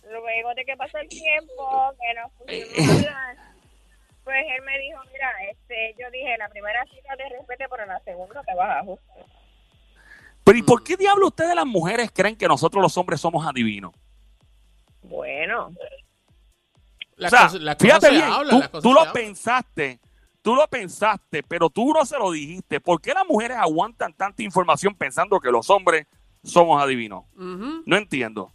Luego 0.08 0.54
de 0.54 0.64
que 0.64 0.76
pasó 0.76 0.96
el 0.98 1.08
tiempo, 1.08 1.92
que 2.00 2.14
nos 2.20 2.30
Eh, 2.46 2.66
pusimos 2.76 2.88
a 2.88 2.98
hablar, 3.30 3.36
pues 4.22 4.44
él 4.56 4.62
me 4.64 4.78
dijo, 4.78 5.00
mira, 5.12 5.32
este, 5.50 5.96
yo 5.98 6.08
dije, 6.12 6.36
la 6.38 6.48
primera 6.50 6.84
cita 6.84 7.16
te 7.16 7.28
respete, 7.28 7.64
pero 7.68 7.84
la 7.84 7.98
segunda 8.04 8.40
te 8.44 8.54
vas 8.54 8.70
a 8.70 8.78
ajustar. 8.78 9.26
Pero 10.44 10.58
¿y 10.58 10.62
por 10.62 10.84
qué 10.84 10.96
diablo 10.96 11.26
ustedes 11.26 11.56
las 11.56 11.66
mujeres 11.66 12.12
creen 12.14 12.36
que 12.36 12.46
nosotros 12.46 12.80
los 12.80 12.96
hombres 12.96 13.20
somos 13.20 13.44
adivinos? 13.44 13.92
Bueno, 15.02 15.72
Las 17.16 17.32
o 17.32 17.36
sea, 17.36 17.46
cosas- 17.46 17.60
las 17.60 17.74
cosas 17.76 17.86
fíjate 17.98 18.10
bien, 18.10 18.22
hablan, 18.32 18.70
tú, 18.82 18.92
lo 18.92 19.00
hablan. 19.00 19.12
pensaste, 19.14 19.98
tú 20.44 20.54
lo 20.54 20.68
pensaste, 20.68 21.42
pero 21.42 21.70
tú 21.70 21.92
no 21.94 22.04
se 22.04 22.18
lo 22.18 22.30
dijiste. 22.30 22.78
¿Por 22.78 23.00
qué 23.00 23.14
las 23.14 23.26
mujeres 23.26 23.56
aguantan 23.56 24.12
tanta 24.12 24.42
información 24.42 24.94
pensando 24.94 25.40
que 25.40 25.50
los 25.50 25.70
hombres 25.70 26.06
somos 26.44 26.80
adivinos? 26.82 27.24
No 27.34 27.96
entiendo. 27.96 28.52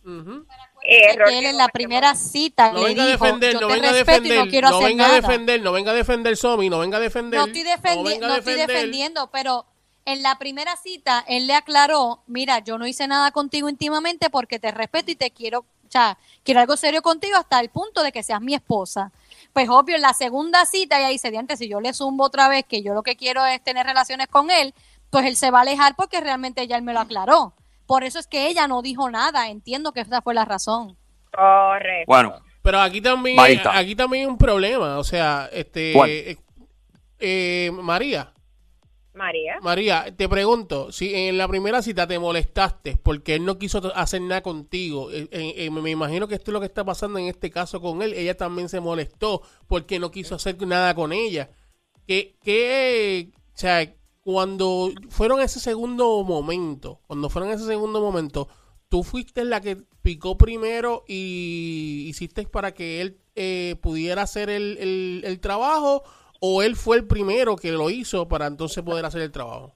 error 0.84 1.28
que 1.30 1.40
él 1.40 1.46
en 1.46 1.58
la 1.58 1.68
primera 1.70 2.14
cita 2.16 2.72
No 2.72 2.80
le 2.80 2.86
venga 2.90 3.04
a 3.04 3.08
dijo, 3.08 3.26
defender, 3.26 3.54
yo 3.54 3.62
no 3.62 3.68
te 3.68 3.74
venga 3.74 3.90
a 3.90 3.92
respeto 3.94 4.12
y 4.12 4.22
defender, 4.22 4.46
no 4.46 4.52
quiero 4.52 4.70
no 4.70 4.76
hacer 4.78 4.88
venga 4.88 5.04
a 5.04 5.08
nada. 5.08 5.22
defender, 5.22 5.62
no 5.64 5.72
venga 5.72 5.92
a 5.92 5.94
defender 5.96 6.38
Somi, 6.38 6.70
no 6.70 6.80
venga 6.80 6.98
a 6.98 7.02
defender. 7.02 7.40
No 7.40 7.46
estoy, 7.48 7.64
defendi- 7.64 8.24
a 8.24 8.28
no 8.28 8.36
estoy 8.36 8.54
defender. 8.54 8.68
defendiendo, 8.68 9.30
pero 9.32 9.66
en 10.06 10.22
la 10.22 10.38
primera 10.38 10.76
cita 10.78 11.26
él 11.28 11.48
le 11.48 11.56
aclaró, 11.56 12.22
mira, 12.28 12.60
yo 12.60 12.78
no 12.78 12.86
hice 12.88 13.08
nada 13.08 13.32
contigo 13.32 13.68
íntimamente 13.68 14.30
porque 14.30 14.60
te 14.60 14.70
respeto 14.72 15.10
y 15.12 15.16
te 15.16 15.32
quiero, 15.32 15.66
o 15.90 15.92
sea, 15.92 16.20
quiero 16.44 16.60
algo 16.60 16.78
serio 16.78 17.02
contigo 17.02 17.36
hasta 17.36 17.60
el 17.60 17.70
punto 17.70 18.04
de 18.04 18.12
que 18.12 18.22
seas 18.22 18.42
mi 18.42 18.54
esposa. 18.54 19.12
Pues 19.54 19.68
obvio, 19.70 19.96
en 19.96 20.04
la 20.04 20.14
segunda 20.14 20.66
cita 20.66 21.00
ya 21.00 21.10
dice, 21.10 21.32
diante, 21.32 21.58
si 21.58 21.68
yo 21.68 21.82
le 21.82 21.94
zumbo 21.94 22.26
otra 22.26 22.48
vez 22.48 22.64
que 22.66 22.84
yo 22.84 22.94
lo 22.94 23.02
que 23.02 23.16
quiero 23.16 23.44
es 23.48 23.64
tener 23.64 23.88
relaciones 23.88 24.28
con 24.28 24.52
él, 24.52 24.76
pues 25.10 25.26
él 25.26 25.36
se 25.36 25.50
va 25.50 25.60
a 25.60 25.62
alejar 25.64 25.96
porque 25.96 26.22
realmente 26.22 26.68
ya 26.68 26.78
él 26.78 26.84
me 26.84 26.94
lo 26.94 27.00
aclaró. 27.00 27.54
Por 27.88 28.04
eso 28.04 28.20
es 28.20 28.28
que 28.28 28.48
ella 28.48 28.68
no 28.68 28.84
dijo 28.84 29.10
nada, 29.10 29.50
entiendo 29.50 29.92
que 29.92 30.02
esa 30.02 30.22
fue 30.22 30.36
la 30.36 30.46
razón. 30.46 30.96
Correcto. 31.32 32.06
Bueno, 32.06 32.36
Pero 32.62 32.82
aquí 32.82 33.02
también, 33.02 33.40
Ahí 33.40 33.60
aquí 33.66 33.96
también 33.96 34.26
hay 34.26 34.32
un 34.32 34.38
problema, 34.38 35.00
o 35.00 35.04
sea, 35.04 35.50
este, 35.52 35.94
eh, 35.94 36.38
eh, 37.20 37.72
María, 37.74 38.32
María. 39.14 39.58
María, 39.62 40.16
te 40.16 40.30
pregunto, 40.30 40.92
si 40.92 41.14
en 41.14 41.38
la 41.38 41.48
primera 41.48 41.82
cita 41.82 42.08
te 42.08 42.20
molestaste 42.20 42.98
porque 42.98 43.36
él 43.36 43.46
no 43.46 43.58
quiso 43.58 43.82
hacer 43.96 44.22
nada 44.22 44.42
contigo, 44.42 45.12
eh, 45.12 45.28
eh, 45.32 45.54
eh, 45.58 45.70
me 45.72 45.90
imagino 45.90 46.28
que 46.28 46.36
esto 46.36 46.52
es 46.52 46.54
lo 46.54 46.60
que 46.60 46.68
está 46.68 46.86
pasando 46.86 47.20
en 47.20 47.26
este 47.26 47.50
caso 47.50 47.82
con 47.82 48.02
él, 48.02 48.14
ella 48.14 48.38
también 48.38 48.70
se 48.70 48.80
molestó 48.80 49.42
porque 49.68 50.00
no 50.00 50.12
quiso 50.12 50.36
hacer 50.36 50.62
nada 50.66 50.94
con 50.94 51.12
ella. 51.12 51.50
¿Qué, 52.06 52.38
qué, 52.42 53.32
o 53.36 53.58
sea, 53.58 53.94
cuando 54.22 54.92
fueron 55.10 55.42
ese 55.42 55.60
segundo 55.60 56.24
momento, 56.24 57.02
cuando 57.08 57.30
fueron 57.30 57.52
ese 57.52 57.66
segundo 57.66 58.02
momento, 58.02 58.48
tú 58.90 59.04
fuiste 59.04 59.44
la 59.44 59.62
que 59.62 59.78
picó 60.02 60.38
primero 60.38 61.04
y 61.08 62.06
hiciste 62.08 62.46
para 62.48 62.74
que 62.74 63.02
él 63.02 63.20
eh, 63.36 63.76
pudiera 63.82 64.24
hacer 64.24 64.50
el, 64.50 65.22
el 65.24 65.40
trabajo 65.40 66.04
o 66.40 66.64
él 66.64 66.76
fue 66.76 66.98
el 66.98 67.08
primero 67.08 67.56
que 67.56 67.72
lo 67.72 67.90
hizo 67.90 68.28
para 68.28 68.48
entonces 68.48 68.84
poder 68.84 69.06
hacer 69.06 69.22
el 69.22 69.32
trabajo. 69.32 69.74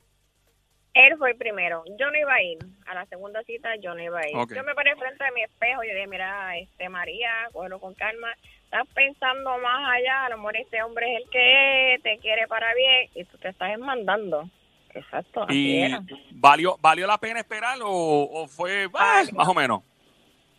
Él 0.94 1.18
fue 1.18 1.32
el 1.32 1.38
primero. 1.38 1.84
Yo 2.00 2.10
no 2.12 2.18
iba 2.18 2.34
a 2.34 2.44
ir. 2.44 2.60
A 2.86 2.94
la 2.94 3.06
segunda 3.08 3.42
cita 3.44 3.76
yo 3.78 3.96
no 3.96 4.04
iba 4.04 4.20
a 4.20 4.28
ir. 4.28 4.56
Yo 4.56 4.64
me 4.64 4.76
paré 4.76 4.96
frente 4.96 5.26
a 5.26 5.32
mi 5.32 5.42
espejo 5.42 5.84
y 5.84 5.88
dije, 5.88 6.06
mira, 6.08 6.56
este 6.58 6.88
María, 6.88 7.30
cógelo 7.52 7.80
con 7.80 7.96
calma. 7.96 8.28
Estás 8.66 8.88
pensando 8.94 9.58
más 9.58 9.90
allá. 9.92 10.26
A 10.26 10.30
lo 10.30 10.38
mejor 10.38 10.58
este 10.58 10.84
hombre 10.84 11.12
es 11.14 11.24
el 11.24 11.30
que 11.32 11.96
es, 11.96 12.04
te 12.04 12.20
quiere 12.20 12.48
para 12.48 12.74
bien 12.76 13.10
y 13.16 13.24
tú 13.26 13.38
te 13.40 13.50
estás 13.50 13.78
mandando. 13.80 14.48
Exacto, 14.94 15.44
así 15.44 15.72
¿y 15.72 15.82
era. 15.82 16.04
valió, 16.34 16.78
valió 16.80 17.08
la 17.08 17.18
pena 17.18 17.40
esperar 17.40 17.80
o, 17.82 17.90
o 17.90 18.48
fue 18.48 18.88
ah, 18.94 19.24
Ay, 19.26 19.32
más 19.32 19.48
o 19.48 19.54
menos? 19.56 19.82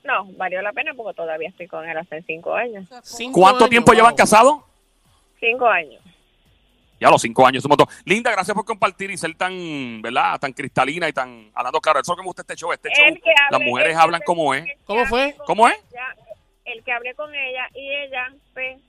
No, 0.02 0.24
valió 0.36 0.60
la 0.60 0.72
pena 0.72 0.92
porque 0.94 1.14
todavía 1.14 1.48
estoy 1.48 1.68
con 1.68 1.88
él 1.88 1.96
hace 1.96 2.22
cinco 2.22 2.52
años. 2.52 2.88
Cinco 3.04 3.38
¿Cuánto 3.38 3.58
años, 3.64 3.70
tiempo 3.70 3.92
llevan 3.92 4.16
casados? 4.16 4.64
Cinco 5.44 5.66
años. 5.68 6.02
Ya 7.00 7.10
los 7.10 7.20
cinco 7.20 7.46
años, 7.46 7.64
un 7.64 7.70
montón. 7.70 7.88
Linda, 8.04 8.30
gracias 8.30 8.54
por 8.54 8.64
compartir 8.64 9.10
y 9.10 9.16
ser 9.16 9.34
tan, 9.34 10.00
¿verdad? 10.00 10.38
Tan 10.40 10.52
cristalina 10.52 11.08
y 11.08 11.12
tan 11.12 11.50
hablando 11.54 11.80
claro. 11.80 12.00
Eso 12.00 12.12
es 12.12 12.16
lo 12.16 12.16
que 12.16 12.22
me 12.22 12.26
gusta 12.28 12.42
este 12.42 12.54
show. 12.56 12.72
Este 12.72 12.88
show, 12.90 13.04
El 13.06 13.20
que 13.20 13.30
las 13.50 13.60
mujeres 13.60 13.92
que 13.94 14.00
hablan 14.00 14.20
hable- 14.20 14.24
como 14.24 14.54
es. 14.54 14.62
el 14.62 14.68
que 14.70 14.78
¿Cómo 14.86 15.06
fue? 15.06 15.36
¿Cómo 15.44 15.68
es? 15.68 15.74
ella, 15.90 16.14
el 16.64 16.82
que 16.84 16.92
hablé 16.92 17.14
con 17.14 17.34
ella 17.34 17.68
y 17.74 17.90
ella, 17.90 18.28
pues, 18.54 18.80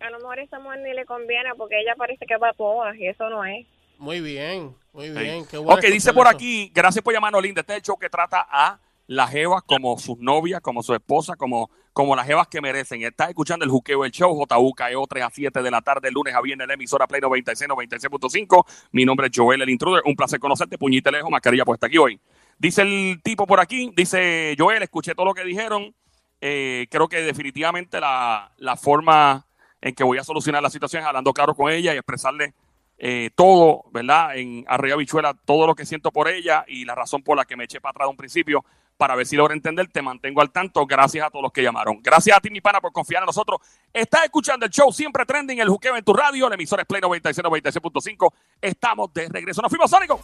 a 0.00 0.10
lo 0.10 0.18
mejor 0.18 0.38
esa 0.38 0.58
mujer 0.60 0.80
ni 0.80 0.92
le 0.92 1.04
conviene 1.06 1.50
porque 1.56 1.80
ella 1.80 1.94
parece 1.96 2.26
que 2.26 2.36
va 2.36 2.50
a 2.50 2.52
todas 2.52 2.94
y 2.96 3.06
eso 3.08 3.28
no 3.30 3.44
es. 3.44 3.66
Muy 3.98 4.20
bien, 4.20 4.76
muy 4.92 5.06
Sí. 5.06 5.18
bien. 5.18 5.46
Qué 5.46 5.56
bueno 5.56 5.76
Ok, 5.78 5.86
dice 5.86 6.12
por 6.12 6.26
eso. 6.26 6.36
aquí, 6.36 6.70
gracias 6.74 7.02
por 7.02 7.14
llamarnos, 7.14 7.42
Linda. 7.42 7.62
Este 7.62 7.72
es 7.72 7.76
el 7.78 7.82
show 7.84 7.98
que 7.98 8.10
trata 8.10 8.46
a 8.48 8.78
las 9.06 9.30
jevas 9.30 9.62
como 9.62 9.96
sus 9.98 10.18
novias, 10.18 10.60
como 10.60 10.82
su 10.82 10.94
esposa, 10.94 11.34
como, 11.34 11.70
como 11.94 12.14
las 12.16 12.26
jevas 12.26 12.48
que 12.48 12.60
merecen. 12.60 13.02
Estás 13.02 13.30
escuchando 13.30 13.64
el 13.64 13.70
Juqueo, 13.70 14.04
el 14.04 14.10
show, 14.10 14.36
JUKEO 14.36 15.06
3 15.06 15.24
a 15.24 15.30
7 15.30 15.62
de 15.62 15.70
la 15.70 15.80
tarde, 15.80 16.10
lunes 16.10 16.34
a 16.34 16.42
viernes, 16.42 16.66
la 16.66 16.74
emisora 16.74 17.06
Play 17.06 17.20
96, 17.22 17.70
96.5. 17.70 18.66
Mi 18.90 19.04
nombre 19.04 19.28
es 19.28 19.32
Joel, 19.34 19.62
el 19.62 19.70
intruder. 19.70 20.02
Un 20.04 20.16
placer 20.16 20.40
conocerte, 20.40 20.76
puñite 20.76 21.10
lejos, 21.10 21.30
mascarilla 21.30 21.64
puesta 21.64 21.86
aquí 21.86 21.96
hoy. 21.96 22.20
Dice 22.58 22.82
el 22.82 23.20
tipo 23.22 23.46
por 23.46 23.60
aquí, 23.60 23.92
dice 23.96 24.54
Joel, 24.58 24.82
escuché 24.82 25.14
todo 25.14 25.26
lo 25.26 25.34
que 25.34 25.44
dijeron. 25.44 25.94
Eh, 26.40 26.88
creo 26.90 27.08
que 27.08 27.22
definitivamente 27.22 28.00
la, 28.00 28.52
la 28.58 28.76
forma 28.76 29.46
en 29.80 29.94
que 29.94 30.02
voy 30.02 30.18
a 30.18 30.24
solucionar 30.24 30.62
la 30.62 30.70
situación 30.70 31.02
es 31.02 31.06
hablando 31.06 31.32
claro 31.32 31.54
con 31.54 31.70
ella 31.70 31.94
y 31.94 31.96
expresarle 31.96 32.54
eh, 32.98 33.30
todo, 33.34 33.84
¿verdad? 33.92 34.36
En 34.36 34.64
Arriba 34.66 34.96
Bichuela, 34.96 35.34
todo 35.44 35.66
lo 35.66 35.74
que 35.74 35.86
siento 35.86 36.10
por 36.10 36.28
ella 36.28 36.64
y 36.66 36.84
la 36.84 36.94
razón 36.94 37.22
por 37.22 37.36
la 37.36 37.44
que 37.44 37.56
me 37.56 37.64
eché 37.64 37.80
para 37.80 37.90
atrás 37.90 38.06
de 38.06 38.10
un 38.10 38.16
principio 38.16 38.64
para 38.96 39.14
ver 39.14 39.26
si 39.26 39.36
logro 39.36 39.54
entender. 39.54 39.88
Te 39.88 40.02
mantengo 40.02 40.40
al 40.40 40.50
tanto. 40.50 40.86
Gracias 40.86 41.26
a 41.26 41.30
todos 41.30 41.42
los 41.42 41.52
que 41.52 41.62
llamaron. 41.62 42.00
Gracias 42.02 42.36
a 42.36 42.40
ti, 42.40 42.50
mi 42.50 42.60
pana, 42.60 42.80
por 42.80 42.92
confiar 42.92 43.22
en 43.22 43.26
nosotros. 43.26 43.60
Estás 43.92 44.24
escuchando 44.24 44.66
el 44.66 44.72
show 44.72 44.92
siempre 44.92 45.24
trending, 45.24 45.60
el 45.60 45.68
juqueo 45.68 45.96
en 45.96 46.04
tu 46.04 46.12
radio, 46.12 46.48
la 46.48 46.54
emisora 46.54 46.82
es 46.82 46.88
Play 46.88 47.00
96, 47.00 47.44
96.5. 47.44 48.32
Estamos 48.60 49.12
de 49.12 49.28
regreso. 49.28 49.62
Nos 49.62 49.70
fuimos, 49.70 49.90
Sónico. 49.90 50.20